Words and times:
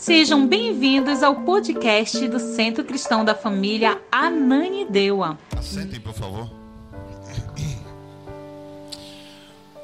Sejam 0.00 0.48
bem-vindos 0.48 1.22
ao 1.22 1.42
podcast 1.42 2.26
do 2.26 2.40
Centro 2.40 2.82
Cristão 2.82 3.22
da 3.22 3.34
Família 3.34 4.00
Ananideua. 4.10 5.38
Assentem, 5.54 6.00
por 6.00 6.14
favor. 6.14 6.50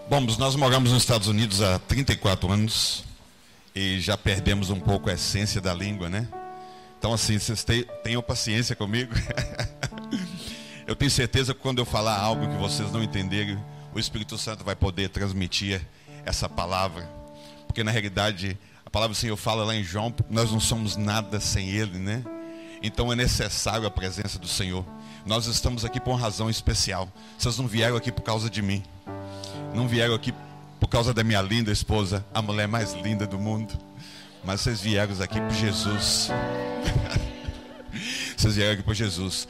Bom, 0.09 0.23
nós 0.39 0.57
moramos 0.57 0.91
nos 0.91 1.03
Estados 1.03 1.29
Unidos 1.29 1.61
há 1.61 1.79
34 1.81 2.51
anos 2.51 3.05
e 3.75 4.01
já 4.01 4.17
perdemos 4.17 4.71
um 4.71 4.81
pouco 4.81 5.11
a 5.11 5.13
essência 5.13 5.61
da 5.61 5.75
língua, 5.75 6.09
né? 6.09 6.27
Então, 6.99 7.13
assim, 7.13 7.39
vocês 7.39 7.63
tenham 8.03 8.23
paciência 8.23 8.75
comigo. 8.75 9.13
eu 10.89 10.97
tenho 10.97 11.11
certeza 11.11 11.53
que 11.53 11.61
quando 11.61 11.81
eu 11.81 11.85
falar 11.85 12.19
algo 12.19 12.49
que 12.49 12.57
vocês 12.57 12.91
não 12.91 13.03
entenderem, 13.03 13.63
o 13.95 13.99
Espírito 13.99 14.39
Santo 14.39 14.65
vai 14.65 14.75
poder 14.75 15.11
transmitir 15.11 15.87
essa 16.25 16.49
palavra. 16.49 17.07
Porque 17.67 17.85
na 17.85 17.91
realidade 17.91 18.59
palavra 18.97 19.15
do 19.15 19.19
Senhor 19.19 19.37
fala 19.37 19.63
lá 19.63 19.77
em 19.77 19.85
João, 19.85 20.15
nós 20.31 20.51
não 20.51 20.59
somos 20.59 20.97
nada 20.97 21.39
sem 21.39 21.69
Ele, 21.69 21.99
né? 21.99 22.25
Então 22.83 23.13
é 23.13 23.15
necessário 23.15 23.87
a 23.87 23.91
presença 23.91 24.39
do 24.39 24.49
Senhor. 24.49 24.87
Nós 25.27 25.45
estamos 25.45 25.85
aqui 25.85 26.01
por 26.01 26.13
uma 26.13 26.19
razão 26.19 26.49
especial. 26.49 27.07
Vocês 27.37 27.59
não 27.59 27.69
vieram 27.69 27.95
aqui 27.95 28.11
por 28.11 28.23
causa 28.23 28.49
de 28.49 28.63
mim. 28.63 28.83
Não 29.75 29.87
vieram 29.87 30.15
aqui 30.15 30.33
por 30.81 30.89
causa 30.89 31.13
da 31.13 31.23
minha 31.23 31.43
linda 31.43 31.71
esposa, 31.71 32.25
a 32.33 32.41
mulher 32.41 32.67
mais 32.67 32.95
linda 32.95 33.27
do 33.27 33.39
mundo. 33.39 33.79
Mas 34.43 34.63
vocês 34.63 34.81
vieram 34.81 35.15
aqui 35.23 35.43
por 35.43 35.53
Jesus. 35.53 36.31
vocês 38.35 38.57
vieram 38.57 38.73
aqui 38.73 38.83
por 38.83 38.95
Jesus. 38.95 39.47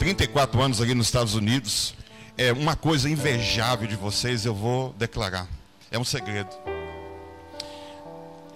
34 0.00 0.60
anos 0.60 0.80
aqui 0.80 0.92
nos 0.92 1.06
Estados 1.06 1.34
Unidos. 1.34 1.94
É 2.36 2.52
uma 2.52 2.74
coisa 2.74 3.08
invejável 3.08 3.86
de 3.86 3.94
vocês, 3.94 4.44
eu 4.44 4.56
vou 4.56 4.92
declarar. 4.98 5.46
É 5.88 5.96
um 6.00 6.04
segredo 6.04 6.75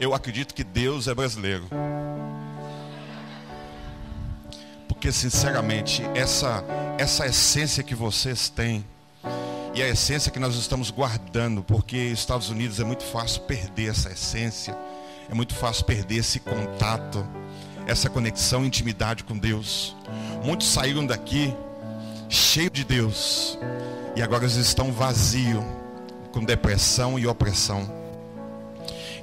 eu 0.01 0.15
acredito 0.15 0.55
que 0.55 0.65
Deus 0.65 1.07
é 1.07 1.15
brasileiro. 1.15 1.69
Porque, 4.89 5.13
sinceramente, 5.13 6.03
essa, 6.15 6.65
essa 6.99 7.27
essência 7.27 7.83
que 7.83 7.95
vocês 7.95 8.49
têm, 8.49 8.85
e 9.75 9.83
a 9.83 9.89
essência 9.89 10.33
que 10.33 10.39
nós 10.39 10.57
estamos 10.57 10.91
guardando, 10.91 11.63
porque 11.63 11.97
Estados 11.97 12.49
Unidos 12.49 12.81
é 12.81 12.85
muito 12.85 13.05
fácil 13.05 13.43
perder 13.43 13.91
essa 13.91 14.11
essência, 14.11 14.77
é 15.31 15.35
muito 15.35 15.55
fácil 15.55 15.85
perder 15.85 16.17
esse 16.17 16.41
contato, 16.41 17.25
essa 17.87 18.09
conexão, 18.09 18.65
intimidade 18.65 19.23
com 19.23 19.37
Deus. 19.37 19.95
Muitos 20.43 20.67
saíram 20.67 21.07
daqui 21.07 21.55
cheios 22.29 22.73
de 22.73 22.85
Deus, 22.85 23.59
e 24.17 24.23
agora 24.23 24.45
eles 24.45 24.57
estão 24.57 24.91
vazios, 24.93 25.63
com 26.33 26.43
depressão 26.43 27.19
e 27.19 27.27
opressão. 27.27 28.00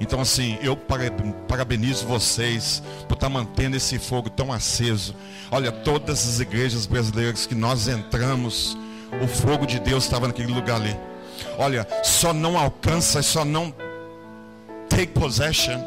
Então, 0.00 0.20
assim, 0.20 0.58
eu 0.62 0.76
parabenizo 0.76 2.06
vocês 2.06 2.82
por 3.08 3.14
estar 3.14 3.28
mantendo 3.28 3.76
esse 3.76 3.98
fogo 3.98 4.30
tão 4.30 4.52
aceso. 4.52 5.14
Olha, 5.50 5.72
todas 5.72 6.28
as 6.28 6.40
igrejas 6.40 6.86
brasileiras 6.86 7.46
que 7.46 7.54
nós 7.54 7.88
entramos, 7.88 8.76
o 9.22 9.26
fogo 9.26 9.66
de 9.66 9.80
Deus 9.80 10.04
estava 10.04 10.28
naquele 10.28 10.52
lugar 10.52 10.76
ali. 10.76 10.96
Olha, 11.58 11.86
só 12.04 12.32
não 12.32 12.56
alcança, 12.56 13.22
só 13.22 13.44
não 13.44 13.74
take 14.88 15.12
possession, 15.12 15.80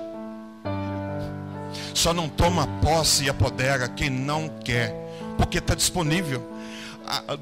só 1.94 2.14
não 2.14 2.28
toma 2.28 2.68
posse 2.82 3.26
e 3.26 3.30
apodera 3.30 3.88
quem 3.88 4.10
não 4.10 4.50
quer, 4.64 4.94
porque 5.38 5.60
está 5.60 5.74
disponível. 5.76 6.50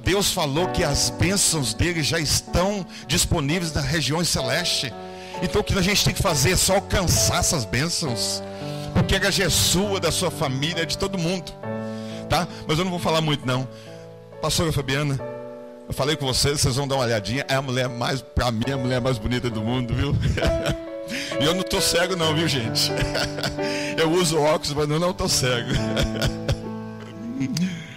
Deus 0.04 0.32
falou 0.32 0.68
que 0.70 0.84
as 0.84 1.10
bênçãos 1.10 1.74
dele 1.74 2.02
já 2.02 2.20
estão 2.20 2.86
disponíveis 3.08 3.74
nas 3.74 3.86
regiões 3.86 4.28
celestes. 4.28 4.92
Então 5.42 5.62
o 5.62 5.64
que 5.64 5.78
a 5.78 5.82
gente 5.82 6.04
tem 6.04 6.14
que 6.14 6.22
fazer 6.22 6.52
é 6.52 6.56
só 6.56 6.76
alcançar 6.76 7.40
essas 7.40 7.66
bênçãos. 7.66 8.44
Porque 8.94 9.16
a 9.16 9.46
é 9.46 9.50
sua, 9.50 10.00
da 10.00 10.12
sua 10.12 10.30
família, 10.30 10.86
de 10.86 10.98
todo 10.98 11.18
mundo. 11.18 11.52
Tá? 12.30 12.48
Mas 12.68 12.78
eu 12.78 12.84
não 12.84 12.92
vou 12.92 13.00
falar 13.00 13.22
muito 13.22 13.46
não. 13.46 13.68
Pastora 14.42 14.72
Fabiana, 14.72 15.20
eu 15.88 15.94
falei 15.94 16.16
com 16.16 16.26
vocês, 16.26 16.62
vocês 16.62 16.76
vão 16.76 16.88
dar 16.88 16.96
uma 16.96 17.06
olhadinha. 17.06 17.46
É 17.48 17.56
a 17.56 17.62
mulher 17.62 17.90
mais, 17.90 18.22
para 18.22 18.52
mim, 18.52 18.64
é 18.68 18.74
a 18.74 18.78
mulher 18.78 19.02
mais 19.02 19.18
bonita 19.18 19.50
do 19.50 19.62
mundo, 19.62 19.94
viu? 19.94 20.16
E 21.42 21.44
eu 21.44 21.56
não 21.56 21.64
tô 21.64 21.82
cego 21.82 22.16
não, 22.16 22.36
viu 22.36 22.48
gente? 22.48 22.92
Eu 23.98 24.12
uso 24.12 24.40
óculos, 24.40 24.74
mas 24.74 24.90
eu 24.90 25.00
não 25.00 25.12
tô 25.12 25.28
cego. 25.28 25.72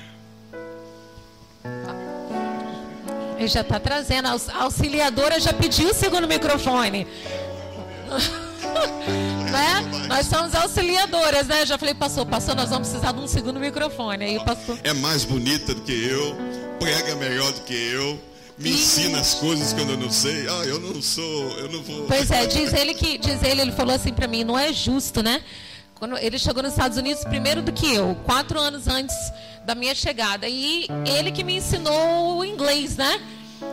Ele 3.42 3.48
já 3.48 3.62
está 3.62 3.80
trazendo. 3.80 4.28
A 4.28 4.62
auxiliadora 4.62 5.40
já 5.40 5.52
pediu 5.52 5.90
o 5.90 5.94
segundo 5.94 6.28
microfone. 6.28 7.08
né? 9.50 10.06
Nós 10.06 10.26
somos 10.26 10.54
auxiliadoras, 10.54 11.48
né? 11.48 11.66
Já 11.66 11.76
falei, 11.76 11.92
pastor, 11.92 12.24
pastor, 12.24 12.54
nós 12.54 12.70
vamos 12.70 12.88
precisar 12.88 13.10
de 13.10 13.18
um 13.18 13.26
segundo 13.26 13.58
microfone. 13.58 14.24
Aí, 14.24 14.44
pastor... 14.44 14.78
É 14.84 14.92
mais 14.92 15.24
bonita 15.24 15.74
do 15.74 15.80
que 15.80 16.06
eu, 16.06 16.36
prega 16.78 17.16
melhor 17.16 17.50
do 17.52 17.62
que 17.62 17.74
eu. 17.74 18.16
Me 18.56 18.70
ensina 18.70 19.18
as 19.18 19.34
coisas 19.34 19.72
quando 19.72 19.90
eu 19.90 19.96
não 19.96 20.10
sei. 20.10 20.46
Ah, 20.48 20.64
eu 20.64 20.78
não 20.78 21.02
sou, 21.02 21.58
eu 21.58 21.68
não 21.68 21.82
vou. 21.82 22.06
Pois 22.06 22.30
é, 22.30 22.46
diz 22.46 22.72
ele 22.72 22.94
que, 22.94 23.18
diz 23.18 23.42
ele, 23.42 23.62
ele 23.62 23.72
falou 23.72 23.96
assim 23.96 24.12
para 24.12 24.28
mim, 24.28 24.44
não 24.44 24.56
é 24.56 24.72
justo, 24.72 25.20
né? 25.20 25.42
Quando 25.96 26.16
ele 26.16 26.38
chegou 26.38 26.62
nos 26.62 26.72
Estados 26.72 26.96
Unidos 26.96 27.24
primeiro 27.24 27.60
do 27.60 27.72
que 27.72 27.92
eu, 27.92 28.14
quatro 28.24 28.60
anos 28.60 28.86
antes 28.86 29.16
da 29.64 29.74
minha 29.74 29.94
chegada. 29.94 30.48
E 30.48 30.86
ele 31.06 31.30
que 31.32 31.44
me 31.44 31.56
ensinou 31.56 32.38
o 32.38 32.44
inglês, 32.44 32.96
né? 32.96 33.20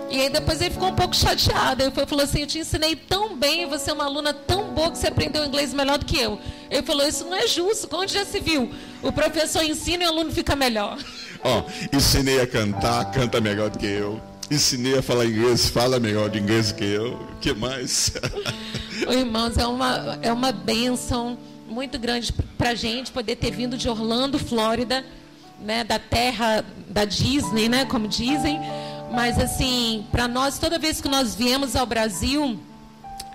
E 0.09 0.21
aí 0.21 0.29
depois 0.29 0.61
ele 0.61 0.71
ficou 0.71 0.89
um 0.89 0.95
pouco 0.95 1.15
chateado. 1.15 1.83
Ele 1.83 1.91
falou 2.05 2.23
assim: 2.23 2.41
Eu 2.41 2.47
te 2.47 2.59
ensinei 2.59 2.95
tão 2.95 3.35
bem, 3.35 3.67
você 3.67 3.91
é 3.91 3.93
uma 3.93 4.05
aluna 4.05 4.33
tão 4.33 4.73
boa 4.73 4.91
que 4.91 4.97
você 4.97 5.07
aprendeu 5.07 5.45
inglês 5.45 5.73
melhor 5.73 5.97
do 5.97 6.05
que 6.05 6.19
eu. 6.19 6.39
Ele 6.69 6.83
falou: 6.83 7.07
Isso 7.07 7.25
não 7.25 7.35
é 7.35 7.47
justo. 7.47 7.87
Onde 7.95 8.13
já 8.13 8.25
se 8.25 8.39
viu? 8.39 8.71
O 9.01 9.11
professor 9.11 9.63
ensina 9.63 10.03
e 10.03 10.07
o 10.07 10.09
aluno 10.09 10.31
fica 10.31 10.55
melhor. 10.55 10.97
Ó, 11.43 11.59
oh, 11.61 11.95
ensinei 11.95 12.41
a 12.41 12.47
cantar, 12.47 13.11
canta 13.11 13.39
melhor 13.39 13.69
do 13.69 13.79
que 13.79 13.85
eu. 13.85 14.21
Ensinei 14.51 14.97
a 14.97 15.01
falar 15.01 15.25
inglês, 15.25 15.69
fala 15.69 15.99
melhor 15.99 16.29
de 16.29 16.39
inglês 16.39 16.71
do 16.71 16.75
que 16.75 16.83
eu. 16.83 17.13
O 17.13 17.35
que 17.39 17.53
mais? 17.53 18.11
Irmãos, 19.09 19.57
é 19.57 19.65
uma, 19.65 20.19
é 20.21 20.33
uma 20.33 20.51
bênção 20.51 21.37
muito 21.67 21.99
grande 21.99 22.33
para 22.57 22.71
a 22.71 22.75
gente 22.75 23.11
poder 23.11 23.35
ter 23.35 23.51
vindo 23.51 23.77
de 23.77 23.87
Orlando, 23.87 24.39
Flórida, 24.39 25.05
né, 25.61 25.83
da 25.83 25.99
terra 25.99 26.63
da 26.87 27.05
Disney, 27.05 27.69
né, 27.69 27.85
como 27.85 28.07
dizem 28.07 28.59
mas 29.11 29.39
assim, 29.39 30.05
para 30.11 30.27
nós, 30.27 30.59
toda 30.59 30.77
vez 30.77 31.01
que 31.01 31.07
nós 31.07 31.33
viemos 31.33 31.75
ao 31.75 31.85
Brasil, 31.85 32.59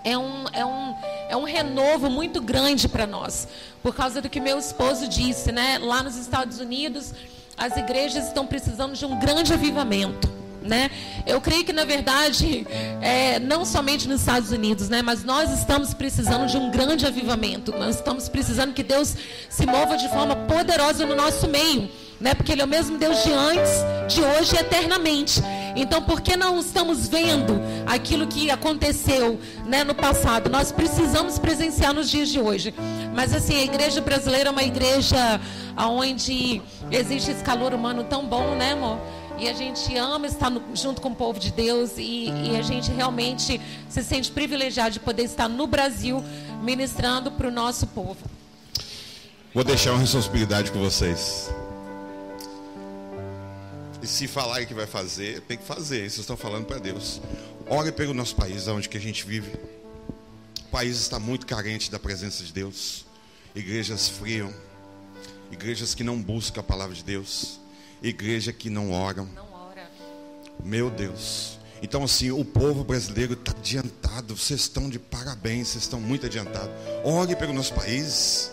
é 0.05 0.17
um, 0.17 0.45
é 0.53 0.65
um, 0.65 0.95
é 1.31 1.37
um 1.37 1.45
renovo 1.45 2.09
muito 2.09 2.41
grande 2.41 2.89
para 2.89 3.07
nós. 3.07 3.49
Por 3.83 3.95
causa 3.95 4.23
do 4.23 4.29
que 4.29 4.41
meu 4.41 4.59
esposo 4.59 5.09
disse, 5.09 5.51
né? 5.51 5.79
Lá 5.79 6.03
nos 6.03 6.17
Estados 6.17 6.61
Unidos, 6.61 7.13
as 7.57 7.77
igrejas 7.77 8.29
estão 8.29 8.47
precisando 8.47 8.95
de 8.95 9.05
um 9.05 9.19
grande 9.19 9.53
avivamento. 9.53 10.33
Né? 10.63 10.91
Eu 11.27 11.43
creio 11.43 11.63
que 11.63 11.75
na 11.75 11.85
verdade, 11.85 12.67
é, 13.03 13.39
não 13.39 13.67
somente 13.67 14.09
nos 14.09 14.21
Estados 14.21 14.51
Unidos, 14.51 14.89
né? 14.89 15.03
mas 15.03 15.23
nós 15.23 15.53
estamos 15.53 15.93
precisando 15.93 16.47
de 16.47 16.57
um 16.57 16.71
grande 16.71 17.05
avivamento. 17.05 17.71
Nós 17.73 17.97
estamos 17.97 18.31
precisando 18.31 18.73
que 18.73 18.83
Deus 18.83 19.15
se 19.51 19.67
mova 19.67 19.99
de 19.99 20.09
forma 20.09 20.35
poderosa 20.35 21.05
no 21.05 21.15
nosso 21.15 21.47
meio 21.49 21.91
né? 22.25 22.35
Porque 22.35 22.53
Ele 22.53 22.63
é 22.63 22.65
o 22.65 22.69
mesmo 22.69 22.97
Deus 22.97 23.23
de 23.23 23.31
antes, 23.31 23.71
de 24.09 24.23
hoje 24.23 24.57
e 24.57 24.59
eternamente. 24.59 25.43
Então, 25.77 26.01
por 26.01 26.23
que 26.23 26.39
não 26.39 26.59
estamos 26.59 27.07
vendo 27.07 27.61
aquilo 27.85 28.27
que 28.27 28.51
aconteceu 28.51 29.39
né, 29.67 29.85
no 29.85 29.95
passado? 29.95 30.49
Nós 30.49 30.73
precisamos 30.73 31.39
presenciar 31.39 31.93
nos 31.93 32.09
dias 32.09 32.31
de 32.31 32.41
hoje. 32.41 32.75
Mas, 33.15 33.35
assim, 33.35 33.57
a 33.57 33.63
igreja 33.63 34.01
brasileira 34.01 34.49
é 34.49 34.53
uma 34.53 34.63
igreja 34.63 35.39
onde 35.77 36.63
existe 36.91 37.31
esse 37.31 37.45
calor 37.45 37.75
humano 37.75 38.05
tão 38.05 38.25
bom, 38.25 38.55
né, 38.55 38.73
amor? 38.73 38.99
E 39.39 39.47
a 39.47 39.53
gente 39.53 39.95
ama 39.95 40.27
estar 40.27 40.49
no, 40.49 40.63
junto 40.75 41.03
com 41.03 41.11
o 41.11 41.15
povo 41.15 41.39
de 41.39 41.53
Deus 41.53 41.99
e, 41.99 42.31
e, 42.31 42.57
a 42.57 42.63
gente 42.63 42.91
realmente 42.91 43.61
se 43.87 44.03
sente 44.03 44.31
privilegiado 44.31 44.93
de 44.93 45.01
poder 45.01 45.25
estar 45.25 45.49
no 45.49 45.67
Brasil 45.67 46.25
ministrando 46.63 47.33
para 47.33 47.49
o 47.49 47.51
nosso 47.51 47.87
povo. 47.89 48.17
Vou 49.53 49.65
deixar 49.65 49.91
uma 49.91 49.99
responsabilidade 49.99 50.71
com 50.71 50.79
vocês. 50.79 51.51
E 54.05 54.07
se 54.07 54.29
falar 54.29 54.67
que 54.67 54.75
vai 54.75 54.87
fazer, 54.87 55.41
tem 55.49 55.57
que 55.57 55.65
fazer. 55.65 56.01
Vocês 56.01 56.19
estão 56.19 56.37
falando 56.37 56.67
para 56.67 56.77
Deus. 56.77 57.23
Ore 57.67 57.91
pelo 57.91 58.13
nosso 58.13 58.37
país, 58.37 58.69
onde 58.69 58.87
que 58.87 58.99
a 58.99 59.01
gente 59.01 59.25
vive. 59.25 59.51
O 60.61 60.71
país 60.71 60.99
está 60.99 61.19
muito 61.19 61.47
carente 61.47 61.91
da 61.91 61.99
presença 61.99 62.45
de 62.45 62.53
Deus. 62.53 63.07
Igrejas 63.55 64.11
friam. 64.11 64.53
Igrejas 65.51 65.95
que 65.95 66.05
não 66.05 66.21
buscam 66.21 66.61
a 66.61 66.63
palavra 66.63 66.95
de 66.95 67.03
Deus. 67.03 67.59
Igreja 68.03 68.53
que 68.53 68.69
não 68.69 68.93
oram. 68.93 69.25
Não 69.35 69.51
ora. 69.51 69.91
Meu 70.63 70.91
Deus. 70.91 71.59
Então, 71.81 72.05
assim, 72.05 72.31
o 72.31 72.45
povo 72.45 72.85
brasileiro 72.85 73.33
está 73.33 73.53
adiantado. 73.53 74.37
Vocês 74.37 74.61
estão 74.61 74.91
de 74.91 74.99
parabéns, 74.99 75.69
vocês 75.69 75.85
estão 75.85 75.99
muito 75.99 76.27
adiantados. 76.27 76.75
Ore 77.03 77.35
pelo 77.37 77.55
nosso 77.55 77.73
país. 77.73 78.51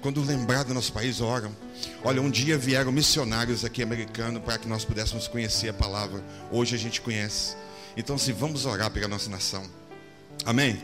Quando 0.00 0.22
lembrar 0.22 0.62
do 0.62 0.72
nosso 0.72 0.92
país, 0.92 1.20
oram. 1.20 1.54
Olha, 2.04 2.22
um 2.22 2.30
dia 2.30 2.56
vieram 2.56 2.92
missionários 2.92 3.64
aqui 3.64 3.82
americanos 3.82 4.42
para 4.42 4.56
que 4.56 4.68
nós 4.68 4.84
pudéssemos 4.84 5.26
conhecer 5.26 5.70
a 5.70 5.72
palavra. 5.72 6.24
Hoje 6.52 6.76
a 6.76 6.78
gente 6.78 7.00
conhece. 7.00 7.56
Então, 7.96 8.16
se 8.16 8.30
assim, 8.30 8.40
vamos 8.40 8.64
orar 8.64 8.90
pela 8.90 9.08
nossa 9.08 9.28
nação. 9.28 9.68
Amém? 10.44 10.80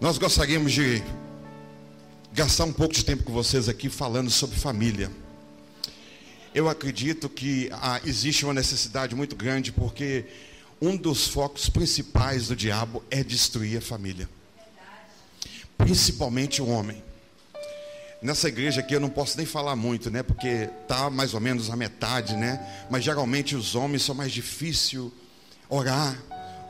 Nós 0.00 0.16
gostaríamos 0.16 0.72
de 0.72 1.02
gastar 2.32 2.64
um 2.64 2.72
pouco 2.72 2.94
de 2.94 3.04
tempo 3.04 3.24
com 3.24 3.32
vocês 3.32 3.68
aqui 3.68 3.90
falando 3.90 4.30
sobre 4.30 4.56
família. 4.56 5.10
Eu 6.54 6.70
acredito 6.70 7.28
que 7.28 7.68
ah, 7.72 8.00
existe 8.04 8.44
uma 8.44 8.54
necessidade 8.54 9.14
muito 9.14 9.36
grande 9.36 9.72
porque 9.72 10.24
um 10.80 10.96
dos 10.96 11.28
focos 11.28 11.68
principais 11.68 12.48
do 12.48 12.56
diabo 12.56 13.04
é 13.10 13.22
destruir 13.22 13.78
a 13.78 13.80
família, 13.82 14.28
principalmente 15.76 16.62
o 16.62 16.68
homem. 16.68 17.02
Nessa 18.20 18.48
igreja 18.48 18.80
aqui 18.80 18.94
eu 18.94 19.00
não 19.00 19.08
posso 19.08 19.36
nem 19.36 19.46
falar 19.46 19.76
muito, 19.76 20.10
né? 20.10 20.24
Porque 20.24 20.68
tá 20.88 21.08
mais 21.08 21.34
ou 21.34 21.40
menos 21.40 21.70
a 21.70 21.76
metade, 21.76 22.34
né? 22.36 22.60
Mas 22.90 23.04
geralmente 23.04 23.54
os 23.54 23.76
homens 23.76 24.02
são 24.02 24.14
mais 24.14 24.32
difícil 24.32 25.12
orar. 25.68 26.20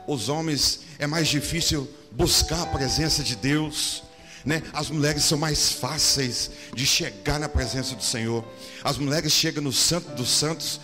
Os 0.07 0.29
homens 0.29 0.81
é 0.99 1.07
mais 1.07 1.27
difícil 1.27 1.89
buscar 2.11 2.61
a 2.61 2.65
presença 2.67 3.23
de 3.23 3.35
Deus. 3.35 4.03
Né? 4.45 4.61
As 4.71 4.91
mulheres 4.91 5.23
são 5.23 5.39
mais 5.39 5.71
fáceis 5.71 6.51
de 6.73 6.85
chegar 6.85 7.39
na 7.39 7.49
presença 7.49 7.95
do 7.95 8.03
Senhor. 8.03 8.45
As 8.83 8.99
mulheres 8.99 9.33
chegam 9.33 9.63
no 9.63 9.73
Santo 9.73 10.11
dos 10.11 10.29
Santos 10.29 10.79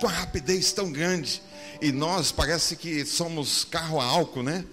com 0.00 0.06
uma 0.06 0.12
rapidez 0.12 0.72
tão 0.72 0.90
grande. 0.90 1.40
E 1.80 1.92
nós 1.92 2.32
parece 2.32 2.74
que 2.74 3.06
somos 3.06 3.64
carro 3.64 4.00
a 4.00 4.04
álcool, 4.04 4.42
né? 4.42 4.64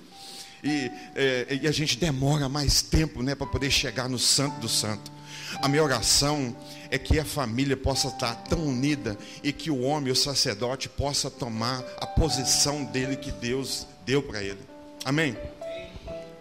E, 0.64 0.92
é, 1.16 1.60
e 1.62 1.68
a 1.68 1.72
gente 1.72 2.00
demora 2.00 2.50
mais 2.50 2.82
tempo 2.82 3.22
né, 3.22 3.36
para 3.36 3.46
poder 3.46 3.70
chegar 3.70 4.10
no 4.10 4.18
Santo 4.18 4.60
do 4.60 4.68
Santo. 4.68 5.15
A 5.62 5.68
minha 5.68 5.84
oração 5.84 6.56
é 6.90 6.98
que 6.98 7.20
a 7.20 7.26
família 7.26 7.76
possa 7.76 8.10
estar 8.10 8.36
tão 8.44 8.66
unida 8.68 9.18
e 9.44 9.52
que 9.52 9.72
o 9.72 9.82
homem, 9.82 10.12
o 10.12 10.16
sacerdote, 10.16 10.88
possa 10.90 11.30
tomar 11.30 11.84
a 11.98 12.06
posição 12.06 12.84
dele 12.84 13.16
que 13.16 13.32
Deus 13.32 13.88
deu 14.06 14.22
para 14.22 14.44
ele. 14.44 14.60
Amém? 15.04 15.36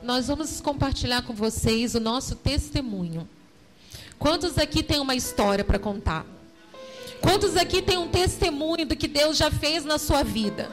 nós 0.05 0.26
vamos 0.26 0.61
compartilhar 0.61 1.22
com 1.22 1.32
vocês 1.32 1.94
o 1.94 2.00
nosso 2.00 2.37
testemunho. 2.37 3.26
Quantos 4.19 4.58
aqui 4.58 4.82
têm 4.82 5.00
uma 5.00 5.14
história 5.14 5.64
para 5.64 5.78
contar? 5.78 6.26
Quantos 7.22 7.56
aqui 7.56 7.81
têm 7.81 7.96
um 7.96 8.08
testemunho 8.08 8.84
do 8.84 8.94
que 8.94 9.08
Deus 9.08 9.38
já 9.38 9.50
fez 9.50 9.82
na 9.82 9.99
sua 9.99 10.22
vida? 10.22 10.70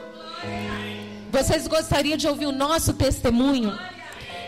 Vocês 1.30 1.66
gostariam 1.66 2.18
de 2.18 2.28
ouvir 2.28 2.44
o 2.44 2.52
nosso 2.52 2.92
testemunho? 2.92 3.72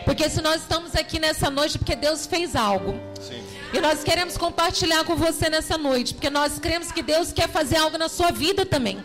Porque 0.05 0.29
se 0.29 0.39
nós 0.39 0.61
estamos 0.61 0.95
aqui 0.95 1.19
nessa 1.19 1.49
noite, 1.49 1.79
porque 1.79 1.95
Deus 1.95 2.27
fez 2.27 2.55
algo. 2.55 2.93
Sim. 3.19 3.43
E 3.73 3.81
nós 3.81 4.03
queremos 4.03 4.37
compartilhar 4.37 5.03
com 5.03 5.15
você 5.15 5.49
nessa 5.49 5.77
noite, 5.77 6.13
porque 6.13 6.29
nós 6.29 6.59
cremos 6.59 6.91
que 6.91 7.01
Deus 7.01 7.33
quer 7.33 7.49
fazer 7.49 7.77
algo 7.77 7.97
na 7.97 8.07
sua 8.07 8.31
vida 8.31 8.65
também. 8.65 9.03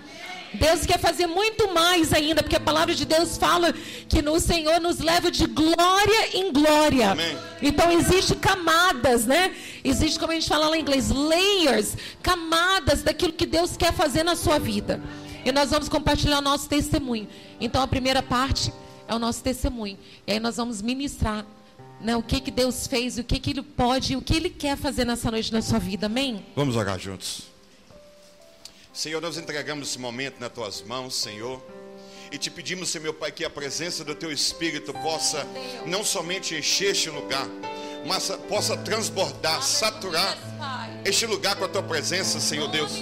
Deus 0.54 0.84
quer 0.84 0.98
fazer 0.98 1.26
muito 1.26 1.72
mais 1.72 2.12
ainda, 2.12 2.42
porque 2.42 2.56
a 2.56 2.60
palavra 2.60 2.94
de 2.94 3.04
Deus 3.04 3.36
fala 3.36 3.72
que 4.08 4.20
no 4.20 4.40
Senhor 4.40 4.80
nos 4.80 4.98
leva 4.98 5.30
de 5.30 5.46
glória 5.46 6.36
em 6.36 6.52
glória. 6.52 7.12
Amém. 7.12 7.36
Então 7.62 7.90
existe 7.92 8.34
camadas, 8.34 9.26
né? 9.26 9.54
Existe 9.84 10.18
como 10.18 10.32
a 10.32 10.34
gente 10.34 10.48
fala 10.48 10.68
lá 10.68 10.76
em 10.76 10.80
inglês, 10.80 11.10
layers, 11.10 11.96
camadas 12.20 13.02
daquilo 13.02 13.32
que 13.32 13.46
Deus 13.46 13.76
quer 13.76 13.92
fazer 13.92 14.24
na 14.24 14.34
sua 14.34 14.58
vida. 14.58 15.00
E 15.44 15.52
nós 15.52 15.70
vamos 15.70 15.88
compartilhar 15.88 16.38
o 16.38 16.42
nosso 16.42 16.68
testemunho. 16.68 17.28
Então 17.60 17.80
a 17.80 17.86
primeira 17.86 18.22
parte 18.22 18.72
é 19.06 19.14
o 19.14 19.18
nosso 19.18 19.42
testemunho. 19.42 19.98
E 20.26 20.32
aí 20.32 20.40
nós 20.40 20.56
vamos 20.56 20.82
ministrar 20.82 21.46
né, 22.00 22.17
o 22.17 22.23
que, 22.23 22.41
que 22.41 22.50
Deus 22.50 22.87
fez, 22.87 23.19
o 23.19 23.25
que, 23.25 23.38
que 23.38 23.50
Ele 23.50 23.62
pode, 23.62 24.17
o 24.17 24.23
que 24.23 24.35
Ele 24.35 24.50
quer 24.50 24.76
fazer 24.76 25.05
nessa 25.05 25.31
noite 25.31 25.52
na 25.52 25.62
sua 25.62 25.79
vida. 25.79 26.06
Amém? 26.06 26.44
Vamos 26.56 26.76
orar 26.76 26.99
juntos. 26.99 27.43
Senhor, 28.93 29.20
nós 29.20 29.37
entregamos 29.37 29.88
esse 29.88 29.99
momento 29.99 30.41
nas 30.41 30.52
tuas 30.52 30.82
mãos, 30.82 31.14
Senhor. 31.14 31.62
E 32.32 32.38
te 32.38 32.50
pedimos, 32.50 32.91
Senhor 32.91 33.02
meu 33.02 33.14
Pai, 33.14 33.32
que 33.32 33.44
a 33.44 33.50
presença 33.50 34.05
do 34.05 34.14
teu 34.14 34.32
Espírito 34.32 34.93
possa 34.94 35.47
não 35.87 36.05
somente 36.05 36.55
encher 36.55 36.93
este 36.93 37.11
lugar, 37.11 37.47
mas 38.06 38.29
possa 38.49 38.76
transbordar, 38.76 39.62
saturar 39.62 40.38
este 41.05 41.26
lugar 41.26 41.56
com 41.56 41.64
a 41.64 41.69
tua 41.69 41.82
presença, 41.82 42.41
Senhor 42.41 42.69
Deus. 42.69 42.93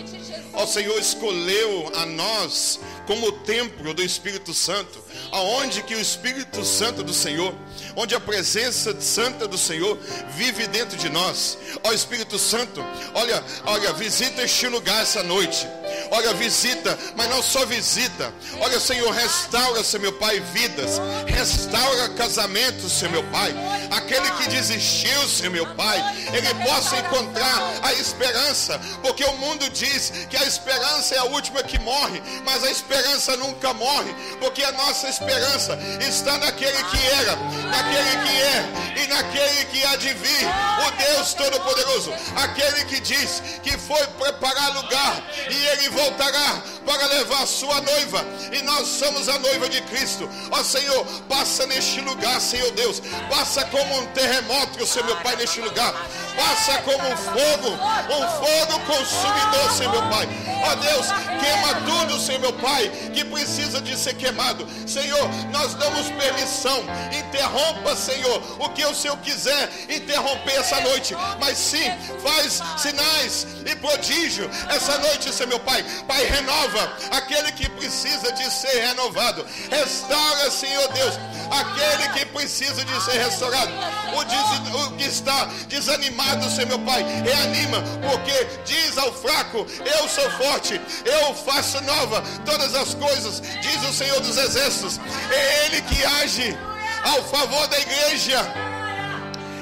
Ó 0.53 0.67
Senhor, 0.67 0.99
escolheu 0.99 1.93
a 1.94 2.06
nós 2.06 2.81
como 3.08 3.28
o 3.28 3.32
templo 3.32 3.94
do 3.94 4.02
Espírito 4.02 4.52
Santo, 4.52 5.02
aonde 5.32 5.82
que 5.82 5.94
o 5.94 6.00
Espírito 6.00 6.62
Santo 6.62 7.02
do 7.02 7.14
Senhor, 7.14 7.55
onde 7.96 8.14
a 8.14 8.20
presença 8.20 8.94
santa 9.00 9.49
do 9.49 9.56
Senhor 9.56 9.99
vive 10.37 10.66
dentro 10.66 10.94
de 10.99 11.08
nós. 11.08 11.56
Ó 11.82 11.90
Espírito 11.90 12.38
Santo, 12.38 12.84
olha, 13.14 13.43
olha, 13.64 13.94
visita 13.94 14.43
este 14.43 14.66
lugar 14.66 15.02
essa 15.02 15.22
noite. 15.22 15.66
Olha, 16.10 16.34
visita, 16.34 16.99
mas 17.16 17.31
não 17.31 17.43
só 17.43 17.64
visita. 17.64 18.31
Olha, 18.60 18.78
Senhor, 18.78 19.10
restaura, 19.10 19.82
Senhor 19.82 20.02
meu 20.02 20.12
Pai, 20.12 20.40
vidas. 20.52 21.00
Restaura 21.26 22.10
casamentos, 22.10 22.93
Senhor 22.93 23.10
meu 23.10 23.25
Pai. 23.25 23.55
Aquele 23.90 24.31
que 24.32 24.50
desistiu, 24.50 25.26
Senhor 25.26 25.50
meu 25.50 25.75
Pai, 25.75 25.99
ele 26.31 26.55
possa 26.62 26.99
encontrar 26.99 27.81
a 27.82 27.90
esperança, 27.94 28.78
porque 29.00 29.25
o 29.25 29.37
mundo 29.38 29.69
diz 29.70 30.12
que 30.28 30.37
a 30.37 30.44
esperança 30.44 31.14
é 31.14 31.19
a 31.19 31.25
última 31.25 31.62
que 31.62 31.78
morre, 31.78 32.20
mas 32.44 32.62
a 32.64 32.70
esperança 32.70 32.98
nunca 33.37 33.73
morre, 33.75 34.15
porque 34.41 34.62
a 34.62 34.73
nossa 34.73 35.09
esperança 35.09 35.79
está 36.00 36.39
naquele 36.39 36.83
que 36.85 37.06
era, 37.06 37.37
naquele 37.37 38.27
que 38.27 38.43
é 38.43 39.03
e 39.03 39.06
naquele 39.06 39.65
que 39.67 39.85
há 39.85 39.97
de 39.97 40.12
vir, 40.15 40.47
o 40.87 40.91
Deus 40.91 41.35
Todo-Poderoso, 41.35 42.12
aquele 42.37 42.85
que 42.87 43.00
diz 43.00 43.43
que 43.62 43.77
foi 43.79 44.05
preparar 44.19 44.75
lugar 44.75 45.23
e 45.50 45.67
ele 45.67 45.89
voltará 45.91 46.62
para 46.85 47.06
levar 47.06 47.43
a 47.43 47.47
sua 47.47 47.81
noiva, 47.83 48.25
e 48.53 48.62
nós 48.62 48.89
somos 48.89 49.29
a 49.29 49.39
noiva 49.39 49.69
de 49.69 49.81
Cristo. 49.83 50.29
Ó 50.51 50.62
Senhor, 50.65 51.05
passa 51.29 51.67
neste 51.67 52.01
lugar, 52.01 52.41
Senhor 52.41 52.71
Deus, 52.73 53.03
passa 53.31 53.65
como 53.67 53.99
um 54.01 54.06
terremoto, 54.06 54.87
Senhor 54.87 55.05
meu 55.05 55.17
Pai, 55.19 55.37
neste 55.37 55.61
lugar, 55.61 55.93
passa 56.37 56.79
como 56.83 57.06
um 57.06 57.17
fogo, 57.17 57.71
um 58.15 58.29
fogo 58.39 58.81
consumidor, 58.87 59.71
Senhor 59.77 59.93
meu 59.93 60.03
Pai. 60.09 60.29
Ó 60.65 60.75
Deus, 60.77 61.06
queima 61.41 61.75
tudo, 61.87 62.21
Senhor 62.21 62.41
meu 62.41 62.53
Pai, 62.55 62.88
que 63.12 63.25
precisa 63.25 63.81
de 63.81 63.96
ser 63.96 64.14
queimado. 64.14 64.67
Senhor, 64.87 65.29
nós 65.52 65.75
damos 65.75 66.08
permissão, 66.11 66.82
interrompa, 67.12 67.96
Senhor, 67.96 68.43
o 68.58 68.69
que 68.70 68.85
o 68.85 68.94
Senhor 68.94 69.17
quiser 69.19 69.70
interromper 69.88 70.58
essa 70.58 70.81
noite, 70.81 71.14
mas 71.40 71.58
sim, 71.58 71.90
faz 72.23 72.62
sinais 72.76 73.46
e 73.67 73.76
prodígio 73.76 74.49
essa 74.69 74.99
noite, 74.99 75.32
Senhor 75.32 75.49
meu 75.49 75.61
Pai. 75.61 75.85
Pai, 76.06 76.25
renova 76.25 76.96
aquele 77.11 77.52
que 77.52 77.69
precisa 77.70 78.32
de 78.32 78.50
ser 78.50 78.87
renovado. 78.87 79.44
Restaura, 79.70 80.50
Senhor 80.50 80.87
Deus, 80.93 81.14
aquele 81.50 82.08
que 82.19 82.26
precisa 82.26 82.84
de 82.84 83.05
ser 83.05 83.19
restaurado. 83.19 83.73
O, 84.17 84.25
des, 84.25 84.74
o 84.74 84.96
que 84.96 85.05
está 85.05 85.44
desanimado, 85.69 86.48
Senhor 86.51 86.69
meu 86.69 86.79
Pai, 86.81 87.03
reanima, 87.24 87.82
porque 88.08 88.46
diz 88.65 88.96
ao 88.98 89.13
fraco: 89.13 89.67
Eu 89.84 90.08
sou 90.08 90.31
forte, 90.32 90.81
eu 91.05 91.34
faço 91.34 91.81
nova 91.82 92.22
todas 92.44 92.68
as 92.75 92.94
coisas, 92.94 93.41
diz 93.41 93.89
o 93.89 93.93
Senhor 93.93 94.20
dos 94.20 94.37
Exércitos. 94.37 95.01
É 95.31 95.67
Ele 95.67 95.82
que 95.82 96.05
age 96.05 96.56
ao 97.05 97.22
favor 97.25 97.67
da 97.69 97.79
igreja. 97.79 98.41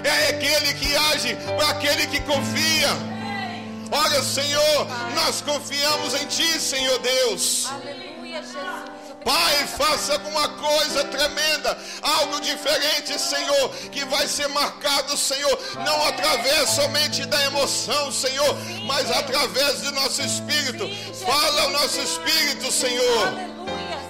É 0.05 0.29
aquele 0.31 0.73
que 0.75 0.97
age 0.97 1.37
para 1.57 1.69
aquele 1.71 2.07
que 2.07 2.21
confia. 2.21 2.91
Olha, 3.91 4.23
Senhor, 4.23 4.87
nós 5.15 5.41
confiamos 5.41 6.15
em 6.15 6.27
Ti, 6.27 6.61
Senhor 6.61 6.99
Deus. 6.99 7.67
Aleluia, 7.71 8.43
Jesus. 8.43 8.96
Pai, 9.27 9.67
faça 9.67 10.13
alguma 10.13 10.49
coisa 10.51 11.03
tremenda, 11.03 11.77
algo 12.01 12.41
diferente, 12.41 13.19
Senhor, 13.19 13.71
que 13.91 14.05
vai 14.05 14.29
ser 14.29 14.47
marcado, 14.51 15.17
Senhor, 15.17 15.59
não 15.85 16.07
através 16.07 16.71
somente 16.71 17.27
da 17.27 17.45
emoção, 17.47 18.13
Senhor, 18.13 18.57
mas 18.85 19.11
através 19.11 19.81
do 19.81 19.91
nosso 19.91 20.23
espírito. 20.23 20.89
Fala 21.27 21.67
o 21.67 21.71
nosso 21.71 22.01
espírito, 22.03 22.71
Senhor. 22.71 23.57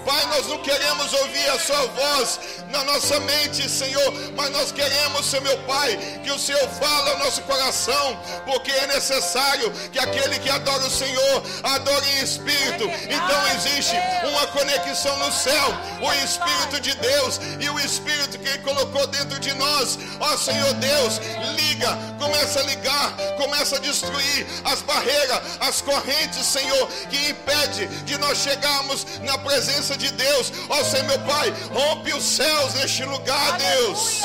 Pai, 0.06 0.24
nós 0.26 0.46
não 0.46 0.58
queremos 0.58 1.12
ouvir 1.12 1.50
a 1.50 1.58
Sua 1.58 1.84
voz 1.88 2.38
na 2.70 2.84
nossa 2.84 3.18
mente, 3.18 3.68
Senhor, 3.68 4.14
mas 4.36 4.50
nós 4.50 4.70
queremos, 4.70 5.26
Senhor 5.26 5.42
meu 5.42 5.58
Pai, 5.64 5.98
que 6.22 6.30
o 6.30 6.38
Senhor 6.38 6.68
fale 6.68 7.10
ao 7.10 7.18
nosso 7.18 7.42
coração, 7.42 8.16
porque 8.44 8.70
é 8.70 8.86
necessário 8.86 9.68
que 9.90 9.98
aquele 9.98 10.38
que 10.38 10.48
adora 10.48 10.86
o 10.86 10.90
Senhor 10.90 11.42
adore 11.64 12.08
em 12.12 12.22
espírito. 12.22 12.84
Então 12.84 13.48
existe 13.56 13.96
uma 14.28 14.46
conexão 14.46 15.16
no 15.18 15.32
céu, 15.32 15.68
o 16.00 16.12
Espírito 16.24 16.80
de 16.80 16.94
Deus 16.94 17.40
e 17.58 17.68
o 17.68 17.80
Espírito 17.80 18.38
que 18.38 18.48
Ele 18.48 18.58
colocou 18.58 19.08
dentro 19.08 19.40
de 19.40 19.52
nós. 19.54 19.98
Ó 20.20 20.36
Senhor 20.36 20.72
Deus, 20.74 21.20
liga 21.56 21.98
com 22.20 22.26
Começa 22.26 22.60
a 22.60 22.62
ligar, 22.64 23.16
começa 23.36 23.76
a 23.76 23.78
destruir 23.78 24.46
as 24.64 24.82
barreiras, 24.82 25.40
as 25.60 25.80
correntes, 25.80 26.44
Senhor, 26.44 26.88
que 27.08 27.30
impede 27.30 27.86
de 28.04 28.18
nós 28.18 28.38
chegarmos 28.38 29.06
na 29.22 29.38
presença 29.38 29.95
de 29.96 30.10
Deus. 30.12 30.52
Ó 30.68 30.84
Senhor, 30.84 31.06
meu 31.06 31.18
Pai, 31.20 31.52
rompe 31.72 32.12
os 32.12 32.24
céus 32.24 32.74
neste 32.74 33.04
lugar, 33.04 33.58
Deus. 33.58 34.22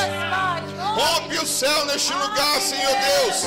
Rompe 0.96 1.38
o 1.40 1.48
céu 1.48 1.86
neste 1.86 2.14
lugar, 2.14 2.62
Senhor 2.62 2.92
Deus. 2.92 3.44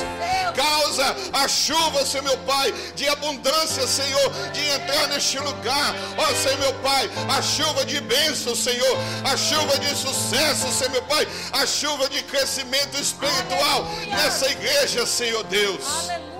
Causa 0.55 1.15
a 1.33 1.47
chuva, 1.47 2.05
Senhor 2.05 2.23
meu 2.23 2.37
Pai, 2.39 2.73
de 2.95 3.07
abundância, 3.09 3.85
Senhor, 3.87 4.31
de 4.51 4.65
entrar 4.67 5.07
neste 5.07 5.37
lugar. 5.39 5.95
Ó 6.17 6.33
Senhor 6.35 6.59
meu 6.59 6.73
Pai, 6.75 7.09
a 7.29 7.41
chuva 7.41 7.85
de 7.85 7.99
bênção, 8.01 8.55
Senhor. 8.55 8.97
A 9.23 9.35
chuva 9.37 9.77
de 9.79 9.89
sucesso, 9.95 10.71
Senhor 10.71 10.91
meu 10.91 11.03
Pai. 11.03 11.27
A 11.51 11.65
chuva 11.65 12.09
de 12.09 12.21
crescimento 12.23 12.99
espiritual 12.99 13.85
nessa 14.07 14.49
igreja, 14.49 15.05
Senhor 15.05 15.43
Deus. 15.43 16.09
Aleluia. 16.09 16.34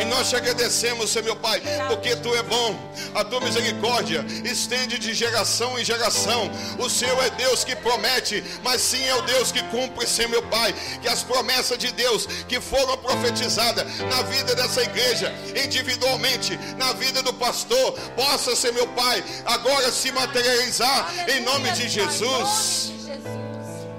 E 0.00 0.04
nós 0.06 0.28
te 0.28 0.36
agradecemos, 0.36 1.10
Senhor 1.10 1.24
meu 1.24 1.36
Pai, 1.36 1.60
porque 1.88 2.16
tu 2.16 2.34
é 2.34 2.42
bom. 2.42 2.76
A 3.14 3.24
tua 3.24 3.40
misericórdia 3.40 4.24
estende 4.44 4.98
de 4.98 5.14
geração 5.14 5.78
em 5.78 5.84
geração. 5.84 6.50
O 6.78 6.88
Senhor 6.88 7.22
é 7.24 7.30
Deus 7.30 7.62
que 7.64 7.76
promete, 7.76 8.42
mas 8.62 8.80
sim 8.80 9.04
é 9.04 9.14
o 9.14 9.22
Deus 9.22 9.52
que 9.52 9.62
cumpre, 9.64 10.06
Senhor 10.06 10.28
meu 10.28 10.42
Pai. 10.42 10.74
Que 11.00 11.08
as 11.08 11.22
promessas 11.22 11.78
de 11.78 11.92
Deus 11.92 12.26
que 12.48 12.60
foram 12.60 12.96
profetizadas 12.98 13.84
na 13.98 14.22
vida 14.22 14.54
dessa 14.54 14.82
igreja, 14.82 15.32
individualmente, 15.64 16.58
na 16.76 16.92
vida 16.94 17.22
do 17.22 17.32
pastor, 17.34 17.92
possa 18.16 18.56
ser 18.56 18.72
meu 18.72 18.88
Pai, 18.88 19.22
agora 19.44 19.92
se 19.92 20.10
materializar 20.10 21.12
em 21.28 21.40
nome 21.40 21.70
de 21.72 21.88
Jesus. 21.88 22.92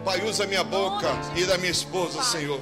Pai, 0.04 0.22
usa 0.22 0.46
minha 0.46 0.64
boca 0.64 1.08
e 1.36 1.46
da 1.46 1.58
minha 1.58 1.72
esposa, 1.72 2.22
Senhor. 2.24 2.60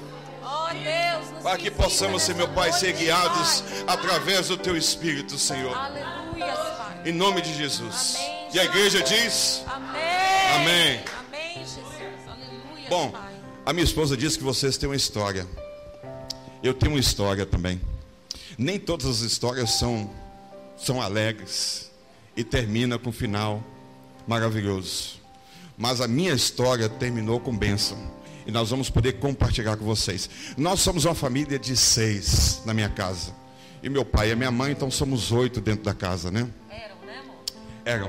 Para 1.43 1.57
que 1.57 1.71
possamos 1.71 2.23
ser, 2.23 2.35
meu 2.35 2.47
Pai, 2.49 2.71
ser 2.71 2.93
guiados 2.93 3.63
através 3.87 4.47
do 4.47 4.57
Teu 4.57 4.77
Espírito, 4.77 5.37
Senhor. 5.37 5.75
Aleluia, 5.75 6.53
Pai. 6.53 7.01
Em 7.05 7.11
nome 7.11 7.41
de 7.41 7.53
Jesus. 7.55 8.15
Amém, 8.15 8.49
E 8.53 8.59
a 8.59 8.63
igreja 8.65 9.01
diz: 9.01 9.63
Amém. 9.67 10.01
Amém. 10.55 11.03
Amém, 11.27 11.57
Jesus. 11.57 11.83
Aleluia, 12.27 12.89
Bom, 12.89 13.09
Pai. 13.09 13.33
a 13.65 13.73
minha 13.73 13.83
esposa 13.83 14.15
disse 14.15 14.37
que 14.37 14.43
vocês 14.43 14.77
têm 14.77 14.87
uma 14.89 14.95
história. 14.95 15.47
Eu 16.61 16.73
tenho 16.73 16.91
uma 16.93 16.99
história 16.99 17.45
também. 17.45 17.81
Nem 18.57 18.79
todas 18.79 19.07
as 19.07 19.19
histórias 19.21 19.71
são, 19.71 20.09
são 20.77 21.01
alegres 21.01 21.89
e 22.37 22.43
termina 22.43 22.99
com 22.99 23.09
um 23.09 23.13
final 23.13 23.63
maravilhoso. 24.27 25.19
Mas 25.75 25.99
a 25.99 26.07
minha 26.07 26.33
história 26.33 26.87
terminou 26.87 27.39
com 27.39 27.55
bênção. 27.57 27.97
E 28.45 28.51
nós 28.51 28.69
vamos 28.69 28.89
poder 28.89 29.13
compartilhar 29.13 29.77
com 29.77 29.85
vocês. 29.85 30.29
Nós 30.57 30.79
somos 30.79 31.05
uma 31.05 31.15
família 31.15 31.59
de 31.59 31.75
seis 31.77 32.61
na 32.65 32.73
minha 32.73 32.89
casa. 32.89 33.33
E 33.83 33.89
meu 33.89 34.05
pai 34.05 34.31
e 34.31 34.35
minha 34.35 34.51
mãe, 34.51 34.71
então 34.71 34.91
somos 34.91 35.31
oito 35.31 35.59
dentro 35.59 35.83
da 35.83 35.93
casa, 35.93 36.29
né? 36.29 36.47
Eram, 36.69 36.95
né, 37.05 37.19
amor? 37.19 37.43
Eram. 37.85 38.07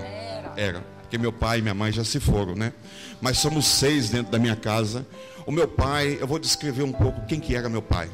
Eram. 0.56 0.84
Porque 1.02 1.16
meu 1.18 1.32
pai 1.32 1.58
e 1.58 1.62
minha 1.62 1.74
mãe 1.74 1.92
já 1.92 2.04
se 2.04 2.20
foram, 2.20 2.54
né? 2.54 2.72
Mas 3.20 3.38
somos 3.38 3.66
seis 3.66 4.10
dentro 4.10 4.32
da 4.32 4.38
minha 4.38 4.56
casa. 4.56 5.06
O 5.46 5.52
meu 5.52 5.68
pai, 5.68 6.18
eu 6.20 6.26
vou 6.26 6.38
descrever 6.38 6.82
um 6.82 6.92
pouco 6.92 7.26
quem 7.26 7.40
que 7.40 7.54
era 7.54 7.68
meu 7.68 7.82
pai. 7.82 8.10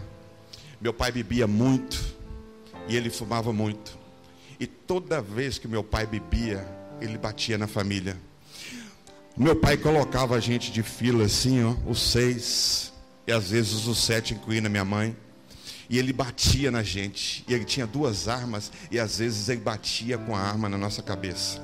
Meu 0.81 0.93
pai 0.93 1.11
bebia 1.11 1.47
muito 1.47 2.17
e 2.89 2.97
ele 2.97 3.11
fumava 3.11 3.53
muito. 3.53 3.99
E 4.59 4.67
toda 4.67 5.21
vez 5.21 5.59
que 5.59 5.69
meu 5.69 5.85
pai 5.85 6.07
bebia, 6.07 6.67
ele 7.01 7.19
batia 7.19 7.59
na 7.59 7.67
família. 7.67 8.17
Meu 9.39 9.55
pai 9.55 9.77
colocava 9.77 10.35
a 10.35 10.41
gente 10.41 10.73
de 10.73 10.83
fila 10.83 11.25
assim, 11.25 11.63
ó, 11.63 11.73
os 11.89 12.11
seis, 12.11 12.93
e 13.25 13.31
às 13.31 13.51
vezes 13.51 13.87
os 13.87 14.03
sete, 14.05 14.35
incluindo 14.35 14.67
a 14.67 14.71
minha 14.71 14.85
mãe. 14.85 15.17
E 15.89 15.97
ele 15.97 16.13
batia 16.13 16.73
na 16.73 16.83
gente. 16.83 17.45
E 17.47 17.55
ele 17.55 17.65
tinha 17.65 17.87
duas 17.87 18.27
armas, 18.27 18.73
e 18.91 18.99
às 18.99 19.19
vezes 19.19 19.49
ele 19.49 19.61
batia 19.61 20.19
com 20.19 20.35
a 20.35 20.41
arma 20.41 20.69
na 20.69 20.77
nossa 20.77 21.03
cabeça. 21.03 21.63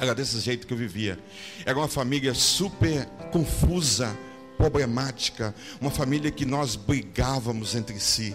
Era 0.00 0.14
desse 0.14 0.40
jeito 0.40 0.66
que 0.66 0.72
eu 0.72 0.78
vivia. 0.78 1.18
Era 1.66 1.76
uma 1.76 1.88
família 1.88 2.32
super 2.32 3.04
confusa, 3.32 4.16
problemática, 4.56 5.54
uma 5.82 5.90
família 5.90 6.30
que 6.30 6.46
nós 6.46 6.74
brigávamos 6.74 7.74
entre 7.74 8.00
si. 8.00 8.34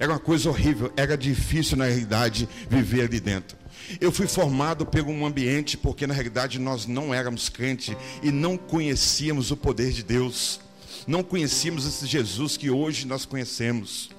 Era 0.00 0.12
uma 0.12 0.18
coisa 0.18 0.48
horrível, 0.48 0.92
era 0.96 1.16
difícil 1.16 1.76
na 1.76 1.84
realidade 1.84 2.48
viver 2.68 3.02
ali 3.02 3.20
dentro. 3.20 3.56
Eu 4.00 4.10
fui 4.10 4.26
formado 4.26 4.84
por 4.84 5.02
um 5.02 5.24
ambiente 5.24 5.76
porque 5.76 6.06
na 6.06 6.14
realidade 6.14 6.58
nós 6.58 6.86
não 6.86 7.14
éramos 7.14 7.48
crente 7.48 7.96
e 8.22 8.30
não 8.30 8.56
conhecíamos 8.56 9.50
o 9.50 9.56
poder 9.56 9.92
de 9.92 10.02
Deus. 10.02 10.60
Não 11.06 11.22
conhecíamos 11.22 11.86
esse 11.86 12.06
Jesus 12.06 12.56
que 12.56 12.70
hoje 12.70 13.06
nós 13.06 13.24
conhecemos. 13.24 14.10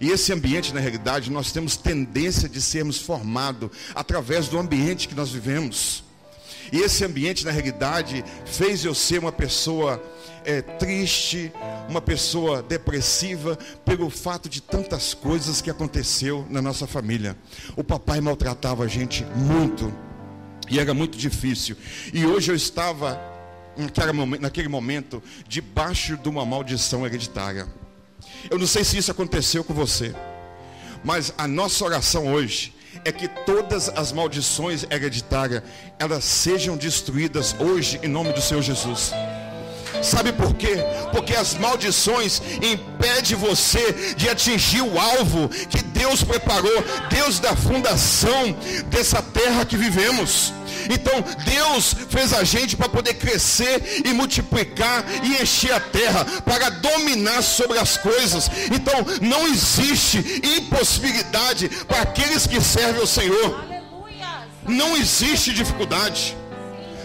E 0.00 0.10
esse 0.10 0.32
ambiente, 0.32 0.74
na 0.74 0.80
realidade, 0.80 1.30
nós 1.30 1.52
temos 1.52 1.76
tendência 1.76 2.48
de 2.48 2.60
sermos 2.60 2.98
formados 2.98 3.70
através 3.94 4.48
do 4.48 4.58
ambiente 4.58 5.08
que 5.08 5.14
nós 5.14 5.30
vivemos. 5.30 6.02
E 6.72 6.78
esse 6.78 7.04
ambiente, 7.04 7.44
na 7.44 7.50
realidade, 7.50 8.24
fez 8.44 8.84
eu 8.84 8.94
ser 8.94 9.18
uma 9.18 9.32
pessoa 9.32 10.02
é, 10.44 10.62
triste, 10.62 11.52
uma 11.88 12.00
pessoa 12.00 12.62
depressiva, 12.62 13.58
pelo 13.84 14.08
fato 14.10 14.48
de 14.48 14.60
tantas 14.60 15.14
coisas 15.14 15.60
que 15.60 15.70
aconteceu 15.70 16.46
na 16.50 16.60
nossa 16.60 16.86
família. 16.86 17.36
O 17.76 17.84
papai 17.84 18.20
maltratava 18.20 18.84
a 18.84 18.88
gente 18.88 19.24
muito. 19.36 19.92
E 20.68 20.78
era 20.78 20.94
muito 20.94 21.18
difícil. 21.18 21.76
E 22.12 22.24
hoje 22.24 22.50
eu 22.50 22.56
estava, 22.56 23.20
naquele 24.40 24.68
momento, 24.68 25.22
debaixo 25.46 26.16
de 26.16 26.28
uma 26.28 26.44
maldição 26.46 27.04
hereditária. 27.04 27.66
Eu 28.50 28.58
não 28.58 28.66
sei 28.66 28.84
se 28.84 28.96
isso 28.98 29.10
aconteceu 29.10 29.62
com 29.62 29.74
você. 29.74 30.14
Mas 31.02 31.34
a 31.36 31.46
nossa 31.46 31.84
oração 31.84 32.32
hoje 32.32 32.74
é 33.04 33.12
que 33.12 33.28
todas 33.28 33.88
as 33.90 34.12
maldições 34.12 34.86
hereditárias 34.90 35.62
elas 35.98 36.24
sejam 36.24 36.76
destruídas 36.76 37.54
hoje 37.58 38.00
em 38.02 38.08
nome 38.08 38.32
do 38.32 38.40
Senhor 38.40 38.62
Jesus. 38.62 39.12
Sabe 40.02 40.32
por 40.32 40.54
quê? 40.54 40.76
Porque 41.12 41.34
as 41.34 41.54
maldições 41.54 42.40
impedem 42.56 43.36
você 43.36 44.14
de 44.16 44.28
atingir 44.28 44.82
o 44.82 44.98
alvo 44.98 45.48
que 45.48 45.82
Deus 45.82 46.22
preparou, 46.22 46.84
Deus 47.08 47.38
da 47.38 47.54
fundação 47.56 48.56
dessa 48.86 49.22
terra 49.22 49.64
que 49.64 49.76
vivemos. 49.76 50.52
Então 50.90 51.24
Deus 51.44 51.94
fez 52.08 52.32
a 52.32 52.44
gente 52.44 52.76
para 52.76 52.88
poder 52.88 53.14
crescer 53.14 54.02
e 54.04 54.12
multiplicar 54.12 55.04
e 55.22 55.42
encher 55.42 55.72
a 55.72 55.80
terra, 55.80 56.24
para 56.44 56.68
dominar 56.70 57.42
sobre 57.42 57.78
as 57.78 57.96
coisas. 57.96 58.50
Então 58.72 58.94
não 59.20 59.46
existe 59.46 60.42
impossibilidade 60.58 61.68
para 61.86 62.02
aqueles 62.02 62.46
que 62.46 62.60
servem 62.60 63.00
ao 63.00 63.06
Senhor. 63.06 63.64
Não 64.66 64.96
existe 64.96 65.52
dificuldade. 65.52 66.36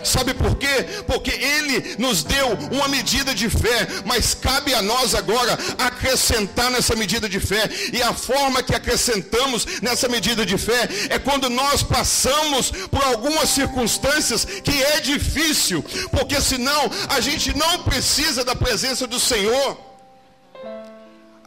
Sabe 0.04 0.34
por 0.34 0.56
quê? 0.58 0.86
Porque 1.08 1.32
Ele 1.32 1.96
nos 1.98 2.24
deu 2.24 2.48
uma 2.72 2.88
medida 2.88 3.34
de 3.34 3.50
fé, 3.50 3.88
mas 4.06 4.34
cabe 4.34 4.74
a 4.74 4.82
nós 4.82 5.14
agora 5.16 5.58
acrescentar 5.78 6.72
nessa 6.72 6.96
medida 6.96 7.28
de 7.28 7.40
fé. 7.40 7.70
E 7.92 8.02
a 8.02 8.14
forma 8.14 8.64
que 8.64 8.76
acrescentamos 8.76 9.66
nessa 9.82 10.08
medida 10.08 10.46
de 10.46 10.58
fé 10.58 10.88
é 11.10 11.20
quando 11.20 11.50
nós 11.50 11.84
passamos 11.84 12.72
por 12.90 13.04
algumas 13.04 13.50
circunstâncias 13.50 14.46
que 14.46 14.84
é 14.84 15.00
difícil, 15.00 15.84
porque 16.12 16.40
senão 16.42 16.90
a 17.10 17.20
gente 17.20 17.56
não 17.58 17.84
precisa 17.84 18.44
da 18.44 18.56
presença 18.56 19.08
do 19.08 19.20
Senhor. 19.20 19.89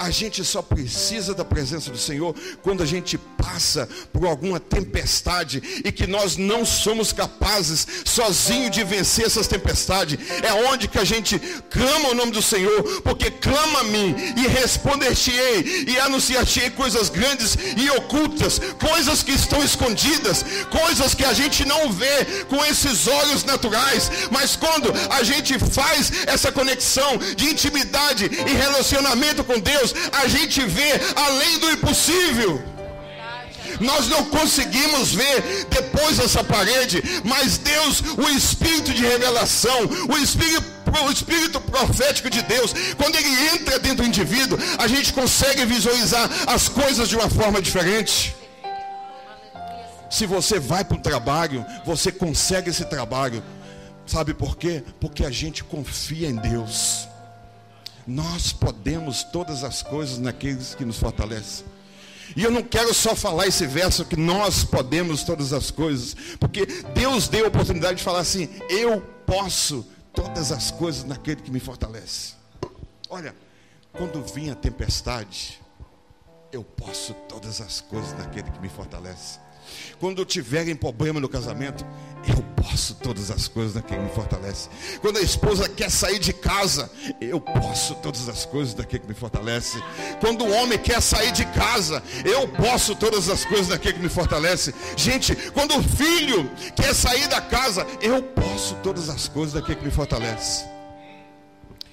A 0.03 0.11
gente 0.11 0.45
só 0.45 0.61
precisa 0.61 1.33
da 1.33 1.45
presença 1.45 1.89
do 1.89 1.97
Senhor 1.97 2.35
quando 2.61 2.83
a 2.83 2.87
gente 2.87 3.17
passa 3.17 3.89
por 4.13 4.27
alguma 4.27 4.59
tempestade 4.59 5.63
e 5.85 5.93
que 5.93 6.09
nós 6.09 6.37
não 6.37 6.65
somos 6.65 7.13
capazes 7.13 7.87
sozinho 8.05 8.69
de 8.69 8.83
vencer 8.83 9.27
essas 9.27 9.47
tempestades. 9.47 10.19
É 10.43 10.53
onde 10.71 10.89
que 10.89 10.99
a 10.99 11.05
gente 11.05 11.39
clama 11.71 12.09
o 12.09 12.15
nome 12.15 12.33
do 12.33 12.43
Senhor, 12.43 13.03
porque 13.03 13.31
clama 13.31 13.81
a 13.81 13.85
mim 13.85 14.17
e 14.37 14.49
responder-te-ei 14.49 15.85
e 15.87 16.01
anunciar-te-ei 16.01 16.71
coisas 16.71 17.09
grandes 17.09 17.57
e 17.77 17.89
ocultas, 17.91 18.61
coisas 18.81 19.23
que 19.23 19.31
estão 19.31 19.63
escondidas, 19.63 20.45
coisas 20.69 21.15
que 21.15 21.25
a 21.25 21.33
gente 21.33 21.65
não 21.65 21.93
vê 21.93 22.45
com 22.49 22.65
esses 22.65 23.07
olhos 23.07 23.45
naturais, 23.45 24.11
mas 24.33 24.57
quando 24.57 24.93
a 25.11 25.23
gente 25.23 25.57
faz 25.61 26.11
essa 26.27 26.51
conexão 26.51 27.19
de 27.37 27.51
intimidade 27.51 28.25
e 28.25 28.53
relacionamento 28.53 29.45
com 29.45 29.61
Deus, 29.61 29.92
a 30.13 30.27
gente 30.27 30.65
vê 30.65 30.93
além 31.17 31.59
do 31.59 31.71
impossível. 31.71 32.63
Nós 33.81 34.09
não 34.09 34.25
conseguimos 34.27 35.13
ver 35.13 35.67
depois 35.71 36.19
dessa 36.19 36.45
parede, 36.45 37.03
mas 37.25 37.59
Deus, 37.59 38.03
o 38.17 38.29
espírito 38.29 38.93
de 38.93 39.03
revelação, 39.03 39.89
o 40.09 40.17
espírito, 40.19 40.65
o 41.07 41.11
espírito 41.11 41.61
profético 41.61 42.29
de 42.29 42.43
Deus, 42.43 42.75
quando 42.97 43.17
ele 43.17 43.49
entra 43.55 43.79
dentro 43.79 44.05
do 44.05 44.09
indivíduo, 44.09 44.59
a 44.79 44.87
gente 44.87 45.13
consegue 45.13 45.65
visualizar 45.65 46.31
as 46.47 46.69
coisas 46.69 47.09
de 47.09 47.17
uma 47.17 47.29
forma 47.31 47.61
diferente. 47.61 48.37
Se 50.11 50.27
você 50.27 50.61
vai 50.61 50.85
para 50.85 50.99
o 50.99 51.01
trabalho, 51.01 51.65
você 51.87 52.13
consegue 52.13 52.71
esse 52.71 52.85
trabalho. 52.85 53.43
Sabe 54.07 54.35
por 54.35 54.57
quê? 54.57 54.85
Porque 55.01 55.25
a 55.25 55.31
gente 55.31 55.65
confia 55.65 56.29
em 56.29 56.37
Deus. 56.37 57.09
Nós 58.07 58.53
podemos 58.53 59.23
todas 59.25 59.65
as 59.65 59.83
coisas 59.83 60.19
naqueles 60.19 60.75
que 60.75 60.85
nos 60.85 60.99
fortalecem. 60.99 61.65
E 62.37 62.43
eu 62.43 62.51
não 62.51 62.63
quero 62.63 62.95
só 62.95 63.15
falar 63.15 63.47
esse 63.47 63.67
verso 63.67 64.05
que 64.05 64.17
nós 64.17 64.65
podemos 64.65 65.23
todas 65.23 65.53
as 65.53 65.71
coisas, 65.71 66.17
porque 66.41 66.65
Deus 66.95 67.29
deu 67.29 67.45
a 67.45 67.49
oportunidade 67.49 67.99
de 67.99 68.05
falar 68.05 68.21
assim: 68.21 68.49
eu 68.69 69.01
posso 69.27 69.87
todas 70.15 70.51
as 70.51 70.71
coisas 70.71 71.05
naquele 71.05 71.43
que 71.43 71.51
me 71.51 71.61
fortalece. 71.61 72.35
Olha, 73.09 73.35
quando 73.93 74.23
vinha 74.23 74.53
a 74.53 74.57
tempestade, 74.57 75.61
eu 76.51 76.65
posso 76.65 77.15
todas 77.29 77.61
as 77.61 77.81
coisas 77.81 78.17
naquele 78.19 78.51
que 78.51 78.61
me 78.61 78.69
fortalece. 78.69 79.39
Quando 79.99 80.25
tiverem 80.25 80.75
problema 80.75 81.21
no 81.21 81.29
casamento, 81.29 81.85
eu 82.29 82.43
posso 82.63 82.95
todas 82.97 83.31
as 83.31 83.49
coisas 83.49 83.75
daquele 83.75 84.01
que 84.01 84.07
me 84.07 84.15
fortalece. 84.15 84.69
Quando 85.01 85.19
a 85.19 85.21
esposa 85.21 85.69
quer 85.69 85.91
sair 85.91 86.19
de 86.19 86.33
casa, 86.33 86.91
eu 87.21 87.41
posso 87.41 87.95
todas 87.97 88.29
as 88.29 88.47
coisas 88.47 88.75
daquele 88.75 89.01
que 89.01 89.09
me 89.09 89.15
fortalece. 89.15 89.83
Quando 90.21 90.45
o 90.45 90.53
homem 90.53 90.79
quer 90.79 91.01
sair 91.01 91.33
de 91.33 91.45
casa, 91.47 92.03
eu 92.25 92.49
posso 92.49 92.95
todas 92.95 93.29
as 93.29 93.45
coisas 93.45 93.69
daquele 93.69 93.95
que 93.95 94.03
me 94.03 94.09
fortalece. 94.09 94.75
Gente, 94.97 95.35
quando 95.53 95.77
o 95.77 95.83
filho 95.83 96.51
quer 96.77 96.95
sair 96.95 97.29
da 97.29 97.41
casa, 97.41 97.87
eu 98.01 98.23
posso 98.23 98.75
todas 98.77 99.09
as 99.09 99.29
coisas 99.29 99.55
daquele 99.55 99.77
que 99.77 99.85
me 99.85 99.91
fortalece. 99.91 100.65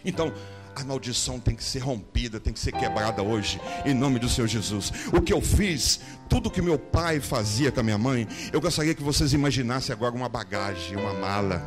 Então, 0.06 0.34
a 0.80 0.86
maldição 0.86 1.40
tem 1.40 1.56
que 1.56 1.64
ser 1.64 1.80
rompida, 1.80 2.40
tem 2.40 2.54
que 2.54 2.60
ser 2.60 2.72
quebrada 2.72 3.22
hoje, 3.22 3.60
em 3.86 3.94
nome 3.94 4.18
do 4.18 4.30
Senhor 4.30 4.48
Jesus. 4.48 4.92
O 5.14 5.22
que 5.22 5.34
eu 5.34 5.42
fiz, 5.42 6.00
tudo 6.30 6.50
que 6.50 6.62
meu 6.62 6.80
pai 6.80 7.20
fazia 7.20 7.72
com 7.72 7.82
a 7.82 7.84
minha 7.84 7.98
mãe, 7.98 8.28
eu 8.54 8.62
gostaria 8.62 8.96
que 8.96 9.04
vocês 9.04 9.34
imaginassem 9.34 9.92
agora 9.92 10.16
uma 10.16 10.30
bagagem, 10.30 10.96
uma 10.96 11.14
mala. 11.14 11.62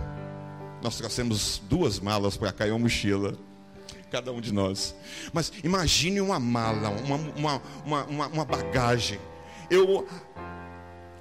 Nós 0.82 0.96
trouxemos 0.96 1.60
duas 1.68 2.00
malas 2.00 2.36
para 2.36 2.52
cá 2.52 2.66
e 2.66 2.70
uma 2.70 2.78
mochila 2.78 3.36
cada 4.10 4.30
um 4.30 4.40
de 4.40 4.52
nós. 4.52 4.94
Mas 5.32 5.50
imagine 5.64 6.20
uma 6.20 6.38
mala, 6.38 6.90
uma, 6.90 7.16
uma, 7.34 7.62
uma, 8.06 8.26
uma, 8.26 8.44
bagagem. 8.44 9.18
Eu, 9.70 10.06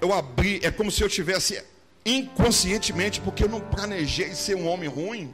eu 0.01 0.11
abri, 0.11 0.59
é 0.61 0.69
como 0.69 0.91
se 0.91 1.01
eu 1.01 1.07
tivesse 1.07 1.63
inconscientemente, 2.05 3.21
porque 3.21 3.45
eu 3.45 3.49
não 3.49 3.61
planejei 3.61 4.33
ser 4.35 4.55
um 4.55 4.67
homem 4.67 4.89
ruim. 4.89 5.33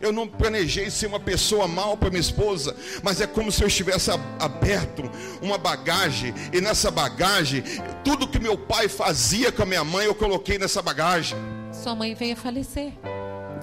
Eu 0.00 0.12
não 0.12 0.26
planejei 0.26 0.90
ser 0.90 1.06
uma 1.06 1.20
pessoa 1.20 1.68
mal 1.68 1.96
para 1.96 2.08
minha 2.08 2.20
esposa, 2.20 2.74
mas 3.02 3.20
é 3.20 3.26
como 3.26 3.52
se 3.52 3.62
eu 3.62 3.68
estivesse 3.68 4.10
aberto 4.38 5.02
uma 5.42 5.58
bagagem, 5.58 6.32
e 6.52 6.60
nessa 6.60 6.90
bagagem, 6.90 7.62
tudo 8.02 8.26
que 8.26 8.38
meu 8.38 8.56
pai 8.56 8.88
fazia 8.88 9.52
com 9.52 9.62
a 9.62 9.66
minha 9.66 9.84
mãe, 9.84 10.06
eu 10.06 10.14
coloquei 10.14 10.58
nessa 10.58 10.80
bagagem. 10.80 11.38
Sua 11.72 11.94
mãe 11.94 12.14
veio 12.14 12.32
a 12.32 12.36
falecer. 12.36 12.94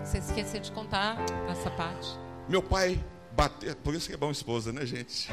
Você 0.05 0.19
esqueceu 0.19 0.61
de 0.61 0.71
contar 0.71 1.17
essa 1.49 1.71
parte. 1.71 2.07
Meu 2.47 2.61
pai 2.61 3.03
bateu, 3.35 3.75
por 3.77 3.93
isso 3.93 4.07
que 4.07 4.13
é 4.13 4.17
bom 4.17 4.31
esposa, 4.31 4.71
né, 4.71 4.85
gente? 4.85 5.29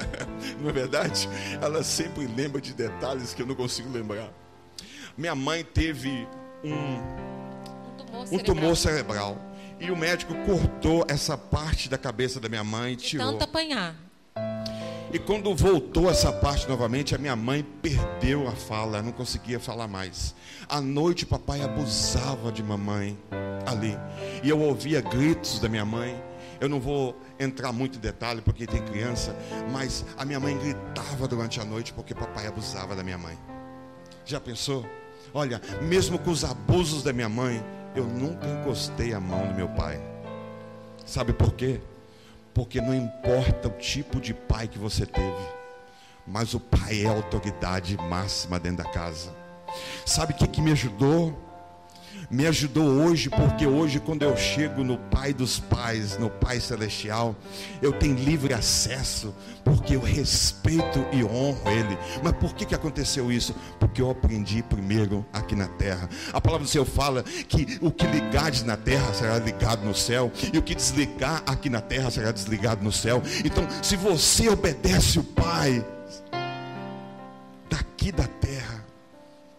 não 0.60 0.70
é 0.70 0.72
verdade? 0.72 1.28
Ela 1.60 1.82
sempre 1.82 2.26
lembra 2.26 2.60
de 2.60 2.72
detalhes 2.72 3.32
que 3.32 3.42
eu 3.42 3.46
não 3.46 3.54
consigo 3.54 3.90
lembrar. 3.90 4.32
Minha 5.16 5.34
mãe 5.34 5.62
teve 5.62 6.26
um, 6.64 6.72
um 6.72 7.98
tumor 7.98 8.26
cerebral. 8.26 8.32
Um 8.32 8.38
tumor 8.38 8.76
cerebral. 8.76 9.47
E 9.80 9.90
o 9.90 9.96
médico 9.96 10.34
cortou 10.44 11.04
essa 11.08 11.38
parte 11.38 11.88
da 11.88 11.96
cabeça 11.96 12.40
da 12.40 12.48
minha 12.48 12.64
mãe 12.64 12.94
e 12.94 12.96
tirou. 12.96 13.32
Tanto 13.32 13.44
apanhar. 13.44 13.94
E 15.10 15.18
quando 15.18 15.54
voltou 15.54 16.10
essa 16.10 16.30
parte 16.30 16.68
novamente, 16.68 17.14
a 17.14 17.18
minha 17.18 17.34
mãe 17.34 17.64
perdeu 17.80 18.46
a 18.46 18.52
fala, 18.52 19.00
não 19.00 19.12
conseguia 19.12 19.58
falar 19.58 19.88
mais. 19.88 20.34
À 20.68 20.82
noite, 20.82 21.24
papai 21.24 21.62
abusava 21.62 22.52
de 22.52 22.62
mamãe 22.62 23.18
ali. 23.66 23.96
E 24.42 24.50
eu 24.50 24.60
ouvia 24.60 25.00
gritos 25.00 25.60
da 25.60 25.68
minha 25.68 25.84
mãe. 25.84 26.20
Eu 26.60 26.68
não 26.68 26.78
vou 26.78 27.16
entrar 27.38 27.72
muito 27.72 27.96
em 27.96 28.00
detalhe 28.00 28.42
porque 28.42 28.66
tem 28.66 28.82
criança, 28.84 29.34
mas 29.72 30.04
a 30.16 30.24
minha 30.24 30.40
mãe 30.40 30.58
gritava 30.58 31.26
durante 31.26 31.60
a 31.60 31.64
noite 31.64 31.92
porque 31.92 32.14
papai 32.14 32.46
abusava 32.46 32.94
da 32.94 33.02
minha 33.02 33.16
mãe. 33.16 33.38
Já 34.26 34.40
pensou? 34.40 34.84
Olha, 35.32 35.60
mesmo 35.82 36.18
com 36.18 36.30
os 36.30 36.44
abusos 36.44 37.02
da 37.02 37.12
minha 37.12 37.28
mãe, 37.28 37.64
eu 37.98 38.06
nunca 38.06 38.46
encostei 38.46 39.12
a 39.12 39.20
mão 39.20 39.46
no 39.46 39.54
meu 39.54 39.68
pai. 39.68 40.00
Sabe 41.04 41.32
por 41.32 41.54
quê? 41.54 41.80
Porque 42.54 42.80
não 42.80 42.94
importa 42.94 43.68
o 43.68 43.72
tipo 43.72 44.20
de 44.20 44.32
pai 44.32 44.68
que 44.68 44.78
você 44.78 45.04
teve, 45.04 45.46
mas 46.26 46.54
o 46.54 46.60
pai 46.60 47.04
é 47.04 47.08
a 47.08 47.12
autoridade 47.12 47.96
máxima 47.96 48.58
dentro 48.58 48.84
da 48.84 48.90
casa. 48.90 49.34
Sabe 50.06 50.32
o 50.32 50.36
que, 50.36 50.46
que 50.46 50.60
me 50.60 50.72
ajudou? 50.72 51.47
Me 52.30 52.46
ajudou 52.46 52.84
hoje, 52.84 53.30
porque 53.30 53.66
hoje, 53.66 53.98
quando 53.98 54.22
eu 54.22 54.36
chego 54.36 54.84
no 54.84 54.98
Pai 54.98 55.32
dos 55.32 55.58
Pais, 55.58 56.18
no 56.18 56.28
Pai 56.28 56.60
Celestial, 56.60 57.34
eu 57.80 57.92
tenho 57.92 58.14
livre 58.16 58.52
acesso, 58.52 59.34
porque 59.64 59.96
eu 59.96 60.00
respeito 60.00 61.06
e 61.10 61.24
honro 61.24 61.70
Ele. 61.70 61.96
Mas 62.22 62.32
por 62.34 62.54
que, 62.54 62.66
que 62.66 62.74
aconteceu 62.74 63.32
isso? 63.32 63.54
Porque 63.80 64.02
eu 64.02 64.10
aprendi 64.10 64.62
primeiro 64.62 65.24
aqui 65.32 65.56
na 65.56 65.68
terra. 65.68 66.08
A 66.32 66.40
palavra 66.40 66.66
do 66.66 66.70
Senhor 66.70 66.84
fala 66.84 67.22
que 67.22 67.78
o 67.80 67.90
que 67.90 68.06
ligares 68.06 68.62
na 68.62 68.76
terra 68.76 69.12
será 69.14 69.38
ligado 69.38 69.84
no 69.84 69.94
céu, 69.94 70.30
e 70.52 70.58
o 70.58 70.62
que 70.62 70.74
desligar 70.74 71.42
aqui 71.46 71.70
na 71.70 71.80
terra 71.80 72.10
será 72.10 72.30
desligado 72.30 72.84
no 72.84 72.92
céu. 72.92 73.22
Então, 73.44 73.66
se 73.82 73.96
você 73.96 74.50
obedece 74.50 75.18
o 75.18 75.24
Pai, 75.24 75.84
daqui 77.70 78.12
da 78.12 78.26
terra, 78.26 78.84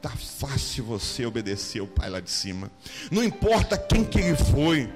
Tá 0.01 0.09
fácil 0.09 0.85
você 0.85 1.25
obedecer 1.25 1.81
o 1.81 1.88
Pai 1.88 2.09
lá 2.09 2.21
de 2.21 2.31
cima. 2.31 2.71
Não 3.12 3.23
importa 3.23 3.77
quem 3.77 4.03
que 4.03 4.19
ele 4.19 4.38
foi. 4.38 4.89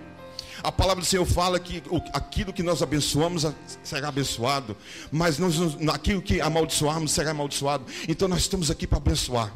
A 0.64 0.72
palavra 0.72 1.04
do 1.04 1.06
Senhor 1.06 1.26
fala 1.26 1.60
que 1.60 1.84
aquilo 2.14 2.54
que 2.54 2.64
nós 2.64 2.82
abençoamos 2.82 3.46
será 3.84 4.08
abençoado, 4.08 4.78
mas 5.12 5.38
nós, 5.38 5.56
aquilo 5.94 6.22
que 6.22 6.40
amaldiçoarmos 6.40 7.12
será 7.12 7.32
amaldiçoado. 7.32 7.86
Então 8.08 8.30
nós 8.30 8.40
estamos 8.40 8.72
aqui 8.72 8.88
para 8.88 8.98
abençoar. 8.98 9.54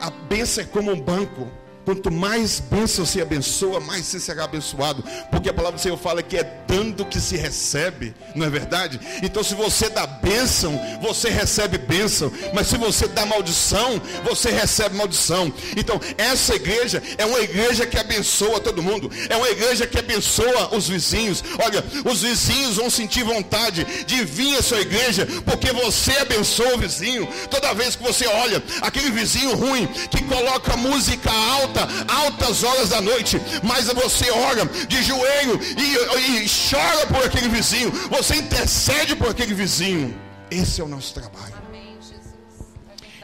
A 0.00 0.10
bênção 0.10 0.64
é 0.64 0.66
como 0.66 0.90
um 0.90 1.00
banco. 1.00 1.46
Quanto 1.84 2.10
mais 2.10 2.60
bênção 2.60 3.06
se 3.06 3.20
abençoa, 3.20 3.80
mais 3.80 4.06
você 4.06 4.20
será 4.20 4.44
abençoado. 4.44 5.02
Porque 5.30 5.48
a 5.48 5.54
palavra 5.54 5.78
do 5.78 5.82
Senhor 5.82 5.96
fala 5.96 6.22
que 6.22 6.36
é 6.36 6.44
dando 6.68 7.04
que 7.04 7.20
se 7.20 7.36
recebe, 7.36 8.14
não 8.34 8.46
é 8.46 8.50
verdade? 8.50 9.00
Então, 9.22 9.42
se 9.42 9.54
você 9.54 9.88
dá 9.88 10.06
bênção, 10.06 10.78
você 11.00 11.30
recebe 11.30 11.78
bênção. 11.78 12.30
Mas 12.52 12.68
se 12.68 12.76
você 12.76 13.08
dá 13.08 13.24
maldição, 13.24 14.00
você 14.24 14.50
recebe 14.50 14.94
maldição. 14.96 15.52
Então, 15.76 16.00
essa 16.18 16.54
igreja 16.54 17.02
é 17.16 17.24
uma 17.24 17.40
igreja 17.40 17.86
que 17.86 17.98
abençoa 17.98 18.60
todo 18.60 18.82
mundo. 18.82 19.10
É 19.28 19.36
uma 19.36 19.48
igreja 19.48 19.86
que 19.86 19.98
abençoa 19.98 20.74
os 20.76 20.86
vizinhos. 20.86 21.42
Olha, 21.64 21.82
os 22.04 22.22
vizinhos 22.22 22.76
vão 22.76 22.90
sentir 22.90 23.24
vontade 23.24 23.86
de 24.04 24.24
vir 24.24 24.58
à 24.58 24.62
sua 24.62 24.80
igreja, 24.80 25.26
porque 25.44 25.72
você 25.72 26.12
abençoa 26.18 26.74
o 26.74 26.78
vizinho. 26.78 27.26
Toda 27.50 27.74
vez 27.74 27.96
que 27.96 28.02
você 28.02 28.26
olha 28.26 28.62
aquele 28.82 29.10
vizinho 29.10 29.56
ruim 29.56 29.86
que 30.10 30.22
coloca 30.24 30.76
música 30.76 31.30
alta 31.30 31.69
alta, 31.70 32.12
altas 32.12 32.62
horas 32.62 32.88
da 32.88 33.00
noite, 33.00 33.40
mas 33.62 33.86
você 33.86 34.30
ora 34.30 34.64
de 34.66 35.02
joelho 35.02 35.58
e, 35.78 36.44
e 36.44 36.46
chora 36.48 37.06
por 37.06 37.24
aquele 37.24 37.48
vizinho, 37.48 37.90
você 38.10 38.36
intercede 38.36 39.14
por 39.16 39.28
aquele 39.28 39.54
vizinho. 39.54 40.14
Esse 40.50 40.80
é 40.80 40.84
o 40.84 40.88
nosso 40.88 41.14
trabalho. 41.14 41.54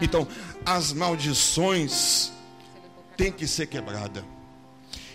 Então, 0.00 0.28
as 0.64 0.92
maldições 0.92 2.30
têm 3.16 3.32
que 3.32 3.46
ser 3.46 3.66
quebradas. 3.66 4.22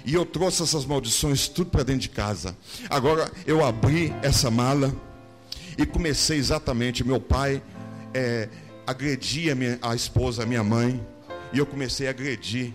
E 0.03 0.15
eu 0.15 0.25
trouxe 0.25 0.63
essas 0.63 0.83
maldições 0.83 1.47
tudo 1.47 1.69
para 1.69 1.83
dentro 1.83 2.01
de 2.01 2.09
casa. 2.09 2.57
Agora 2.89 3.31
eu 3.45 3.63
abri 3.63 4.13
essa 4.23 4.49
mala 4.49 4.93
e 5.77 5.85
comecei 5.85 6.39
exatamente. 6.39 7.03
Meu 7.03 7.21
pai 7.21 7.61
é, 8.13 8.49
agredia 8.87 9.51
a, 9.51 9.55
minha, 9.55 9.79
a 9.79 9.93
esposa, 9.93 10.41
a 10.41 10.45
minha 10.45 10.63
mãe, 10.63 10.99
e 11.53 11.59
eu 11.59 11.65
comecei 11.67 12.07
a 12.07 12.09
agredir 12.09 12.73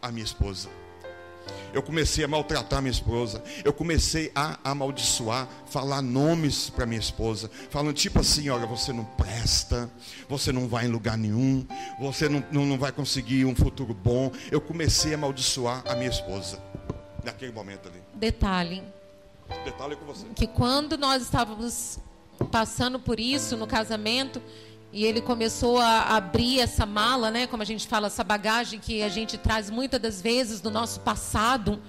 a 0.00 0.10
minha 0.10 0.24
esposa. 0.24 0.68
Eu 1.72 1.82
comecei 1.82 2.24
a 2.24 2.28
maltratar 2.28 2.80
minha 2.80 2.90
esposa. 2.90 3.42
Eu 3.64 3.72
comecei 3.72 4.30
a 4.34 4.58
amaldiçoar, 4.64 5.48
falar 5.66 6.02
nomes 6.02 6.70
para 6.70 6.86
minha 6.86 7.00
esposa, 7.00 7.50
falando 7.70 7.94
tipo 7.94 8.20
assim: 8.20 8.48
olha, 8.48 8.66
você 8.66 8.92
não 8.92 9.04
presta, 9.04 9.90
você 10.28 10.52
não 10.52 10.66
vai 10.68 10.86
em 10.86 10.88
lugar 10.88 11.16
nenhum, 11.16 11.66
você 12.00 12.28
não, 12.28 12.44
não, 12.50 12.64
não 12.64 12.78
vai 12.78 12.92
conseguir 12.92 13.44
um 13.44 13.54
futuro 13.54 13.94
bom. 13.94 14.32
Eu 14.50 14.60
comecei 14.60 15.12
a 15.12 15.16
amaldiçoar 15.16 15.82
a 15.86 15.94
minha 15.94 16.10
esposa 16.10 16.62
naquele 17.24 17.52
momento 17.52 17.88
ali. 17.88 18.02
Detalhe. 18.14 18.82
Detalhe 19.64 19.96
com 19.96 20.04
você. 20.04 20.26
Que 20.34 20.46
quando 20.46 20.96
nós 20.96 21.22
estávamos 21.22 21.98
passando 22.50 22.98
por 22.98 23.18
isso 23.18 23.56
no 23.56 23.66
casamento, 23.66 24.42
e 24.92 25.04
ele 25.04 25.20
começou 25.20 25.78
a 25.78 26.16
abrir 26.16 26.60
essa 26.60 26.86
mala, 26.86 27.30
né, 27.30 27.46
como 27.46 27.62
a 27.62 27.66
gente 27.66 27.86
fala, 27.86 28.06
essa 28.06 28.24
bagagem 28.24 28.80
que 28.80 29.02
a 29.02 29.08
gente 29.08 29.36
traz 29.36 29.68
muitas 29.68 30.00
das 30.00 30.22
vezes 30.22 30.60
do 30.60 30.70
nosso 30.70 31.00
passado, 31.00 31.80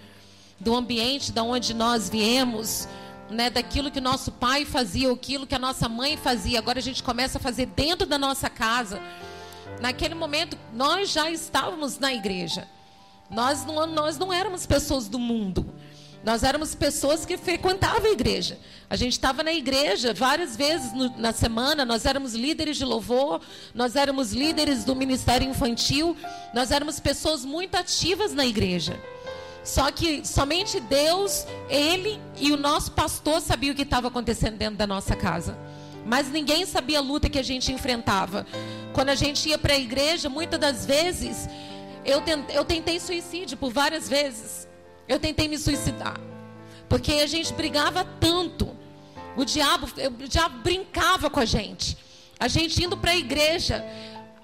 do 0.59 0.75
ambiente 0.75 1.31
da 1.31 1.41
onde 1.41 1.73
nós 1.73 2.09
viemos, 2.09 2.89
né, 3.29 3.49
daquilo 3.49 3.89
que 3.89 4.01
nosso 4.01 4.31
pai 4.31 4.65
fazia, 4.65 5.11
aquilo 5.11 5.47
que 5.47 5.55
a 5.55 5.59
nossa 5.59 5.87
mãe 5.87 6.17
fazia. 6.17 6.59
Agora 6.59 6.79
a 6.79 6.81
gente 6.81 7.01
começa 7.01 7.37
a 7.37 7.41
fazer 7.41 7.67
dentro 7.67 8.05
da 8.05 8.17
nossa 8.17 8.49
casa. 8.49 9.01
Naquele 9.79 10.15
momento, 10.15 10.57
nós 10.73 11.11
já 11.11 11.31
estávamos 11.31 11.99
na 11.99 12.13
igreja. 12.13 12.67
Nós 13.29 13.63
não, 13.63 13.85
nós 13.85 14.17
não 14.17 14.33
éramos 14.33 14.65
pessoas 14.65 15.07
do 15.07 15.19
mundo. 15.19 15.73
Nós 16.23 16.43
éramos 16.43 16.75
pessoas 16.75 17.25
que 17.25 17.37
frequentavam 17.37 18.05
a 18.05 18.13
igreja. 18.13 18.59
A 18.89 18.95
gente 18.95 19.13
estava 19.13 19.41
na 19.41 19.53
igreja 19.53 20.13
várias 20.13 20.55
vezes 20.55 20.91
no, 20.93 21.17
na 21.17 21.31
semana, 21.31 21.85
nós 21.85 22.05
éramos 22.05 22.33
líderes 22.33 22.77
de 22.77 22.83
louvor, 22.83 23.41
nós 23.73 23.95
éramos 23.95 24.33
líderes 24.33 24.83
do 24.83 24.95
ministério 24.95 25.47
infantil, 25.47 26.17
nós 26.53 26.71
éramos 26.71 26.99
pessoas 26.99 27.45
muito 27.45 27.75
ativas 27.75 28.33
na 28.33 28.45
igreja. 28.45 28.99
Só 29.63 29.91
que 29.91 30.25
somente 30.25 30.79
Deus, 30.79 31.45
Ele 31.69 32.19
e 32.37 32.51
o 32.51 32.57
nosso 32.57 32.91
pastor 32.91 33.41
sabiam 33.41 33.73
o 33.73 33.75
que 33.75 33.83
estava 33.83 34.07
acontecendo 34.07 34.57
dentro 34.57 34.77
da 34.77 34.87
nossa 34.87 35.15
casa. 35.15 35.57
Mas 36.05 36.29
ninguém 36.29 36.65
sabia 36.65 36.99
a 36.99 37.01
luta 37.01 37.29
que 37.29 37.37
a 37.37 37.43
gente 37.43 37.71
enfrentava. 37.71 38.45
Quando 38.93 39.09
a 39.09 39.15
gente 39.15 39.47
ia 39.47 39.57
para 39.57 39.73
a 39.73 39.77
igreja, 39.77 40.27
muitas 40.27 40.59
das 40.59 40.85
vezes, 40.85 41.47
eu 42.03 42.21
tentei, 42.21 42.57
eu 42.57 42.65
tentei 42.65 42.99
suicídio 42.99 43.57
por 43.57 43.71
várias 43.71 44.09
vezes. 44.09 44.68
Eu 45.09 45.19
tentei 45.19 45.47
me 45.47 45.57
suicidar. 45.57 46.17
Porque 46.87 47.11
a 47.13 47.27
gente 47.27 47.51
brigava 47.53 48.05
tanto. 48.05 48.77
O 49.35 49.43
diabo, 49.43 49.87
o 49.87 50.27
diabo 50.27 50.59
brincava 50.59 51.29
com 51.29 51.39
a 51.39 51.45
gente. 51.45 51.97
A 52.39 52.47
gente 52.47 52.83
indo 52.83 52.95
para 52.95 53.11
a 53.11 53.15
igreja, 53.17 53.83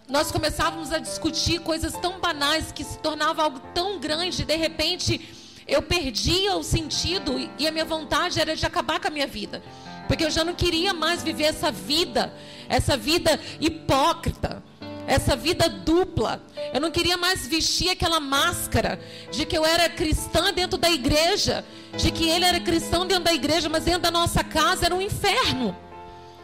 nós 0.10 0.32
começávamos 0.32 0.92
a 0.92 1.00
discutir 1.00 1.60
coisas 1.62 1.94
tão 1.94 2.20
banais 2.20 2.72
que 2.72 2.84
se 2.84 2.98
tornava 3.00 3.44
algo 3.44 3.60
tão 3.74 4.00
grande, 4.00 4.44
de 4.44 4.56
repente 4.56 5.22
eu 5.68 5.82
perdia 5.82 6.56
o 6.56 6.64
sentido 6.64 7.34
e 7.58 7.68
a 7.68 7.72
minha 7.72 7.86
vontade 7.86 8.40
era 8.40 8.56
de 8.56 8.66
acabar 8.66 9.00
com 9.00 9.08
a 9.08 9.12
minha 9.12 9.26
vida. 9.26 9.64
Porque 10.08 10.24
eu 10.24 10.30
já 10.30 10.44
não 10.44 10.54
queria 10.54 10.94
mais 10.94 11.24
viver 11.24 11.46
essa 11.46 11.72
vida, 11.72 12.32
essa 12.70 12.96
vida 12.96 13.40
hipócrita, 13.60 14.64
essa 15.08 15.36
vida 15.36 15.70
dupla. 15.70 16.42
Eu 16.74 16.82
não 16.82 16.92
queria 16.92 17.18
mais 17.18 17.48
vestir 17.48 17.90
aquela 17.90 18.20
máscara 18.20 19.00
de 19.32 19.46
que 19.46 19.58
eu 19.58 19.66
era 19.66 19.90
cristã 19.90 20.52
dentro 20.54 20.78
da 20.78 20.90
igreja, 20.90 21.64
de 21.96 22.12
que 22.12 22.30
ele 22.30 22.46
era 22.46 22.60
cristão 22.60 23.06
dentro 23.06 23.24
da 23.24 23.34
igreja, 23.34 23.70
mas 23.70 23.84
dentro 23.84 24.02
da 24.02 24.12
nossa 24.12 24.44
casa 24.44 24.86
era 24.86 24.96
um 24.96 25.02
inferno. 25.02 25.76